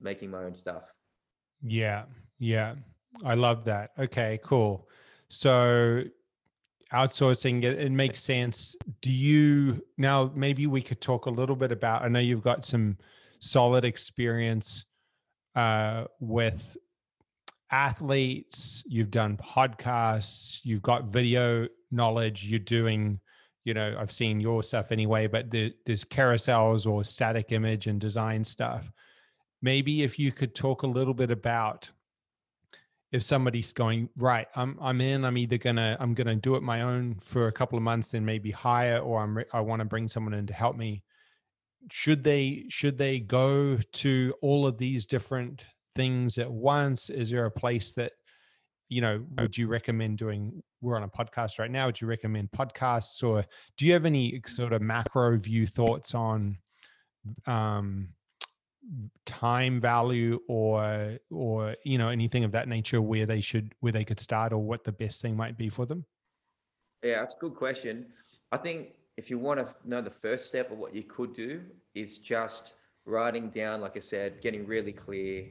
making 0.00 0.30
my 0.30 0.44
own 0.44 0.54
stuff. 0.54 0.82
Yeah, 1.62 2.04
yeah. 2.38 2.74
I 3.24 3.34
love 3.34 3.64
that. 3.64 3.92
Okay, 3.98 4.38
cool. 4.42 4.90
So 5.30 6.02
outsourcing 6.94 7.64
it, 7.64 7.78
it 7.78 7.92
makes 7.92 8.20
sense. 8.20 8.76
Do 9.02 9.10
you 9.10 9.84
now 9.98 10.30
maybe 10.34 10.66
we 10.66 10.80
could 10.80 11.00
talk 11.00 11.26
a 11.26 11.30
little 11.30 11.56
bit 11.56 11.72
about 11.72 12.02
I 12.02 12.08
know 12.08 12.20
you've 12.20 12.42
got 12.42 12.64
some 12.64 12.96
solid 13.40 13.84
experience 13.84 14.86
uh 15.54 16.04
with 16.20 16.76
athletes, 17.70 18.84
you've 18.86 19.10
done 19.10 19.36
podcasts, 19.36 20.60
you've 20.62 20.82
got 20.82 21.10
video 21.10 21.66
knowledge, 21.90 22.44
you're 22.44 22.60
doing 22.60 23.20
you 23.64 23.72
know, 23.72 23.96
I've 23.98 24.12
seen 24.12 24.40
your 24.40 24.62
stuff 24.62 24.92
anyway, 24.92 25.26
but 25.26 25.50
there, 25.50 25.70
there's 25.86 26.04
carousels 26.04 26.86
or 26.86 27.02
static 27.02 27.50
image 27.50 27.86
and 27.86 27.98
design 27.98 28.44
stuff. 28.44 28.92
Maybe 29.62 30.02
if 30.02 30.18
you 30.18 30.32
could 30.32 30.54
talk 30.54 30.82
a 30.82 30.86
little 30.86 31.14
bit 31.14 31.30
about 31.30 31.90
if 33.14 33.22
somebody's 33.22 33.72
going 33.72 34.08
right 34.16 34.48
i'm 34.56 34.76
i'm 34.80 35.00
in 35.00 35.24
i'm 35.24 35.38
either 35.38 35.56
gonna 35.56 35.96
i'm 36.00 36.14
gonna 36.14 36.34
do 36.34 36.56
it 36.56 36.62
my 36.62 36.82
own 36.82 37.14
for 37.14 37.46
a 37.46 37.52
couple 37.52 37.76
of 37.76 37.82
months 37.82 38.10
then 38.10 38.24
maybe 38.24 38.50
hire 38.50 38.98
or 38.98 39.22
i'm 39.22 39.38
i 39.52 39.60
want 39.60 39.78
to 39.78 39.84
bring 39.84 40.08
someone 40.08 40.34
in 40.34 40.46
to 40.46 40.52
help 40.52 40.76
me 40.76 41.02
should 41.90 42.24
they 42.24 42.64
should 42.68 42.98
they 42.98 43.20
go 43.20 43.78
to 43.92 44.34
all 44.40 44.66
of 44.66 44.78
these 44.78 45.06
different 45.06 45.64
things 45.94 46.38
at 46.38 46.50
once? 46.50 47.10
Is 47.10 47.30
there 47.30 47.46
a 47.46 47.50
place 47.50 47.92
that 47.92 48.12
you 48.88 49.00
know 49.00 49.24
would 49.38 49.56
you 49.56 49.66
recommend 49.66 50.18
doing 50.18 50.62
we're 50.82 50.96
on 50.96 51.02
a 51.02 51.08
podcast 51.08 51.58
right 51.58 51.70
now 51.70 51.86
would 51.86 51.98
you 51.98 52.06
recommend 52.06 52.50
podcasts 52.50 53.26
or 53.26 53.42
do 53.78 53.86
you 53.86 53.94
have 53.94 54.04
any 54.04 54.40
sort 54.46 54.74
of 54.74 54.82
macro 54.82 55.38
view 55.38 55.66
thoughts 55.66 56.14
on 56.14 56.58
um 57.46 58.08
time 59.24 59.80
value 59.80 60.38
or 60.48 61.18
or 61.30 61.74
you 61.84 61.98
know 61.98 62.08
anything 62.08 62.44
of 62.44 62.52
that 62.52 62.68
nature 62.68 63.00
where 63.00 63.26
they 63.26 63.40
should 63.40 63.74
where 63.80 63.92
they 63.92 64.04
could 64.04 64.20
start 64.20 64.52
or 64.52 64.58
what 64.58 64.84
the 64.84 64.92
best 64.92 65.22
thing 65.22 65.36
might 65.36 65.56
be 65.56 65.68
for 65.68 65.86
them 65.86 66.04
Yeah, 67.02 67.20
that's 67.20 67.34
a 67.34 67.38
good 67.38 67.54
question. 67.54 68.06
I 68.52 68.56
think 68.56 68.88
if 69.16 69.30
you 69.30 69.38
want 69.38 69.60
to 69.60 69.74
know 69.84 70.00
the 70.00 70.10
first 70.10 70.46
step 70.46 70.70
of 70.70 70.78
what 70.78 70.94
you 70.94 71.02
could 71.02 71.34
do 71.34 71.62
is 71.94 72.18
just 72.18 72.74
writing 73.06 73.50
down, 73.50 73.80
like 73.80 73.96
I 73.96 74.00
said, 74.00 74.40
getting 74.40 74.66
really 74.66 74.92
clear 74.92 75.46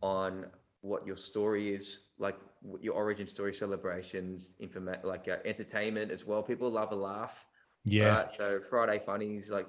on 0.00 0.46
what 0.80 1.06
your 1.06 1.16
story 1.16 1.74
is, 1.74 2.00
like 2.18 2.36
your 2.80 2.94
origin 2.94 3.26
story 3.26 3.54
celebrations, 3.54 4.50
informa- 4.60 5.02
like 5.04 5.28
uh, 5.28 5.36
entertainment 5.44 6.10
as 6.10 6.24
well. 6.24 6.42
People 6.42 6.70
love 6.70 6.92
a 6.92 6.96
laugh. 6.96 7.46
yeah 7.84 8.18
Right? 8.18 8.32
So 8.32 8.60
Friday 8.70 9.00
funnies, 9.04 9.50
like 9.50 9.68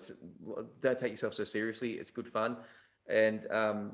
don't 0.81 0.97
take 0.97 1.11
yourself 1.11 1.33
so 1.33 1.43
seriously. 1.43 1.93
It's 1.93 2.11
good 2.11 2.27
fun, 2.27 2.57
and 3.07 3.49
um, 3.51 3.91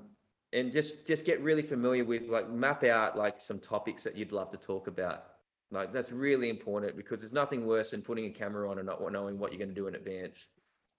and 0.53 0.71
just 0.71 1.05
just 1.05 1.25
get 1.25 1.41
really 1.41 1.61
familiar 1.61 2.05
with 2.05 2.23
like 2.27 2.49
map 2.49 2.83
out 2.83 3.17
like 3.17 3.41
some 3.41 3.59
topics 3.59 4.03
that 4.03 4.15
you'd 4.15 4.31
love 4.31 4.49
to 4.51 4.57
talk 4.57 4.87
about. 4.87 5.25
Like 5.71 5.93
that's 5.93 6.11
really 6.11 6.49
important 6.49 6.97
because 6.97 7.19
there's 7.19 7.33
nothing 7.33 7.65
worse 7.65 7.91
than 7.91 8.01
putting 8.01 8.25
a 8.25 8.31
camera 8.31 8.69
on 8.69 8.79
and 8.79 8.87
not 8.87 8.99
knowing 9.11 9.37
what 9.37 9.51
you're 9.51 9.59
going 9.59 9.69
to 9.69 9.75
do 9.75 9.87
in 9.87 9.95
advance. 9.95 10.47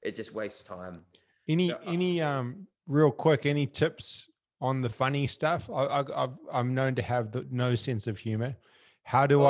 It 0.03 0.15
just 0.17 0.33
wastes 0.33 0.63
time. 0.63 1.03
any 1.49 1.69
Yeah, 1.69 1.75
uh, 1.75 1.93
any 1.93 2.23
um 2.23 2.67
real 2.87 3.11
quick 3.11 3.47
any 3.47 3.67
tips 3.67 4.27
on 4.61 4.81
the 4.81 4.89
funny 4.89 5.27
stuff 5.27 5.71
I, 5.71 5.85
I 5.85 6.25
I've, 6.25 6.37
i'm 6.53 6.75
known 6.75 6.95
to 6.97 7.03
have 7.03 7.33
the, 7.33 7.47
no 7.51 7.75
sense 7.75 8.07
of 8.07 8.19
humor 8.19 8.57
how 9.05 9.27
do 9.27 9.43
Oh. 9.43 9.47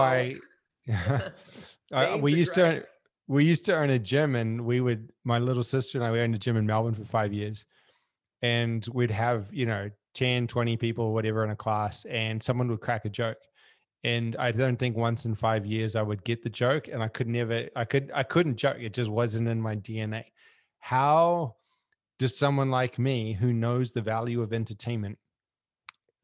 i 1.93 2.07
Memes 2.07 2.23
we 2.23 2.35
used 2.35 2.55
great. 2.55 2.81
to 2.81 2.87
we 3.27 3.45
used 3.45 3.65
to 3.67 3.77
own 3.77 3.91
a 3.91 3.99
gym 3.99 4.37
and 4.37 4.61
we 4.65 4.81
would 4.81 5.13
my 5.25 5.39
little 5.39 5.63
sister 5.63 5.99
and 5.99 6.07
i 6.07 6.13
we 6.13 6.21
owned 6.21 6.35
a 6.35 6.39
gym 6.39 6.57
in 6.57 6.67
melbourne 6.67 6.95
for 6.95 7.05
five 7.05 7.33
years 7.33 7.67
and 8.43 8.87
we'd 8.93 9.11
have 9.11 9.53
you 9.53 9.67
know 9.67 9.91
10 10.15 10.47
20 10.47 10.77
people 10.77 11.07
or 11.07 11.13
whatever 11.15 11.45
in 11.45 11.51
a 11.51 11.57
class 11.57 12.05
and 12.07 12.43
someone 12.43 12.69
would 12.69 12.81
crack 12.81 13.05
a 13.05 13.09
joke 13.09 13.39
and 14.03 14.37
i 14.37 14.51
don't 14.51 14.79
think 14.79 14.97
once 14.97 15.25
in 15.25 15.35
five 15.35 15.67
years 15.67 15.95
i 15.95 16.03
would 16.03 16.25
get 16.25 16.43
the 16.43 16.51
joke 16.51 16.89
and 16.89 17.03
i 17.03 17.09
could 17.09 17.29
never 17.29 17.69
i 17.77 17.85
could 17.85 18.11
i 18.15 18.23
couldn't 18.23 18.57
joke 18.57 18.79
it 18.81 18.95
just 18.95 19.11
wasn't 19.11 19.47
in 19.47 19.61
my 19.61 19.77
dna 19.77 20.25
how 20.81 21.55
does 22.19 22.37
someone 22.37 22.71
like 22.71 22.99
me 22.99 23.33
who 23.33 23.53
knows 23.53 23.93
the 23.93 24.01
value 24.01 24.43
of 24.43 24.53
entertainment 24.53 25.19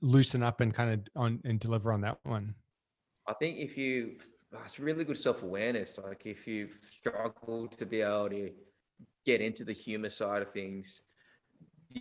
loosen 0.01 0.43
up 0.43 0.61
and 0.61 0.75
kind 0.75 0.93
of 0.93 1.01
on 1.15 1.41
and 1.45 1.61
deliver 1.61 1.93
on 1.93 2.01
that 2.01 2.19
one 2.25 2.55
I 3.27 3.35
think 3.35 3.59
if 3.59 3.77
you, 3.77 4.17
oh, 4.55 4.61
it's 4.65 4.79
really 4.79 5.05
good 5.05 5.19
self 5.19 5.43
awareness. 5.43 5.99
Like 6.03 6.23
if 6.25 6.47
you 6.47 6.69
struggle 6.99 7.69
to 7.69 7.87
be 7.87 8.03
able 8.03 8.31
to 8.31 8.51
get 9.25 9.41
into 9.41 9.65
the 9.65 9.73
humor 9.73 10.11
side 10.11 10.43
of 10.43 10.53
things, 10.53 11.01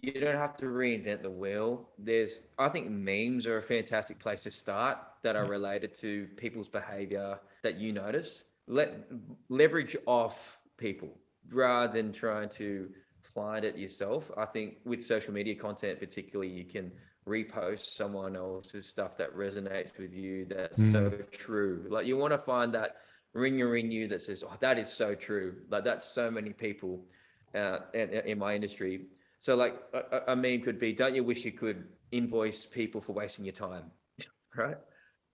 you 0.02 0.20
don't 0.20 0.36
have 0.36 0.58
to 0.58 0.66
reinvent 0.66 1.22
the 1.22 1.30
wheel. 1.30 1.90
There's, 1.98 2.40
I 2.58 2.70
think 2.70 2.90
memes 2.90 3.46
are 3.46 3.58
a 3.58 3.64
fantastic 3.64 4.20
place 4.20 4.44
to 4.44 4.52
start 4.52 4.98
that 5.24 5.36
are 5.36 5.46
related 5.46 5.96
to 5.96 6.28
people's 6.38 6.68
behavior 6.68 7.40
that 7.64 7.78
you 7.78 7.94
notice. 7.94 8.46
Let 8.68 9.08
leverage 9.50 9.96
off 10.06 10.60
people 10.78 11.10
rather 11.52 11.94
than 11.94 12.12
trying 12.12 12.50
to 12.50 12.90
find 13.34 13.66
it 13.66 13.78
yourself. 13.78 14.32
I 14.38 14.46
think 14.46 14.78
with 14.86 15.06
social 15.06 15.34
media 15.34 15.56
content, 15.56 16.00
particularly, 16.00 16.52
you 16.52 16.66
can 16.66 16.92
repost 17.28 17.96
someone 17.96 18.36
else's 18.36 18.86
stuff 18.86 19.18
that 19.18 19.36
resonates 19.36 19.98
with 19.98 20.14
you 20.14 20.46
that's 20.46 20.92
so 20.92 21.12
true. 21.32 21.86
Like 21.90 22.06
you 22.06 22.18
want 22.18 22.34
to 22.34 22.38
find 22.38 22.74
that 22.74 22.98
ringer 23.34 23.76
in 23.78 23.92
you 23.92 24.08
that 24.10 24.22
says, 24.22 24.44
"Oh, 24.44 24.56
that 24.60 24.78
is 24.78 24.92
so 24.92 25.16
true." 25.16 25.56
Like 25.70 25.84
that's 25.84 26.06
so 26.06 26.30
many 26.32 26.52
people 26.52 27.06
uh, 27.54 27.80
in, 27.94 28.10
in 28.10 28.40
my 28.40 28.56
industry. 28.56 29.08
So 29.46 29.56
like 29.56 29.76
a, 29.94 30.32
a- 30.32 30.36
meme 30.36 30.62
could 30.62 30.80
be, 30.80 30.92
"Don't 30.92 31.14
you 31.14 31.24
wish 31.24 31.46
you 31.46 31.52
could 31.52 31.86
invoice 32.12 32.66
people 32.66 33.00
for 33.00 33.12
wasting 33.12 33.46
your 33.46 33.54
time?" 33.54 33.92
right? 34.56 34.78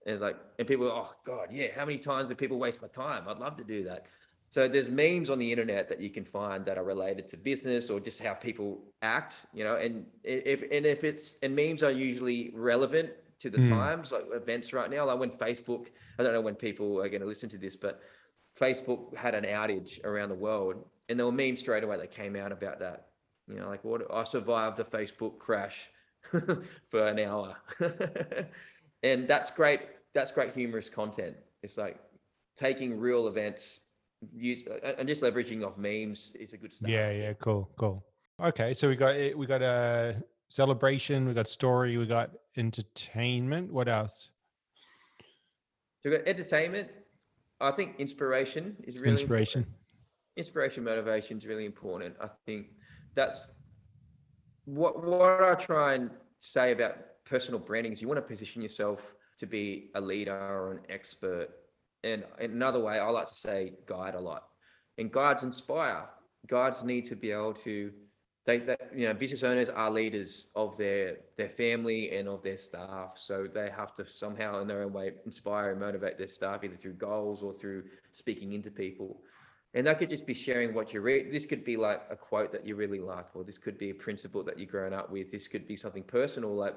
And 0.06 0.20
like, 0.20 0.36
and 0.58 0.68
people, 0.68 0.86
oh 0.86 1.08
God, 1.24 1.48
yeah, 1.50 1.68
how 1.74 1.86
many 1.86 1.96
times 1.96 2.28
do 2.28 2.34
people 2.34 2.58
waste 2.58 2.82
my 2.82 2.88
time? 2.88 3.26
I'd 3.26 3.38
love 3.38 3.56
to 3.56 3.64
do 3.64 3.84
that. 3.84 4.04
So 4.50 4.68
there's 4.68 4.90
memes 4.90 5.30
on 5.30 5.38
the 5.38 5.50
internet 5.50 5.88
that 5.88 5.98
you 5.98 6.10
can 6.10 6.26
find 6.26 6.62
that 6.66 6.76
are 6.76 6.84
related 6.84 7.26
to 7.28 7.38
business 7.38 7.88
or 7.88 8.00
just 8.00 8.18
how 8.18 8.34
people 8.34 8.82
act, 9.00 9.46
you 9.54 9.64
know, 9.64 9.76
and 9.76 10.04
if 10.24 10.60
and 10.70 10.84
if 10.84 11.04
it's 11.04 11.36
and 11.42 11.56
memes 11.56 11.82
are 11.82 11.90
usually 11.90 12.50
relevant 12.54 13.08
to 13.38 13.48
the 13.48 13.60
Mm. 13.60 13.70
times, 13.70 14.12
like 14.12 14.26
events 14.34 14.74
right 14.74 14.90
now. 14.90 15.06
Like 15.06 15.20
when 15.20 15.30
Facebook, 15.30 15.86
I 16.18 16.22
don't 16.22 16.34
know 16.34 16.42
when 16.42 16.54
people 16.56 17.00
are 17.00 17.08
going 17.08 17.22
to 17.22 17.26
listen 17.26 17.48
to 17.48 17.56
this, 17.56 17.76
but 17.76 18.02
Facebook 18.60 19.16
had 19.16 19.34
an 19.34 19.44
outage 19.44 20.04
around 20.04 20.28
the 20.28 20.34
world, 20.48 20.84
and 21.08 21.18
there 21.18 21.24
were 21.24 21.32
memes 21.32 21.60
straight 21.60 21.82
away 21.82 21.96
that 21.96 22.10
came 22.10 22.36
out 22.36 22.52
about 22.52 22.78
that. 22.80 23.06
You 23.52 23.60
know, 23.60 23.68
like 23.68 23.84
what 23.84 24.02
I 24.12 24.24
survived 24.24 24.76
the 24.78 24.84
Facebook 24.84 25.38
crash 25.38 25.78
for 26.30 27.06
an 27.06 27.18
hour, 27.18 27.56
and 29.02 29.28
that's 29.28 29.50
great. 29.50 29.80
That's 30.14 30.30
great 30.30 30.54
humorous 30.54 30.88
content. 30.88 31.36
It's 31.62 31.78
like 31.78 31.98
taking 32.56 32.98
real 32.98 33.28
events, 33.28 33.80
use 34.34 34.66
and 34.98 35.06
just 35.06 35.22
leveraging 35.22 35.66
off 35.66 35.78
memes 35.78 36.34
is 36.38 36.52
a 36.52 36.56
good 36.56 36.72
start. 36.72 36.90
Yeah, 36.90 37.10
yeah, 37.10 37.32
cool, 37.34 37.70
cool. 37.78 38.04
Okay, 38.42 38.74
so 38.74 38.88
we 38.88 38.96
got 38.96 39.16
eh, 39.16 39.32
we 39.36 39.46
got 39.46 39.62
a 39.62 40.22
celebration, 40.48 41.26
we 41.26 41.34
got 41.34 41.46
story, 41.46 41.96
we 41.96 42.06
got 42.06 42.30
entertainment. 42.56 43.72
What 43.72 43.88
else? 43.88 44.30
So 46.02 46.10
we've 46.10 46.18
got 46.18 46.28
entertainment. 46.28 46.88
I 47.60 47.70
think 47.70 47.96
inspiration 47.98 48.76
is 48.84 48.98
really 48.98 49.10
Inspiration. 49.10 49.60
important. 49.60 49.78
Inspiration, 50.36 50.84
motivation 50.84 51.38
is 51.38 51.46
really 51.46 51.64
important. 51.64 52.16
I 52.20 52.28
think 52.44 52.66
that's 53.14 53.50
what 54.64 55.04
what 55.04 55.42
I 55.42 55.54
try 55.54 55.94
and 55.94 56.10
say 56.38 56.72
about 56.72 56.96
personal 57.24 57.60
branding 57.60 57.92
is 57.92 58.02
you 58.02 58.08
want 58.08 58.18
to 58.18 58.22
position 58.22 58.62
yourself 58.62 59.14
to 59.38 59.46
be 59.46 59.90
a 59.94 60.00
leader 60.00 60.36
or 60.36 60.72
an 60.72 60.80
expert. 60.88 61.48
And 62.04 62.24
another 62.38 62.80
way 62.80 62.98
I 62.98 63.08
like 63.10 63.28
to 63.28 63.34
say 63.34 63.74
guide 63.86 64.14
a 64.14 64.20
lot. 64.20 64.44
And 64.98 65.10
guides 65.10 65.42
inspire. 65.42 66.06
Guides 66.46 66.82
need 66.82 67.06
to 67.06 67.16
be 67.16 67.30
able 67.30 67.54
to 67.54 67.92
they, 68.44 68.58
that 68.58 68.90
you 68.94 69.06
know 69.06 69.14
business 69.14 69.44
owners 69.44 69.68
are 69.68 69.90
leaders 69.90 70.48
of 70.56 70.76
their 70.76 71.18
their 71.36 71.48
family 71.48 72.16
and 72.16 72.28
of 72.28 72.42
their 72.42 72.56
staff 72.56 73.12
so 73.14 73.46
they 73.52 73.70
have 73.70 73.94
to 73.94 74.04
somehow 74.04 74.60
in 74.60 74.66
their 74.66 74.82
own 74.82 74.92
way 74.92 75.12
inspire 75.24 75.70
and 75.70 75.80
motivate 75.80 76.18
their 76.18 76.26
staff 76.26 76.64
either 76.64 76.76
through 76.76 76.94
goals 76.94 77.42
or 77.42 77.52
through 77.54 77.84
speaking 78.12 78.52
into 78.52 78.70
people 78.70 79.20
and 79.74 79.86
that 79.86 79.98
could 79.98 80.10
just 80.10 80.26
be 80.26 80.34
sharing 80.34 80.74
what 80.74 80.92
you 80.92 81.00
read 81.00 81.32
this 81.32 81.46
could 81.46 81.64
be 81.64 81.76
like 81.76 82.02
a 82.10 82.16
quote 82.16 82.52
that 82.52 82.66
you 82.66 82.76
really 82.76 83.00
like 83.00 83.26
or 83.34 83.44
this 83.44 83.58
could 83.58 83.78
be 83.78 83.90
a 83.90 83.94
principle 83.94 84.42
that 84.42 84.58
you've 84.58 84.70
grown 84.70 84.92
up 84.92 85.10
with 85.10 85.30
this 85.30 85.48
could 85.48 85.66
be 85.66 85.76
something 85.76 86.02
personal 86.02 86.54
like 86.54 86.76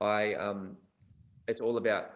i 0.00 0.34
um 0.34 0.76
it's 1.48 1.60
all 1.60 1.76
about 1.76 2.10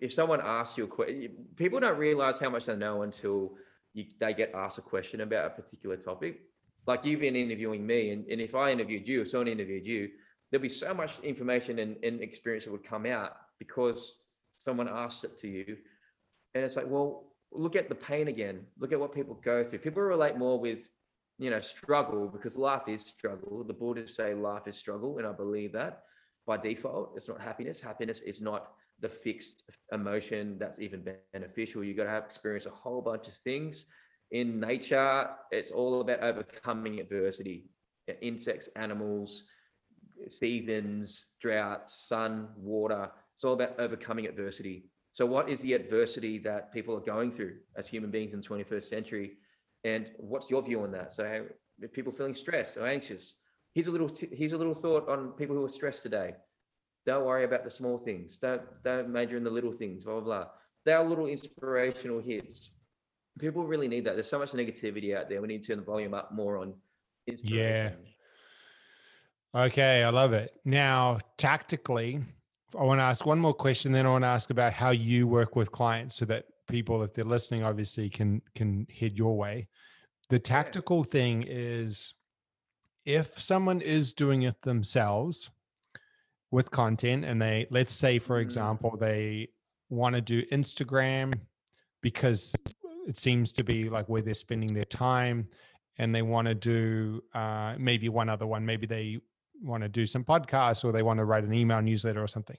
if 0.00 0.12
someone 0.12 0.40
asks 0.42 0.78
you 0.78 0.84
a 0.84 0.86
question, 0.86 1.30
people 1.56 1.80
don't 1.80 1.98
realize 1.98 2.38
how 2.38 2.50
much 2.50 2.66
they 2.66 2.76
know 2.76 3.02
until 3.02 3.52
you, 3.92 4.06
they 4.18 4.32
get 4.32 4.52
asked 4.54 4.78
a 4.78 4.82
question 4.82 5.20
about 5.20 5.46
a 5.46 5.50
particular 5.50 5.96
topic. 5.96 6.40
Like 6.86 7.04
you've 7.04 7.20
been 7.20 7.36
interviewing 7.36 7.86
me, 7.86 8.10
and, 8.10 8.26
and 8.26 8.40
if 8.40 8.54
I 8.54 8.70
interviewed 8.70 9.06
you, 9.06 9.22
or 9.22 9.24
someone 9.24 9.48
interviewed 9.48 9.86
you, 9.86 10.08
there'll 10.50 10.62
be 10.62 10.68
so 10.68 10.94
much 10.94 11.18
information 11.22 11.78
and, 11.78 11.96
and 12.02 12.20
experience 12.20 12.64
that 12.64 12.72
would 12.72 12.84
come 12.84 13.06
out 13.06 13.32
because 13.58 14.18
someone 14.58 14.88
asked 14.88 15.24
it 15.24 15.36
to 15.38 15.48
you. 15.48 15.76
And 16.54 16.64
it's 16.64 16.76
like, 16.76 16.86
well, 16.88 17.33
look 17.54 17.76
at 17.76 17.88
the 17.88 17.94
pain 17.94 18.28
again. 18.28 18.66
Look 18.78 18.92
at 18.92 19.00
what 19.00 19.14
people 19.14 19.40
go 19.44 19.64
through. 19.64 19.78
People 19.80 20.02
relate 20.02 20.36
more 20.36 20.58
with, 20.58 20.80
you 21.38 21.50
know, 21.50 21.60
struggle 21.60 22.28
because 22.28 22.56
life 22.56 22.88
is 22.88 23.02
struggle. 23.02 23.64
The 23.64 23.72
Buddhists 23.72 24.16
say 24.16 24.34
life 24.34 24.66
is 24.66 24.76
struggle, 24.76 25.18
and 25.18 25.26
I 25.26 25.32
believe 25.32 25.72
that 25.72 26.02
by 26.46 26.56
default. 26.56 27.12
It's 27.16 27.28
not 27.28 27.40
happiness. 27.40 27.80
Happiness 27.80 28.20
is 28.20 28.40
not 28.40 28.72
the 29.00 29.08
fixed 29.08 29.64
emotion 29.92 30.56
that's 30.58 30.78
even 30.80 31.04
beneficial. 31.32 31.82
You 31.82 31.94
got 31.94 32.04
to 32.04 32.10
have 32.10 32.24
experience 32.24 32.66
a 32.66 32.70
whole 32.70 33.02
bunch 33.02 33.28
of 33.28 33.34
things. 33.38 33.86
In 34.30 34.60
nature, 34.60 35.28
it's 35.50 35.70
all 35.70 36.00
about 36.00 36.22
overcoming 36.22 37.00
adversity. 37.00 37.66
Insects, 38.20 38.68
animals, 38.76 39.44
seasons, 40.28 41.26
droughts, 41.40 42.06
sun, 42.08 42.48
water. 42.56 43.10
It's 43.36 43.44
all 43.44 43.54
about 43.54 43.78
overcoming 43.78 44.26
adversity. 44.26 44.84
So, 45.14 45.24
what 45.24 45.48
is 45.48 45.60
the 45.60 45.74
adversity 45.74 46.38
that 46.38 46.72
people 46.72 46.96
are 46.96 47.00
going 47.00 47.30
through 47.30 47.58
as 47.76 47.86
human 47.86 48.10
beings 48.10 48.34
in 48.34 48.40
the 48.40 48.46
21st 48.46 48.86
century? 48.86 49.34
And 49.84 50.10
what's 50.16 50.50
your 50.50 50.60
view 50.60 50.82
on 50.82 50.90
that? 50.90 51.14
So, 51.14 51.46
people 51.92 52.12
feeling 52.12 52.34
stressed 52.34 52.76
or 52.76 52.84
anxious, 52.84 53.34
here's 53.74 53.86
a 53.86 53.92
little 53.92 54.08
t- 54.08 54.28
here's 54.32 54.54
a 54.54 54.58
little 54.58 54.74
thought 54.74 55.08
on 55.08 55.28
people 55.34 55.54
who 55.54 55.64
are 55.64 55.68
stressed 55.68 56.02
today. 56.02 56.34
Don't 57.06 57.24
worry 57.24 57.44
about 57.44 57.62
the 57.62 57.70
small 57.70 57.96
things. 57.96 58.38
Don't 58.38 58.62
don't 58.82 59.08
major 59.08 59.36
in 59.36 59.44
the 59.44 59.50
little 59.50 59.70
things. 59.70 60.02
Blah 60.02 60.14
blah 60.14 60.22
blah. 60.24 60.46
They 60.84 60.92
are 60.92 61.08
little 61.08 61.26
inspirational 61.26 62.20
hits. 62.20 62.70
People 63.38 63.64
really 63.64 63.86
need 63.86 64.04
that. 64.06 64.14
There's 64.14 64.28
so 64.28 64.40
much 64.40 64.50
negativity 64.50 65.16
out 65.16 65.28
there. 65.28 65.40
We 65.40 65.46
need 65.46 65.62
to 65.62 65.68
turn 65.68 65.78
the 65.78 65.84
volume 65.84 66.14
up 66.14 66.32
more 66.32 66.56
on 66.56 66.74
inspiration. 67.28 67.98
Yeah. 69.54 69.66
Okay, 69.66 70.02
I 70.02 70.10
love 70.10 70.32
it. 70.32 70.52
Now, 70.64 71.20
tactically, 71.36 72.20
I 72.78 72.82
want 72.82 72.98
to 72.98 73.04
ask 73.04 73.24
one 73.26 73.38
more 73.38 73.54
question. 73.54 73.92
Then 73.92 74.06
I 74.06 74.10
want 74.10 74.24
to 74.24 74.28
ask 74.28 74.50
about 74.50 74.72
how 74.72 74.90
you 74.90 75.26
work 75.26 75.56
with 75.56 75.70
clients, 75.70 76.16
so 76.16 76.24
that 76.26 76.44
people, 76.68 77.02
if 77.02 77.14
they're 77.14 77.24
listening, 77.24 77.62
obviously 77.62 78.08
can 78.08 78.42
can 78.54 78.86
head 78.90 79.16
your 79.16 79.36
way. 79.36 79.68
The 80.30 80.38
tactical 80.38 81.04
thing 81.04 81.44
is, 81.46 82.14
if 83.04 83.38
someone 83.40 83.80
is 83.80 84.14
doing 84.14 84.42
it 84.42 84.60
themselves 84.62 85.50
with 86.50 86.70
content, 86.70 87.24
and 87.24 87.40
they, 87.40 87.66
let's 87.70 87.92
say, 87.92 88.18
for 88.18 88.38
Mm. 88.38 88.42
example, 88.42 88.96
they 88.96 89.48
want 89.90 90.14
to 90.14 90.20
do 90.20 90.42
Instagram 90.46 91.34
because 92.00 92.54
it 93.06 93.16
seems 93.16 93.52
to 93.52 93.62
be 93.64 93.84
like 93.84 94.08
where 94.08 94.22
they're 94.22 94.34
spending 94.34 94.72
their 94.72 94.84
time 94.86 95.48
and 95.98 96.14
they 96.14 96.22
want 96.22 96.48
to 96.48 96.54
do 96.54 97.22
uh, 97.34 97.74
maybe 97.78 98.08
one 98.08 98.28
other 98.28 98.46
one 98.46 98.64
maybe 98.64 98.86
they 98.86 99.18
want 99.64 99.82
to 99.82 99.88
do 99.88 100.06
some 100.06 100.24
podcasts 100.24 100.84
or 100.84 100.92
they 100.92 101.02
want 101.02 101.18
to 101.18 101.24
write 101.24 101.44
an 101.44 101.54
email 101.54 101.80
newsletter 101.80 102.22
or 102.22 102.28
something. 102.28 102.58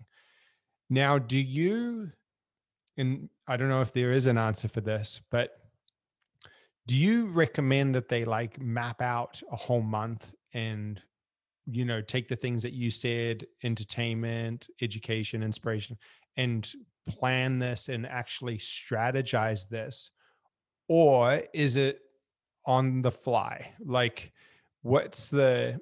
Now 0.90 1.18
do 1.18 1.38
you 1.38 2.12
and 2.98 3.28
i 3.48 3.58
don't 3.58 3.68
know 3.68 3.82
if 3.82 3.92
there 3.92 4.14
is 4.14 4.26
an 4.26 4.38
answer 4.38 4.70
for 4.70 4.80
this 4.80 5.20
but 5.30 5.58
do 6.88 6.96
you 6.96 7.28
recommend 7.28 7.94
that 7.94 8.08
they 8.08 8.24
like 8.24 8.62
map 8.62 9.02
out 9.02 9.42
a 9.52 9.56
whole 9.56 9.82
month 9.82 10.34
and 10.54 11.02
you 11.66 11.84
know 11.84 12.00
take 12.02 12.28
the 12.28 12.36
things 12.36 12.62
that 12.62 12.74
you 12.74 12.92
said 12.92 13.46
entertainment 13.64 14.68
education 14.82 15.44
inspiration 15.44 15.98
and 16.38 16.74
plan 17.08 17.60
this 17.60 17.90
and 17.90 18.06
actually 18.06 18.58
strategize 18.58 19.68
this? 19.70 20.12
Or 20.88 21.42
is 21.54 21.76
it 21.76 22.00
on 22.66 23.02
the 23.02 23.12
fly? 23.12 23.74
Like 23.84 24.34
what's 24.82 25.30
the 25.30 25.80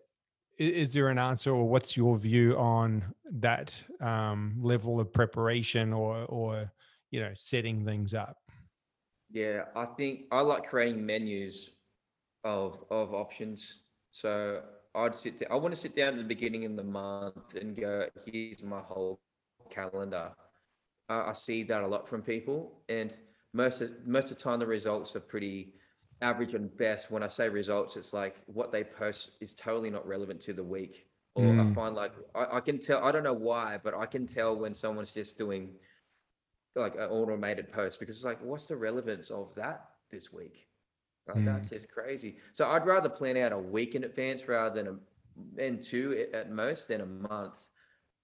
is 0.58 0.94
there 0.94 1.10
an 1.10 1.18
answer 1.18 1.52
or 1.52 1.68
what's 1.68 1.98
your 1.98 2.18
view 2.18 2.58
on 2.58 3.04
that 3.32 3.82
um, 4.02 4.56
level 4.62 5.00
of 5.00 5.12
preparation 5.12 5.94
or 5.94 6.26
or 6.26 6.72
you 7.12 7.20
know 7.20 7.32
setting 7.36 7.86
things 7.86 8.14
up 8.14 8.38
Yeah, 9.32 9.64
I 9.76 9.86
think 9.86 10.26
I 10.32 10.42
like 10.42 10.70
creating 10.70 11.04
menus 11.06 11.72
of 12.44 12.84
of 12.92 13.14
options. 13.14 13.80
So 14.12 14.62
I'd 14.96 15.16
sit 15.16 15.40
there, 15.40 15.52
I 15.52 15.56
want 15.56 15.74
to 15.74 15.80
sit 15.80 15.96
down 15.96 16.10
at 16.10 16.18
the 16.18 16.24
beginning 16.24 16.66
of 16.66 16.76
the 16.76 16.84
month 16.84 17.56
and 17.60 17.76
go, 17.76 18.08
here's 18.26 18.62
my 18.62 18.80
whole 18.80 19.20
calendar. 19.72 20.32
Uh, 21.10 21.24
I 21.26 21.34
see 21.34 21.64
that 21.64 21.82
a 21.82 21.88
lot 21.88 22.08
from 22.08 22.22
people, 22.22 22.84
and 22.90 23.12
most 23.54 23.82
of 23.82 23.92
most 24.06 24.32
of 24.32 24.38
the 24.38 24.44
time 24.44 24.60
the 24.60 24.68
results 24.68 25.16
are 25.16 25.20
pretty 25.20 25.74
average 26.24 26.54
and 26.54 26.76
best. 26.78 27.12
When 27.12 27.22
I 27.22 27.28
say 27.28 27.50
results, 27.50 27.98
it's 27.98 28.14
like 28.14 28.38
what 28.48 28.72
they 28.72 28.84
post 28.84 29.32
is 29.42 29.54
totally 29.54 29.90
not 29.90 30.08
relevant 30.08 30.42
to 30.42 30.54
the 30.54 30.64
week. 30.64 31.06
Or 31.36 31.46
I 31.46 31.48
Mm. 31.50 31.76
find 31.76 31.96
like 31.96 32.14
I, 32.36 32.58
I 32.58 32.60
can 32.62 32.80
tell 32.80 33.04
I 33.04 33.12
don't 33.12 33.24
know 33.24 33.34
why, 33.34 33.80
but 33.84 33.94
I 33.94 34.06
can 34.06 34.26
tell 34.28 34.56
when 34.56 34.74
someone's 34.74 35.14
just 35.14 35.38
doing 35.38 35.76
like 36.76 36.96
an 36.96 37.10
automated 37.10 37.72
post 37.72 38.00
because 38.00 38.16
it's 38.16 38.26
like, 38.26 38.42
what's 38.42 38.66
the 38.66 38.76
relevance 38.76 39.30
of 39.30 39.54
that 39.56 39.86
this 40.12 40.32
week? 40.34 40.68
Like, 41.28 41.38
Mm. 41.38 41.46
That's 41.46 41.70
just 41.70 41.90
crazy. 41.90 42.38
So 42.54 42.68
I'd 42.68 42.86
rather 42.86 43.10
plan 43.10 43.38
out 43.38 43.52
a 43.52 43.58
week 43.60 43.96
in 43.96 44.04
advance 44.04 44.48
rather 44.48 44.76
than 44.76 44.88
a 44.88 45.62
and 45.62 45.82
two 45.84 46.28
at- 46.34 46.52
most 46.52 46.88
than 46.88 47.02
a 47.02 47.06
month. 47.06 47.58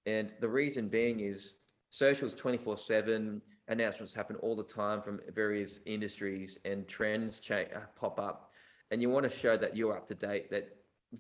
And 0.05 0.31
the 0.39 0.47
reason 0.49 0.87
being 0.89 1.19
is 1.19 1.53
socials 1.89 2.33
24 2.35 2.77
7 2.77 3.41
announcements 3.69 4.13
happen 4.13 4.35
all 4.37 4.55
the 4.55 4.63
time 4.63 5.01
from 5.01 5.21
various 5.33 5.79
industries 5.85 6.57
and 6.65 6.87
trends 6.87 7.39
cha- 7.39 7.71
uh, 7.75 7.85
pop 7.95 8.19
up. 8.19 8.51
And 8.91 9.01
you 9.01 9.09
want 9.09 9.29
to 9.29 9.35
show 9.35 9.55
that 9.55 9.77
you're 9.77 9.95
up 9.95 10.07
to 10.07 10.15
date, 10.15 10.49
that 10.51 10.69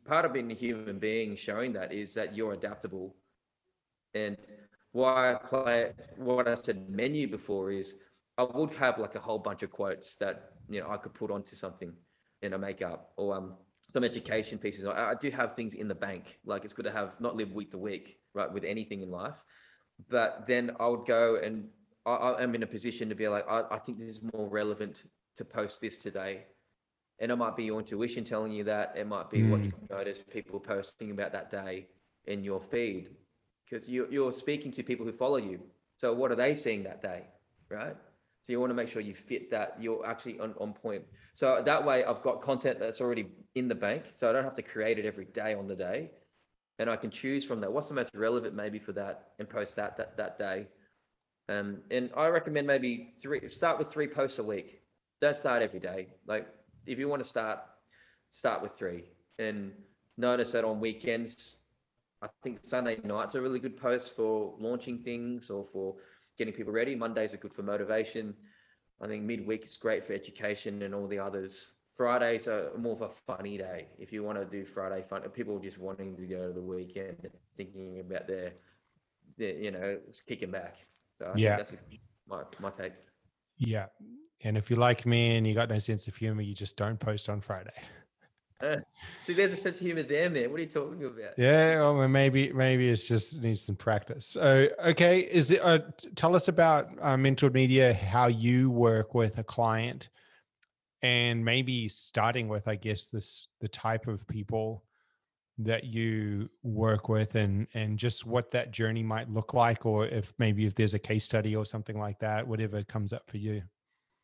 part 0.05 0.25
of 0.25 0.33
being 0.33 0.51
a 0.51 0.55
human 0.55 0.99
being 0.99 1.35
showing 1.35 1.73
that 1.73 1.93
is 1.93 2.13
that 2.15 2.35
you're 2.35 2.53
adaptable. 2.53 3.15
And 4.13 4.37
why 4.91 5.33
I 5.33 5.35
play 5.35 5.91
what 6.17 6.47
I 6.47 6.55
said 6.55 6.89
menu 6.89 7.27
before 7.27 7.71
is 7.71 7.93
I 8.37 8.43
would 8.43 8.73
have 8.73 8.97
like 8.97 9.15
a 9.15 9.19
whole 9.19 9.39
bunch 9.39 9.63
of 9.63 9.69
quotes 9.69 10.15
that 10.15 10.53
you 10.67 10.81
know 10.81 10.89
I 10.89 10.97
could 10.97 11.13
put 11.13 11.29
onto 11.29 11.55
something 11.55 11.93
in 12.41 12.53
a 12.53 12.57
makeup 12.57 13.11
or 13.17 13.35
um 13.35 13.53
some 13.89 14.03
education 14.03 14.57
pieces. 14.57 14.85
I, 14.85 15.11
I 15.11 15.15
do 15.15 15.29
have 15.31 15.55
things 15.55 15.73
in 15.73 15.87
the 15.87 15.95
bank. 15.95 16.39
Like 16.45 16.63
it's 16.63 16.73
good 16.73 16.85
to 16.85 16.91
have 16.91 17.11
not 17.19 17.35
live 17.35 17.51
week 17.51 17.71
to 17.71 17.77
week, 17.77 18.17
right, 18.33 18.51
with 18.51 18.63
anything 18.63 19.01
in 19.01 19.11
life. 19.11 19.43
But 20.09 20.45
then 20.47 20.71
I 20.79 20.87
would 20.87 21.05
go 21.05 21.35
and 21.35 21.67
I, 22.09 22.31
I 22.31 22.43
am 22.43 22.55
in 22.55 22.63
a 22.63 22.67
position 22.67 23.09
to 23.09 23.15
be 23.15 23.27
like, 23.27 23.45
I, 23.49 23.63
I 23.71 23.79
think 23.79 23.99
this 23.99 24.09
is 24.09 24.21
more 24.33 24.47
relevant 24.47 25.03
to 25.37 25.45
post 25.45 25.81
this 25.81 25.97
today. 25.97 26.45
And 27.19 27.31
it 27.31 27.35
might 27.35 27.57
be 27.57 27.65
your 27.65 27.79
intuition 27.79 28.23
telling 28.23 28.51
you 28.51 28.63
that. 28.65 28.93
It 28.95 29.07
might 29.07 29.29
be 29.29 29.43
what 29.43 29.59
hmm. 29.59 29.65
you 29.65 29.73
notice 29.89 30.19
people 30.31 30.59
posting 30.59 31.11
about 31.11 31.33
that 31.33 31.51
day 31.51 31.87
in 32.25 32.43
your 32.43 32.61
feed 32.61 33.09
because 33.69 33.87
you, 33.87 34.07
you're 34.09 34.33
speaking 34.33 34.71
to 34.71 34.83
people 34.83 35.05
who 35.05 35.11
follow 35.11 35.37
you. 35.37 35.59
So 35.97 36.13
what 36.13 36.31
are 36.31 36.35
they 36.35 36.55
seeing 36.55 36.83
that 36.83 37.01
day, 37.01 37.23
right? 37.69 37.95
So 38.41 38.53
you 38.53 38.59
want 38.59 38.69
to 38.69 38.75
make 38.75 38.87
sure 38.87 39.01
you 39.01 39.15
fit 39.15 39.51
that. 39.51 39.77
You're 39.79 40.05
actually 40.05 40.39
on, 40.39 40.55
on 40.59 40.73
point. 40.73 41.03
So 41.33 41.61
that 41.63 41.85
way, 41.85 42.03
I've 42.03 42.21
got 42.21 42.41
content 42.41 42.79
that's 42.79 43.01
already 43.01 43.27
in 43.55 43.67
the 43.67 43.75
bank, 43.75 44.03
so 44.15 44.29
I 44.29 44.33
don't 44.33 44.43
have 44.43 44.55
to 44.55 44.61
create 44.61 44.97
it 44.97 45.05
every 45.05 45.25
day 45.25 45.53
on 45.53 45.67
the 45.67 45.75
day, 45.75 46.11
and 46.79 46.89
I 46.89 46.95
can 46.95 47.11
choose 47.11 47.45
from 47.45 47.59
that. 47.61 47.71
What's 47.71 47.87
the 47.87 47.93
most 47.93 48.11
relevant 48.13 48.55
maybe 48.55 48.79
for 48.79 48.93
that, 48.93 49.31
and 49.39 49.49
post 49.49 49.75
that 49.75 49.97
that 49.97 50.17
that 50.17 50.39
day. 50.39 50.67
Um, 51.49 51.79
and 51.89 52.09
I 52.15 52.27
recommend 52.27 52.67
maybe 52.67 53.13
three. 53.21 53.49
Start 53.49 53.79
with 53.79 53.91
three 53.91 54.07
posts 54.07 54.39
a 54.39 54.43
week. 54.43 54.81
Don't 55.19 55.35
start 55.35 55.61
every 55.61 55.79
day. 55.79 56.07
Like 56.27 56.47
if 56.85 56.99
you 56.99 57.09
want 57.09 57.23
to 57.23 57.27
start, 57.27 57.59
start 58.29 58.61
with 58.61 58.73
three, 58.73 59.05
and 59.37 59.73
notice 60.17 60.51
that 60.51 60.63
on 60.63 60.79
weekends 60.79 61.57
I 62.21 62.27
think 62.43 62.59
Sunday 62.63 62.97
nights 63.03 63.35
are 63.35 63.41
really 63.41 63.59
good 63.59 63.77
post 63.77 64.15
for 64.15 64.53
launching 64.59 64.99
things 64.99 65.49
or 65.49 65.65
for 65.71 65.95
getting 66.37 66.53
people 66.53 66.73
ready. 66.73 66.93
Mondays 66.95 67.33
are 67.33 67.37
good 67.37 67.53
for 67.53 67.63
motivation. 67.63 68.35
I 69.01 69.07
think 69.07 69.23
midweek 69.23 69.63
is 69.63 69.77
great 69.77 70.05
for 70.05 70.13
education 70.13 70.81
and 70.81 70.93
all 70.93 71.07
the 71.07 71.19
others. 71.19 71.71
Fridays 71.95 72.47
are 72.47 72.71
more 72.77 72.93
of 72.93 73.01
a 73.01 73.09
funny 73.09 73.57
day. 73.57 73.87
If 73.97 74.11
you 74.11 74.23
want 74.23 74.37
to 74.37 74.45
do 74.45 74.65
Friday 74.65 75.05
fun, 75.09 75.21
people 75.29 75.59
just 75.59 75.77
wanting 75.77 76.17
to 76.17 76.25
go 76.25 76.47
to 76.47 76.53
the 76.53 76.61
weekend, 76.61 77.29
thinking 77.55 78.01
about 78.01 78.27
their, 78.27 78.51
their 79.37 79.53
you 79.53 79.71
know, 79.71 79.97
kicking 80.27 80.51
back. 80.51 80.75
So 81.19 81.33
Yeah. 81.35 81.57
that's 81.57 81.73
my 82.27 82.43
my 82.61 82.69
take. 82.69 82.93
yeah 83.57 83.87
and 84.41 84.57
if 84.57 84.69
you're 84.69 84.79
like 84.79 85.05
me 85.05 85.35
and 85.35 85.45
you 85.45 85.53
got 85.53 85.69
no 85.69 85.77
sense 85.77 86.07
of 86.07 86.15
humor 86.15 86.41
you 86.41 86.55
just 86.55 86.77
don't 86.77 86.97
post 86.97 87.27
on 87.27 87.41
friday 87.41 87.73
See, 89.25 89.33
there's 89.33 89.53
a 89.53 89.57
sense 89.57 89.79
of 89.79 89.85
humor 89.85 90.03
there, 90.03 90.29
man. 90.29 90.49
What 90.49 90.59
are 90.59 90.63
you 90.63 90.69
talking 90.69 91.03
about? 91.03 91.37
Yeah, 91.37 91.79
well, 91.79 92.07
maybe 92.07 92.51
maybe 92.51 92.89
it's 92.89 93.07
just 93.07 93.41
needs 93.41 93.61
some 93.61 93.75
practice. 93.75 94.25
So, 94.25 94.67
okay, 94.85 95.19
is 95.21 95.49
it? 95.51 95.61
Uh, 95.63 95.79
tell 96.15 96.35
us 96.35 96.47
about 96.49 96.89
uh, 97.01 97.15
Mentored 97.15 97.53
Media, 97.53 97.93
how 97.93 98.27
you 98.27 98.69
work 98.69 99.13
with 99.13 99.37
a 99.37 99.43
client, 99.43 100.09
and 101.01 101.43
maybe 101.43 101.87
starting 101.87 102.49
with, 102.49 102.67
I 102.67 102.75
guess, 102.75 103.07
this 103.07 103.47
the 103.61 103.67
type 103.69 104.07
of 104.07 104.27
people 104.27 104.83
that 105.59 105.83
you 105.83 106.49
work 106.63 107.09
with 107.09 107.35
and 107.35 107.67
and 107.73 107.99
just 107.99 108.25
what 108.25 108.49
that 108.49 108.71
journey 108.71 109.03
might 109.03 109.29
look 109.29 109.53
like 109.53 109.85
or 109.85 110.07
if 110.07 110.33
maybe 110.39 110.65
if 110.65 110.73
there's 110.73 110.93
a 110.93 110.99
case 110.99 111.25
study 111.25 111.55
or 111.55 111.65
something 111.65 111.99
like 111.99 112.17
that 112.19 112.47
whatever 112.47 112.81
comes 112.83 113.11
up 113.11 113.29
for 113.29 113.37
you? 113.37 113.61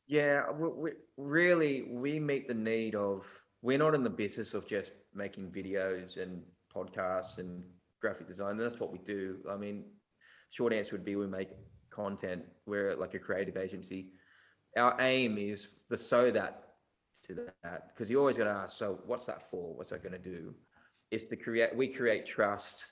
Yeah 0.08 0.50
we, 0.52 0.70
we, 0.70 0.92
really 1.18 1.84
we 1.92 2.20
meet 2.20 2.48
the 2.48 2.54
need 2.54 2.96
of 2.96 3.26
we're 3.62 3.78
not 3.78 3.96
in 3.96 4.04
the 4.04 4.10
business 4.10 4.54
of 4.54 4.66
just 4.66 4.92
making 5.14 5.52
videos 5.52 6.22
and 6.22 6.42
podcasts 6.74 7.38
and 7.38 7.64
graphic 8.02 8.28
design. 8.28 8.58
That's 8.58 8.80
what 8.80 8.92
we 8.92 9.00
do. 9.00 9.40
I 9.52 9.58
mean 9.58 9.84
short 10.52 10.72
answer 10.72 10.94
would 10.94 11.04
be 11.04 11.18
we 11.18 11.28
make 11.28 11.50
content. 11.90 12.44
We're 12.66 12.96
like 12.96 13.14
a 13.14 13.20
creative 13.20 13.58
agency. 13.58 14.14
Our 14.78 14.96
aim 15.02 15.38
is 15.38 15.68
the 15.90 15.98
so 15.98 16.32
that 16.32 16.62
to 17.24 17.34
that 17.64 17.90
because 17.90 18.10
you 18.10 18.20
always 18.20 18.38
got 18.38 18.46
to 18.46 18.52
ask 18.52 18.78
so 18.78 19.00
what's 19.06 19.26
that 19.26 19.50
for? 19.50 19.76
What's 19.76 19.90
that 19.90 20.02
going 20.02 20.14
to 20.14 20.20
do 20.20 20.54
is 21.12 21.26
to 21.26 21.36
create 21.36 21.76
we 21.76 21.88
create 21.88 22.26
trust 22.26 22.86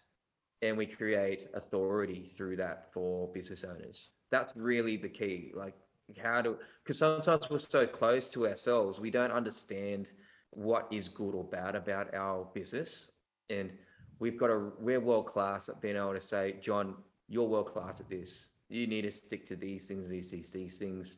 and 0.62 0.78
we 0.78 0.86
create 0.86 1.48
authority 1.54 2.32
through 2.38 2.56
that 2.56 2.92
for 2.94 3.28
business 3.34 3.64
owners. 3.64 4.10
That's 4.32 4.54
really 4.56 4.98
the 4.98 5.10
key 5.10 5.52
like 5.56 5.76
how 6.22 6.42
do 6.42 6.58
because 6.84 6.98
sometimes 6.98 7.50
we're 7.50 7.60
so 7.60 7.88
close 7.88 8.30
to 8.30 8.48
ourselves 8.48 9.00
we 9.00 9.10
don't 9.10 9.32
understand 9.32 10.08
what 10.52 10.88
is 10.92 11.10
good 11.10 11.34
or 11.34 11.44
bad 11.44 11.76
about 11.76 12.14
our 12.14 12.48
business. 12.54 13.08
And 13.50 13.72
we've 14.20 14.40
got 14.40 14.50
a 14.50 14.72
we're 14.80 15.00
world 15.00 15.28
class 15.28 15.70
at 15.70 15.82
being 15.82 15.98
able 15.98 16.14
to 16.14 16.22
say 16.22 16.56
john 16.62 16.96
you're 17.28 17.48
world 17.48 17.74
class 17.74 18.00
at 18.00 18.10
this. 18.10 18.48
You 18.70 18.88
need 18.88 19.02
to 19.04 19.12
stick 19.12 19.46
to 19.48 19.56
these 19.56 19.86
things 19.86 20.10
these 20.10 20.30
these 20.30 20.50
these 20.52 20.78
things. 20.78 21.14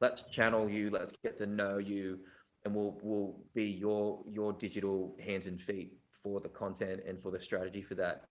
Let's 0.00 0.22
channel 0.24 0.68
you. 0.68 0.90
Let's 0.90 1.12
get 1.22 1.38
to 1.38 1.46
know 1.46 1.78
you. 1.78 2.18
And 2.64 2.74
we'll 2.74 2.98
we'll 3.02 3.36
be 3.54 3.64
your 3.64 4.20
your 4.28 4.52
digital 4.52 5.16
hands 5.24 5.46
and 5.46 5.60
feet 5.60 5.98
for 6.22 6.40
the 6.40 6.48
content 6.48 7.02
and 7.06 7.20
for 7.20 7.30
the 7.30 7.40
strategy 7.40 7.82
for 7.82 7.94
that. 7.96 8.24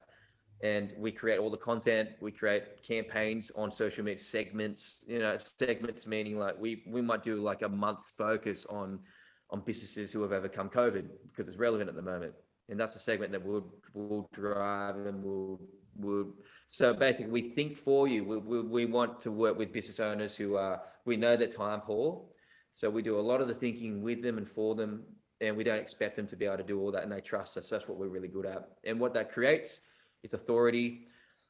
And 0.64 0.94
we 0.98 1.12
create 1.12 1.39
all 1.39 1.50
the 1.50 1.58
content. 1.58 2.10
We 2.22 2.32
create 2.32 2.84
campaigns 2.84 3.52
on 3.56 3.72
social 3.72 4.04
media 4.04 4.24
segments. 4.24 5.04
You 5.08 5.20
know, 5.20 5.38
segments 5.60 6.06
meaning 6.06 6.38
like 6.38 6.60
we 6.60 6.84
we 6.88 7.02
might 7.02 7.24
do 7.24 7.42
like 7.42 7.64
a 7.64 7.70
month 7.70 8.14
focus 8.18 8.66
on 8.70 9.00
on 9.50 9.62
businesses 9.62 10.12
who 10.12 10.22
have 10.22 10.32
overcome 10.32 10.70
COVID 10.70 11.08
because 11.30 11.48
it's 11.48 11.58
relevant 11.58 11.89
at 11.89 11.96
the 11.96 12.02
moment. 12.02 12.34
And 12.70 12.80
that's 12.80 12.96
a 12.96 13.00
segment 13.00 13.32
that 13.32 13.44
we'll 13.44 13.74
will 13.94 14.30
drive 14.34 14.96
and 14.98 15.24
we'll 15.24 15.60
will 15.98 16.34
so 16.70 16.94
basically 16.94 17.32
we 17.32 17.42
think 17.50 17.78
for 17.78 18.08
you 18.08 18.24
we, 18.24 18.38
we, 18.38 18.62
we 18.62 18.86
want 18.86 19.20
to 19.20 19.30
work 19.30 19.58
with 19.58 19.74
business 19.74 20.00
owners 20.00 20.38
who 20.38 20.56
are 20.56 20.82
we 21.06 21.18
know 21.18 21.36
they're 21.36 21.48
time 21.48 21.82
poor 21.82 22.24
so 22.74 22.89
we 22.89 23.02
do 23.02 23.20
a 23.20 23.22
lot 23.22 23.42
of 23.42 23.50
the 23.50 23.54
thinking 23.54 24.02
with 24.02 24.22
them 24.24 24.38
and 24.38 24.48
for 24.48 24.74
them 24.74 25.04
and 25.42 25.58
we 25.58 25.64
don't 25.64 25.80
expect 25.80 26.16
them 26.16 26.28
to 26.28 26.36
be 26.36 26.46
able 26.46 26.58
to 26.58 26.64
do 26.64 26.80
all 26.80 26.92
that 26.92 27.04
and 27.04 27.12
they 27.12 27.20
trust 27.20 27.58
us. 27.58 27.70
That's 27.70 27.88
what 27.88 27.98
we're 27.98 28.08
really 28.08 28.28
good 28.28 28.46
at. 28.46 28.70
And 28.84 29.00
what 29.00 29.14
that 29.16 29.32
creates 29.32 29.82
is 30.24 30.34
authority 30.34 31.08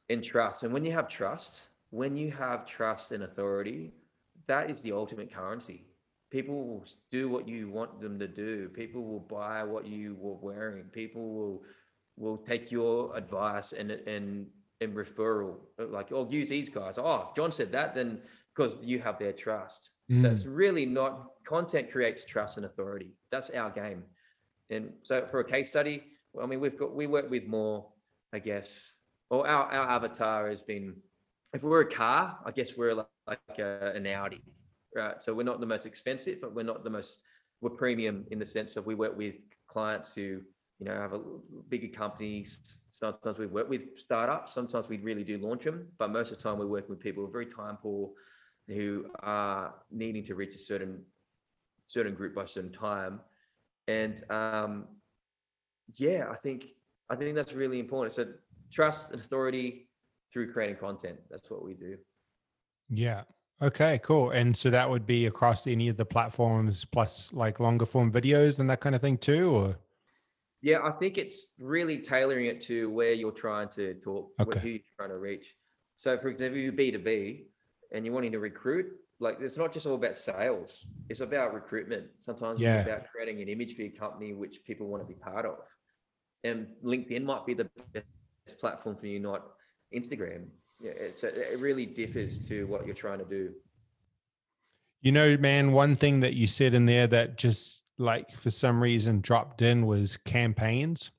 and 0.08 0.24
trust. 0.24 0.62
And 0.62 0.72
when 0.72 0.84
you 0.84 0.92
have 0.92 1.08
trust 1.08 1.64
when 1.90 2.16
you 2.16 2.32
have 2.32 2.66
trust 2.66 3.12
and 3.12 3.22
authority 3.22 3.92
that 4.48 4.70
is 4.70 4.80
the 4.80 4.92
ultimate 4.92 5.32
currency. 5.32 5.84
People 6.30 6.66
will 6.66 6.86
do 7.10 7.28
what 7.28 7.46
you 7.46 7.68
want 7.68 8.00
them 8.00 8.18
to 8.18 8.26
do. 8.26 8.68
People 8.70 9.04
will 9.04 9.20
buy 9.20 9.62
what 9.62 9.86
you 9.86 10.16
were 10.18 10.34
wearing. 10.40 10.84
People 10.84 11.34
will 11.34 11.62
will 12.16 12.38
take 12.38 12.72
your 12.72 13.14
advice 13.16 13.72
and 13.72 13.90
and 13.90 14.46
and 14.80 14.94
referral 14.94 15.56
like 15.78 16.10
oh 16.12 16.28
use 16.30 16.48
these 16.48 16.70
guys. 16.70 16.96
Oh 16.98 17.28
if 17.28 17.36
john 17.36 17.52
said 17.52 17.72
that 17.72 17.94
then 17.94 18.20
because 18.54 18.82
you 18.84 18.98
have 18.98 19.18
their 19.18 19.32
trust 19.32 19.90
Mm. 20.12 20.20
So 20.20 20.30
it's 20.30 20.44
really 20.44 20.84
not 20.84 21.30
content 21.46 21.90
creates 21.90 22.24
trust 22.24 22.56
and 22.56 22.66
authority. 22.66 23.14
That's 23.30 23.50
our 23.50 23.70
game. 23.70 24.04
And 24.70 24.92
so 25.02 25.26
for 25.30 25.40
a 25.40 25.44
case 25.44 25.70
study, 25.70 26.02
I 26.40 26.46
mean, 26.46 26.60
we've 26.60 26.78
got 26.78 26.94
we 26.94 27.06
work 27.06 27.30
with 27.30 27.46
more, 27.46 27.88
I 28.32 28.38
guess, 28.38 28.92
or 29.30 29.46
our, 29.46 29.64
our 29.72 29.90
avatar 29.90 30.48
has 30.50 30.62
been 30.62 30.96
if 31.54 31.62
we're 31.62 31.82
a 31.82 31.90
car, 31.90 32.38
I 32.44 32.50
guess 32.50 32.76
we're 32.76 32.94
like, 32.94 33.06
like 33.26 33.58
a, 33.58 33.92
an 33.94 34.06
Audi, 34.06 34.40
right? 34.94 35.22
So 35.22 35.34
we're 35.34 35.42
not 35.42 35.60
the 35.60 35.66
most 35.66 35.84
expensive, 35.84 36.40
but 36.40 36.54
we're 36.54 36.62
not 36.64 36.84
the 36.84 36.90
most 36.90 37.20
we're 37.60 37.70
premium 37.70 38.24
in 38.30 38.38
the 38.38 38.46
sense 38.46 38.76
of 38.76 38.86
we 38.86 38.94
work 38.94 39.16
with 39.16 39.36
clients 39.68 40.14
who 40.14 40.40
you 40.78 40.86
know 40.86 40.94
have 40.94 41.12
a 41.12 41.20
bigger 41.68 41.88
companies. 41.88 42.58
Sometimes 42.90 43.38
we 43.38 43.46
work 43.46 43.68
with 43.68 43.82
startups. 43.98 44.52
Sometimes 44.52 44.88
we 44.88 44.98
really 44.98 45.24
do 45.24 45.38
launch 45.38 45.64
them, 45.64 45.88
but 45.98 46.10
most 46.10 46.32
of 46.32 46.38
the 46.38 46.42
time 46.42 46.58
we're 46.58 46.66
working 46.66 46.90
with 46.90 47.00
people 47.00 47.22
who 47.22 47.28
are 47.28 47.32
very 47.32 47.46
time 47.46 47.78
poor 47.80 48.10
who 48.68 49.06
are 49.20 49.74
needing 49.90 50.24
to 50.24 50.34
reach 50.34 50.54
a 50.54 50.58
certain 50.58 51.02
certain 51.86 52.14
group 52.14 52.34
by 52.34 52.44
a 52.44 52.48
certain 52.48 52.72
time. 52.72 53.20
And 53.88 54.22
um 54.30 54.84
yeah 55.96 56.26
i 56.30 56.36
think 56.36 56.68
i 57.10 57.16
think 57.16 57.34
that's 57.34 57.52
really 57.52 57.78
important. 57.78 58.14
So 58.14 58.26
trust 58.72 59.10
and 59.10 59.20
authority 59.20 59.88
through 60.32 60.52
creating 60.52 60.76
content. 60.76 61.18
That's 61.30 61.50
what 61.50 61.62
we 61.64 61.74
do. 61.74 61.98
Yeah. 62.88 63.22
Okay 63.60 64.00
cool. 64.02 64.30
And 64.30 64.56
so 64.56 64.70
that 64.70 64.88
would 64.88 65.06
be 65.06 65.26
across 65.26 65.66
any 65.66 65.88
of 65.88 65.96
the 65.96 66.04
platforms 66.04 66.84
plus 66.84 67.32
like 67.32 67.60
longer 67.60 67.86
form 67.86 68.10
videos 68.10 68.58
and 68.58 68.68
that 68.70 68.80
kind 68.80 68.94
of 68.94 69.00
thing 69.00 69.18
too 69.18 69.50
or? 69.50 69.78
Yeah 70.62 70.78
i 70.84 70.92
think 70.92 71.18
it's 71.18 71.46
really 71.58 71.98
tailoring 71.98 72.46
it 72.46 72.60
to 72.62 72.88
where 72.90 73.12
you're 73.12 73.32
trying 73.32 73.68
to 73.70 73.94
talk 73.94 74.30
okay. 74.40 74.60
who 74.60 74.68
you're 74.68 74.80
trying 74.96 75.10
to 75.10 75.18
reach. 75.18 75.54
So 75.96 76.16
for 76.16 76.28
example 76.28 76.58
you 76.58 76.72
b2b 76.72 77.44
and 77.92 78.04
you're 78.04 78.14
wanting 78.14 78.32
to 78.32 78.38
recruit, 78.38 78.86
like 79.20 79.38
it's 79.40 79.56
not 79.56 79.72
just 79.72 79.86
all 79.86 79.94
about 79.94 80.16
sales. 80.16 80.86
It's 81.08 81.20
about 81.20 81.54
recruitment. 81.54 82.06
Sometimes 82.20 82.60
yeah. 82.60 82.80
it's 82.80 82.88
about 82.88 83.04
creating 83.10 83.40
an 83.40 83.48
image 83.48 83.76
for 83.76 83.82
your 83.82 83.92
company 83.92 84.32
which 84.32 84.64
people 84.66 84.88
want 84.88 85.02
to 85.02 85.06
be 85.06 85.14
part 85.14 85.46
of. 85.46 85.58
And 86.44 86.66
LinkedIn 86.84 87.22
might 87.22 87.46
be 87.46 87.54
the 87.54 87.70
best 87.92 88.58
platform 88.58 88.96
for 88.96 89.06
you, 89.06 89.20
not 89.20 89.44
Instagram. 89.94 90.46
Yeah, 90.80 90.92
it's 90.92 91.22
a, 91.22 91.52
it 91.52 91.60
really 91.60 91.86
differs 91.86 92.44
to 92.48 92.66
what 92.66 92.84
you're 92.84 92.94
trying 92.94 93.20
to 93.20 93.24
do. 93.24 93.52
You 95.02 95.12
know, 95.12 95.36
man, 95.36 95.72
one 95.72 95.94
thing 95.94 96.20
that 96.20 96.34
you 96.34 96.46
said 96.46 96.74
in 96.74 96.86
there 96.86 97.06
that 97.08 97.38
just 97.38 97.82
like 97.98 98.32
for 98.32 98.50
some 98.50 98.82
reason 98.82 99.20
dropped 99.20 99.62
in 99.62 99.86
was 99.86 100.16
campaigns 100.16 101.12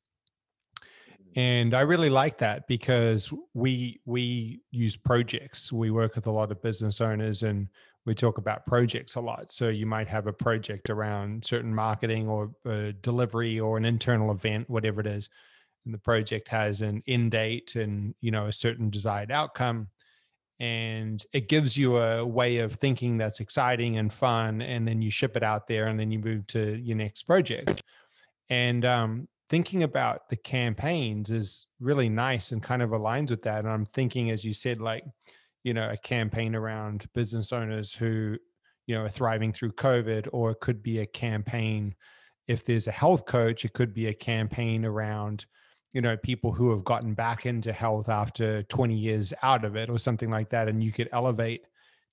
and 1.35 1.73
i 1.73 1.81
really 1.81 2.09
like 2.09 2.37
that 2.37 2.67
because 2.67 3.33
we 3.53 3.99
we 4.05 4.61
use 4.71 4.95
projects. 4.95 5.71
We 5.71 5.91
work 5.91 6.15
with 6.15 6.27
a 6.27 6.31
lot 6.31 6.51
of 6.51 6.61
business 6.61 7.01
owners 7.01 7.43
and 7.43 7.67
we 8.05 8.13
talk 8.13 8.37
about 8.37 8.65
projects 8.65 9.15
a 9.15 9.21
lot. 9.21 9.51
So 9.51 9.69
you 9.69 9.85
might 9.85 10.09
have 10.09 10.27
a 10.27 10.33
project 10.33 10.89
around 10.89 11.45
certain 11.45 11.73
marketing 11.73 12.27
or 12.27 12.51
delivery 13.01 13.59
or 13.59 13.77
an 13.77 13.85
internal 13.85 14.31
event 14.31 14.69
whatever 14.69 14.99
it 14.99 15.07
is 15.07 15.29
and 15.85 15.93
the 15.93 15.99
project 15.99 16.47
has 16.49 16.81
an 16.81 17.03
end 17.07 17.31
date 17.31 17.75
and 17.75 18.15
you 18.21 18.31
know 18.31 18.47
a 18.47 18.51
certain 18.51 18.89
desired 18.89 19.31
outcome. 19.31 19.87
And 20.59 21.23
it 21.33 21.49
gives 21.49 21.77
you 21.77 21.97
a 21.97 22.25
way 22.25 22.57
of 22.57 22.73
thinking 22.73 23.17
that's 23.17 23.39
exciting 23.39 23.97
and 23.97 24.13
fun 24.13 24.61
and 24.61 24.87
then 24.87 25.01
you 25.01 25.09
ship 25.09 25.35
it 25.35 25.43
out 25.43 25.67
there 25.67 25.87
and 25.87 25.99
then 25.99 26.11
you 26.11 26.19
move 26.19 26.47
to 26.47 26.77
your 26.77 26.95
next 26.95 27.23
project. 27.23 27.81
And 28.49 28.85
um, 28.85 29.27
thinking 29.53 29.83
about 29.83 30.29
the 30.29 30.35
campaigns 30.35 31.29
is 31.29 31.67
really 31.79 32.09
nice 32.09 32.51
and 32.51 32.63
kind 32.63 32.81
of 32.81 32.89
aligns 32.89 33.29
with 33.29 33.43
that. 33.43 33.59
And 33.59 33.69
I'm 33.69 33.85
thinking, 33.85 34.31
as 34.31 34.43
you 34.43 34.51
said, 34.51 34.81
like, 34.81 35.05
you 35.63 35.75
know, 35.75 35.91
a 35.91 35.97
campaign 35.97 36.55
around 36.55 37.05
business 37.13 37.53
owners 37.53 37.93
who, 37.93 38.35
you 38.87 38.95
know, 38.95 39.03
are 39.03 39.09
thriving 39.09 39.53
through 39.53 39.73
COVID, 39.73 40.27
or 40.33 40.49
it 40.49 40.59
could 40.59 40.81
be 40.81 41.01
a 41.01 41.05
campaign 41.05 41.93
if 42.47 42.65
there's 42.65 42.87
a 42.87 42.91
health 42.91 43.27
coach, 43.27 43.63
it 43.63 43.73
could 43.73 43.93
be 43.93 44.07
a 44.07 44.13
campaign 44.15 44.85
around, 44.85 45.45
you 45.91 46.01
know, 46.01 46.17
people 46.17 46.51
who 46.51 46.71
have 46.71 46.83
gotten 46.83 47.13
back 47.13 47.45
into 47.45 47.71
health 47.71 48.09
after 48.09 48.63
20 48.63 48.95
years 48.95 49.35
out 49.43 49.65
of 49.65 49.75
it 49.75 49.87
or 49.87 49.99
something 49.99 50.31
like 50.31 50.49
that. 50.49 50.67
And 50.67 50.83
you 50.83 50.91
could 50.91 51.09
elevate 51.11 51.67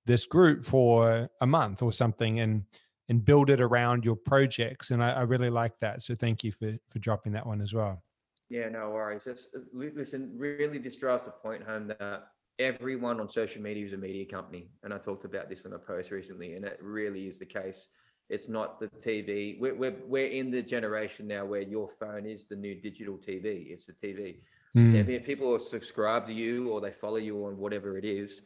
this 0.05 0.27
group 0.27 0.63
for 0.63 1.31
a 1.41 1.47
month 1.47 1.81
or 1.81 1.91
something. 1.91 2.41
And 2.41 2.65
and 3.11 3.25
build 3.25 3.51
it 3.51 3.61
around 3.61 4.05
your 4.05 4.15
projects. 4.15 4.93
And 4.93 5.03
I, 5.03 5.11
I 5.11 5.21
really 5.23 5.51
like 5.51 5.77
that. 5.81 6.01
So 6.03 6.15
thank 6.15 6.43
you 6.43 6.53
for 6.53 6.73
for 6.89 7.01
dropping 7.01 7.33
that 7.33 7.47
one 7.47 7.61
as 7.61 7.75
well. 7.75 8.03
Yeah, 8.49 8.69
no 8.69 8.91
worries. 8.91 9.27
Uh, 9.27 9.35
listen, 9.73 10.33
really, 10.37 10.79
this 10.79 10.97
drives 10.97 11.27
the 11.27 11.33
point 11.33 11.63
home 11.63 11.89
that 11.89 12.29
everyone 12.59 13.21
on 13.21 13.29
social 13.29 13.61
media 13.61 13.85
is 13.85 13.93
a 13.93 13.97
media 13.97 14.25
company, 14.25 14.71
and 14.83 14.95
I 14.95 14.99
talked 14.99 15.25
about 15.25 15.49
this 15.49 15.67
on 15.67 15.73
a 15.75 15.79
post 15.79 16.11
recently, 16.11 16.55
and 16.55 16.65
it 16.65 16.79
really 16.81 17.27
is 17.27 17.39
the 17.39 17.47
case. 17.47 17.89
It's 18.29 18.49
not 18.49 18.79
the 18.79 18.87
TV. 18.87 19.59
We're 19.61 19.75
we're, 19.75 19.97
we're 20.07 20.29
in 20.29 20.51
the 20.53 20.63
generation 20.63 21.27
now 21.27 21.45
where 21.45 21.63
your 21.63 21.89
phone 21.89 22.27
is 22.27 22.47
the 22.47 22.57
new 22.57 22.77
digital 22.77 23.17
TV. 23.17 23.73
It's 23.73 23.87
the 23.87 23.95
TV. 23.95 24.37
Mm. 24.77 24.95
If, 24.95 25.09
if 25.09 25.27
people 25.27 25.59
subscribe 25.59 26.27
to 26.27 26.33
you 26.33 26.69
or 26.71 26.81
they 26.81 26.93
follow 26.93 27.17
you 27.17 27.45
on 27.45 27.59
whatever 27.59 27.99
it 27.99 28.05
is, 28.05 28.43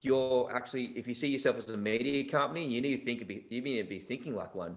you're 0.00 0.50
actually 0.54 0.92
if 0.96 1.06
you 1.06 1.14
see 1.14 1.28
yourself 1.28 1.58
as 1.58 1.68
a 1.68 1.76
media 1.76 2.24
company, 2.24 2.66
you 2.66 2.80
need 2.80 2.98
to 2.98 3.04
think, 3.04 3.30
you 3.50 3.60
need 3.60 3.82
to 3.82 3.88
be 3.88 3.98
thinking 3.98 4.34
like 4.34 4.54
one. 4.54 4.76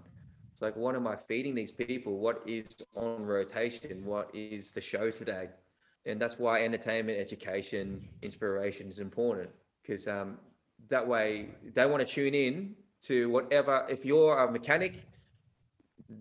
It's 0.52 0.62
like 0.62 0.76
what 0.76 0.94
am 0.94 1.06
I 1.06 1.16
feeding 1.16 1.54
these 1.54 1.72
people? 1.72 2.18
What 2.18 2.42
is 2.46 2.66
on 2.94 3.24
rotation? 3.24 4.04
What 4.04 4.30
is 4.34 4.70
the 4.72 4.80
show 4.80 5.10
today? 5.10 5.48
And 6.04 6.20
that's 6.20 6.38
why 6.38 6.64
entertainment, 6.64 7.18
education, 7.18 8.08
inspiration 8.22 8.90
is 8.90 8.98
important 8.98 9.50
because 9.82 10.08
um, 10.08 10.38
that 10.88 11.06
way 11.06 11.50
they 11.74 11.86
want 11.86 12.06
to 12.06 12.12
tune 12.12 12.34
in 12.34 12.74
to 13.02 13.28
whatever. 13.30 13.86
If 13.88 14.04
you're 14.04 14.38
a 14.38 14.50
mechanic, 14.50 15.06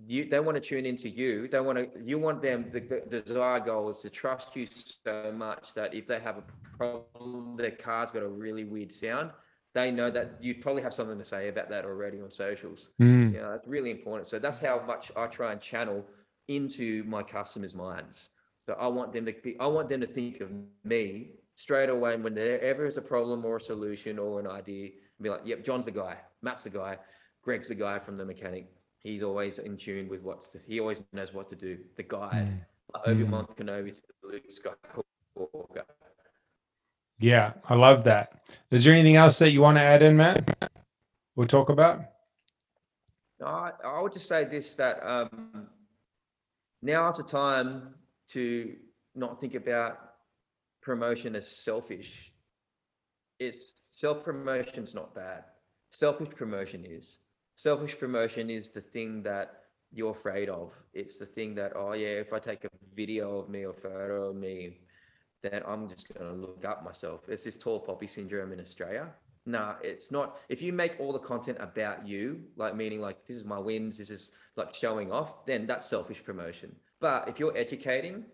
you 0.08 0.30
they 0.30 0.40
want 0.40 0.56
to 0.56 0.62
tune 0.62 0.86
into 0.86 1.10
you. 1.10 1.48
They 1.48 1.60
want 1.60 1.78
to 1.78 1.90
you 2.04 2.20
want 2.20 2.42
them 2.42 2.70
the, 2.72 3.04
the 3.10 3.22
desire 3.22 3.60
goal 3.60 3.90
is 3.90 4.00
to 4.00 4.10
trust 4.10 4.56
you 4.56 4.68
so 5.04 5.32
much 5.36 5.74
that 5.74 5.94
if 5.94 6.08
they 6.08 6.20
have 6.20 6.38
a 6.38 6.44
problem, 6.78 7.56
their 7.58 7.72
car's 7.72 8.12
got 8.12 8.24
a 8.24 8.28
really 8.28 8.64
weird 8.64 8.92
sound, 8.92 9.32
they 9.74 9.92
know 9.92 10.10
that 10.10 10.38
you 10.42 10.56
probably 10.56 10.82
have 10.82 10.94
something 10.94 11.18
to 11.18 11.26
say 11.26 11.48
about 11.48 11.70
that 11.70 11.86
already 11.86 12.20
on 12.22 12.32
socials. 12.32 12.90
Mm. 13.02 13.34
Yeah, 13.34 13.50
that's 13.50 13.68
really 13.68 13.92
important. 13.92 14.28
So 14.28 14.40
that's 14.40 14.60
how 14.60 14.82
much 14.86 15.12
I 15.16 15.28
try 15.28 15.52
and 15.52 15.62
channel 15.62 16.06
into 16.48 17.04
my 17.06 17.24
customers' 17.24 17.76
minds. 17.76 18.18
So 18.66 18.74
I 18.80 18.88
want 18.88 19.14
them 19.14 19.26
to 19.26 19.34
be, 19.34 19.58
I 19.60 19.68
want 19.68 19.90
them 19.90 20.02
to 20.02 20.08
think 20.08 20.42
of 20.42 20.50
me 20.84 21.32
straight 21.56 21.90
away 21.90 22.16
when 22.18 22.34
there 22.34 22.62
ever 22.62 22.86
is 22.86 22.98
a 22.98 23.02
problem 23.02 23.46
or 23.46 23.58
a 23.58 23.62
solution 23.62 24.20
or 24.20 24.40
an 24.40 24.48
idea, 24.48 24.90
be 25.22 25.30
like, 25.30 25.42
yep, 25.46 25.64
John's 25.64 25.86
the 25.86 25.92
guy, 25.92 26.18
Matt's 26.42 26.64
the 26.64 26.70
guy, 26.70 26.98
Greg's 27.44 27.68
the 27.68 27.76
guy 27.76 28.00
from 28.00 28.18
the 28.18 28.26
mechanic. 28.26 28.68
He's 29.04 29.24
always 29.24 29.58
in 29.58 29.78
tune 29.78 30.08
with 30.10 30.22
what's, 30.22 30.50
to, 30.50 30.60
he 30.68 30.80
always 30.80 31.02
knows 31.12 31.34
what 31.34 31.50
to 31.50 31.56
do. 31.56 31.80
The 31.98 32.04
guide, 32.04 32.48
Mm. 32.94 33.02
Obi 33.06 33.24
Mm. 33.24 33.30
Wan 33.30 33.46
Kenobi 33.58 33.92
to 33.96 34.02
Luke 34.28 34.44
Skywalker. 34.50 35.86
Yeah, 37.20 37.54
I 37.70 37.76
love 37.76 38.04
that. 38.06 38.50
Is 38.72 38.84
there 38.84 38.94
anything 38.94 39.16
else 39.16 39.40
that 39.40 39.52
you 39.52 39.62
want 39.62 39.78
to 39.78 39.82
add 39.82 40.02
in, 40.04 40.18
Matt? 40.18 40.72
We'll 41.36 41.48
talk 41.48 41.70
about. 41.70 42.02
I, 43.44 43.72
I 43.84 44.02
would 44.02 44.14
just 44.14 44.28
say 44.28 44.44
this 44.44 44.76
that 44.76 45.02
um, 45.06 45.68
now 46.82 47.08
is 47.10 47.18
the 47.18 47.24
time 47.24 47.96
to 48.30 48.76
not 49.16 49.40
think 49.40 49.56
about 49.56 49.98
promotion 50.82 51.36
as 51.36 51.48
selfish. 51.48 52.32
It's 53.40 53.84
self 53.90 54.24
promotion's 54.24 54.94
not 54.94 55.16
bad. 55.16 55.46
Selfish 55.92 56.30
promotion 56.30 56.86
is. 56.86 57.18
Selfish 57.62 58.00
promotion 58.00 58.50
is 58.50 58.70
the 58.70 58.82
thing 58.82 59.22
that 59.22 59.66
you're 59.94 60.10
afraid 60.10 60.50
of. 60.50 60.72
It's 60.96 61.18
the 61.18 61.28
thing 61.28 61.54
that, 61.54 61.74
oh 61.76 61.94
yeah, 61.94 62.16
if 62.26 62.34
I 62.34 62.40
take 62.40 62.64
a 62.64 62.70
video 62.96 63.38
of 63.38 63.50
me 63.50 63.68
or 63.68 63.72
photo 63.72 64.30
of 64.30 64.36
me, 64.36 64.80
then 65.44 65.62
I'm 65.68 65.88
just 65.88 66.12
going 66.12 66.26
to 66.26 66.42
look 66.42 66.66
up 66.66 66.84
myself. 66.84 67.22
It's 67.28 67.44
this 67.44 67.60
tall 67.60 67.80
poppy 67.80 68.08
syndrome 68.08 68.52
in 68.52 68.60
Australia. 68.60 69.10
Nah, 69.46 69.76
it's 69.84 70.10
not. 70.10 70.40
If 70.50 70.64
you 70.64 70.74
make 70.74 71.00
all 71.00 71.14
the 71.14 71.20
content 71.20 71.60
about 71.60 72.08
you, 72.08 72.42
like 72.56 72.76
meaning 72.76 73.00
like 73.00 73.28
this 73.28 73.38
is 73.38 73.46
my 73.46 73.60
wins, 73.60 73.96
this 73.96 74.10
is 74.10 74.32
like 74.56 74.74
showing 74.74 75.12
off, 75.12 75.46
then 75.46 75.68
that's 75.68 75.86
selfish 75.86 76.24
promotion. 76.24 76.76
But 77.00 77.28
if 77.28 77.40
you're 77.40 77.56
educating, 77.56 78.26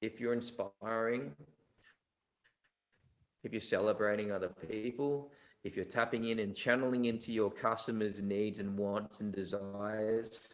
if 0.00 0.18
you're 0.18 0.34
inspiring, 0.34 1.36
if 3.44 3.52
you're 3.52 3.60
celebrating 3.60 4.32
other 4.32 4.50
people, 4.68 5.30
if 5.64 5.76
you're 5.76 5.84
tapping 5.84 6.24
in 6.24 6.40
and 6.40 6.54
channeling 6.54 7.04
into 7.06 7.32
your 7.32 7.50
customers' 7.50 8.20
needs 8.20 8.58
and 8.58 8.76
wants 8.76 9.20
and 9.20 9.32
desires, 9.32 10.48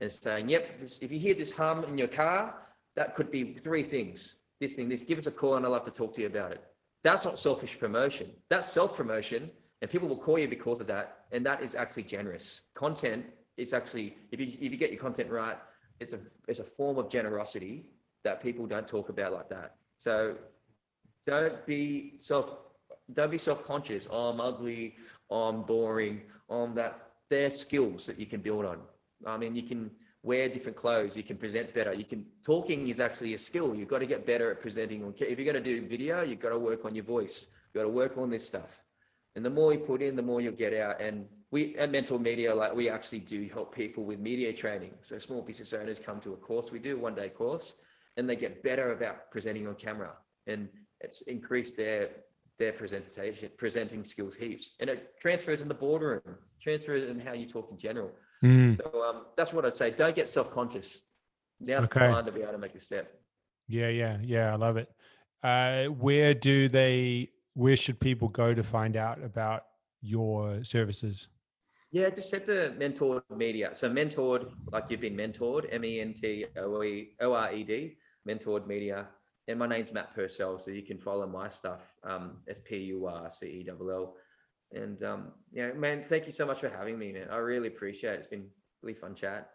and 0.00 0.12
saying, 0.12 0.48
"Yep, 0.48 0.80
this, 0.80 0.98
if 1.00 1.10
you 1.10 1.18
hear 1.18 1.34
this 1.34 1.50
hum 1.50 1.84
in 1.84 1.98
your 1.98 2.08
car, 2.08 2.66
that 2.94 3.14
could 3.14 3.30
be 3.30 3.54
three 3.54 3.82
things. 3.82 4.36
This 4.60 4.74
thing, 4.74 4.88
this. 4.88 5.02
Give 5.02 5.18
us 5.18 5.26
a 5.26 5.32
call, 5.32 5.56
and 5.56 5.66
I'd 5.66 5.70
love 5.70 5.84
to 5.84 5.90
talk 5.90 6.14
to 6.14 6.20
you 6.20 6.26
about 6.26 6.52
it." 6.52 6.62
That's 7.02 7.24
not 7.24 7.38
selfish 7.38 7.78
promotion. 7.78 8.30
That's 8.48 8.68
self 8.70 8.96
promotion, 8.96 9.50
and 9.80 9.90
people 9.90 10.08
will 10.08 10.18
call 10.18 10.38
you 10.38 10.48
because 10.48 10.80
of 10.80 10.86
that, 10.88 11.26
and 11.32 11.44
that 11.46 11.62
is 11.62 11.74
actually 11.74 12.04
generous. 12.04 12.62
Content 12.74 13.26
is 13.56 13.72
actually, 13.72 14.16
if 14.30 14.40
you 14.40 14.46
if 14.46 14.72
you 14.72 14.76
get 14.76 14.90
your 14.90 15.00
content 15.00 15.30
right, 15.30 15.58
it's 16.00 16.12
a 16.12 16.20
it's 16.46 16.60
a 16.60 16.64
form 16.64 16.98
of 16.98 17.10
generosity 17.10 17.86
that 18.24 18.42
people 18.42 18.66
don't 18.66 18.86
talk 18.86 19.08
about 19.08 19.32
like 19.32 19.48
that. 19.48 19.76
So 19.98 20.36
don't 21.26 21.64
be 21.66 22.14
self 22.18 22.67
don't 23.12 23.30
be 23.30 23.38
self-conscious. 23.38 24.08
Oh, 24.10 24.30
i'm 24.30 24.40
ugly. 24.40 24.96
Oh, 25.30 25.48
i'm 25.48 25.62
boring. 25.62 26.22
Oh, 26.48 26.64
i'm 26.64 26.74
that 26.74 27.10
they're 27.30 27.50
skills 27.50 28.06
that 28.06 28.18
you 28.18 28.26
can 28.26 28.40
build 28.40 28.64
on. 28.64 28.78
I 29.26 29.36
mean 29.36 29.54
you 29.54 29.62
can 29.62 29.90
wear 30.22 30.48
different 30.48 30.76
clothes. 30.76 31.16
You 31.16 31.22
can 31.22 31.36
present 31.36 31.72
better. 31.74 31.92
You 31.92 32.04
can 32.04 32.26
talking 32.44 32.88
is 32.88 33.00
actually 33.00 33.34
a 33.34 33.38
skill. 33.38 33.74
You've 33.74 33.88
got 33.88 34.00
to 34.00 34.06
get 34.06 34.26
better 34.26 34.50
at 34.50 34.60
presenting 34.60 35.02
if 35.18 35.38
you're 35.38 35.52
going 35.52 35.62
to 35.62 35.80
do 35.80 35.86
video 35.86 36.22
you've 36.22 36.40
got 36.40 36.50
to 36.50 36.58
work 36.58 36.84
on 36.84 36.94
your 36.94 37.04
voice. 37.04 37.46
You've 37.66 37.82
got 37.82 37.88
to 37.88 37.94
work 37.94 38.18
on 38.18 38.30
this 38.30 38.46
stuff. 38.46 38.82
And 39.36 39.44
the 39.44 39.50
more 39.50 39.72
you 39.72 39.78
put 39.78 40.02
in 40.02 40.16
the 40.16 40.22
more 40.22 40.40
you'll 40.40 40.52
get 40.52 40.74
out. 40.74 41.00
And 41.00 41.26
we 41.50 41.76
at 41.76 41.92
Mentored 41.92 42.20
Media 42.20 42.54
like 42.54 42.74
we 42.74 42.88
actually 42.90 43.20
do 43.20 43.48
help 43.52 43.74
people 43.74 44.04
with 44.04 44.18
media 44.18 44.52
training. 44.52 44.92
So 45.00 45.18
small 45.18 45.42
business 45.42 45.72
owners 45.72 45.98
come 45.98 46.20
to 46.20 46.34
a 46.34 46.36
course. 46.36 46.70
We 46.70 46.78
do 46.78 46.96
a 46.96 46.98
one 46.98 47.14
day 47.14 47.28
course 47.28 47.74
and 48.16 48.28
they 48.28 48.36
get 48.36 48.62
better 48.62 48.92
about 48.92 49.30
presenting 49.30 49.66
on 49.66 49.76
camera. 49.76 50.12
And 50.46 50.68
it's 51.00 51.22
increased 51.22 51.76
their 51.76 52.10
their 52.58 52.72
presentation 52.72 53.50
presenting 53.56 54.04
skills 54.04 54.34
heaps 54.34 54.74
and 54.80 54.90
it 54.90 55.14
transfers 55.20 55.62
in 55.62 55.68
the 55.68 55.74
boardroom 55.74 56.20
transfers 56.60 57.08
in 57.08 57.18
how 57.20 57.32
you 57.32 57.46
talk 57.46 57.68
in 57.70 57.78
general 57.78 58.10
Mm. 58.40 58.76
so 58.76 59.02
um, 59.02 59.24
that's 59.36 59.52
what 59.52 59.64
i'd 59.64 59.74
say 59.74 59.90
don't 59.90 60.14
get 60.14 60.28
self-conscious 60.28 61.00
now's 61.58 61.86
Okay. 61.86 62.06
the 62.06 62.12
time 62.12 62.24
to 62.24 62.30
be 62.30 62.40
able 62.42 62.52
to 62.52 62.58
make 62.58 62.74
a 62.76 62.78
step 62.80 63.06
Yeah, 63.66 63.88
yeah, 63.88 64.16
yeah. 64.22 64.52
I 64.52 64.56
love 64.56 64.76
it. 64.76 64.88
Uh, 65.42 65.86
where 65.86 66.32
do 66.34 66.68
they? 66.68 67.30
Where 67.54 67.76
should 67.76 67.98
people 68.00 68.28
go 68.28 68.54
to 68.54 68.62
find 68.62 68.94
out 68.96 69.18
about 69.22 69.62
your 70.00 70.62
services? 70.64 71.28
yeah 71.90 72.08
just 72.10 72.28
set 72.30 72.46
the 72.46 72.60
mentored 72.82 73.22
media 73.44 73.70
so 73.80 73.88
mentored 73.90 74.42
like 74.74 74.84
you've 74.90 75.00
been 75.08 75.16
mentored 75.16 75.64
m-e-n-t-o-e-o-r-e-d 76.68 77.72
mentored 78.28 78.66
media 78.66 78.98
and 79.48 79.58
my 79.58 79.66
name's 79.66 79.92
matt 79.92 80.14
purcell 80.14 80.58
so 80.58 80.70
you 80.70 80.82
can 80.82 80.98
follow 80.98 81.26
my 81.26 81.48
stuff 81.48 81.80
um 82.04 82.36
s-p-u-r-c-e-l-l 82.48 84.14
and 84.72 85.02
um 85.02 85.32
yeah 85.52 85.72
man 85.72 86.02
thank 86.02 86.26
you 86.26 86.32
so 86.32 86.46
much 86.46 86.60
for 86.60 86.68
having 86.68 86.98
me 86.98 87.12
man 87.12 87.26
i 87.30 87.36
really 87.36 87.68
appreciate 87.68 88.12
it 88.14 88.18
it's 88.20 88.28
been 88.28 88.46
really 88.82 88.94
fun 88.94 89.14
chat 89.14 89.50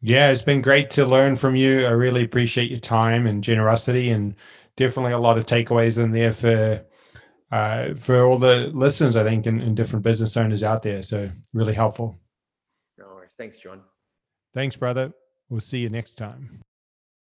Yeah, 0.00 0.30
it's 0.30 0.44
been 0.44 0.60
great 0.60 0.90
to 0.90 1.06
learn 1.06 1.36
from 1.36 1.56
you. 1.56 1.86
I 1.86 1.90
really 1.90 2.24
appreciate 2.24 2.70
your 2.70 2.80
time 2.80 3.26
and 3.26 3.42
generosity, 3.42 4.10
and 4.10 4.34
definitely 4.76 5.12
a 5.12 5.18
lot 5.18 5.38
of 5.38 5.46
takeaways 5.46 6.02
in 6.02 6.12
there 6.12 6.32
for 6.32 6.84
uh, 7.50 7.94
for 7.94 8.24
all 8.26 8.36
the 8.38 8.70
listeners. 8.74 9.16
I 9.16 9.24
think 9.24 9.46
and, 9.46 9.62
and 9.62 9.76
different 9.76 10.04
business 10.04 10.36
owners 10.36 10.62
out 10.62 10.82
there. 10.82 11.00
So 11.02 11.30
really 11.54 11.74
helpful. 11.74 12.18
no 12.98 13.06
worries 13.14 13.32
thanks 13.38 13.58
john 13.58 13.80
Thanks, 14.54 14.76
brother. 14.76 15.12
We'll 15.48 15.60
see 15.60 15.78
you 15.78 15.88
next 15.88 16.14
time. 16.14 16.62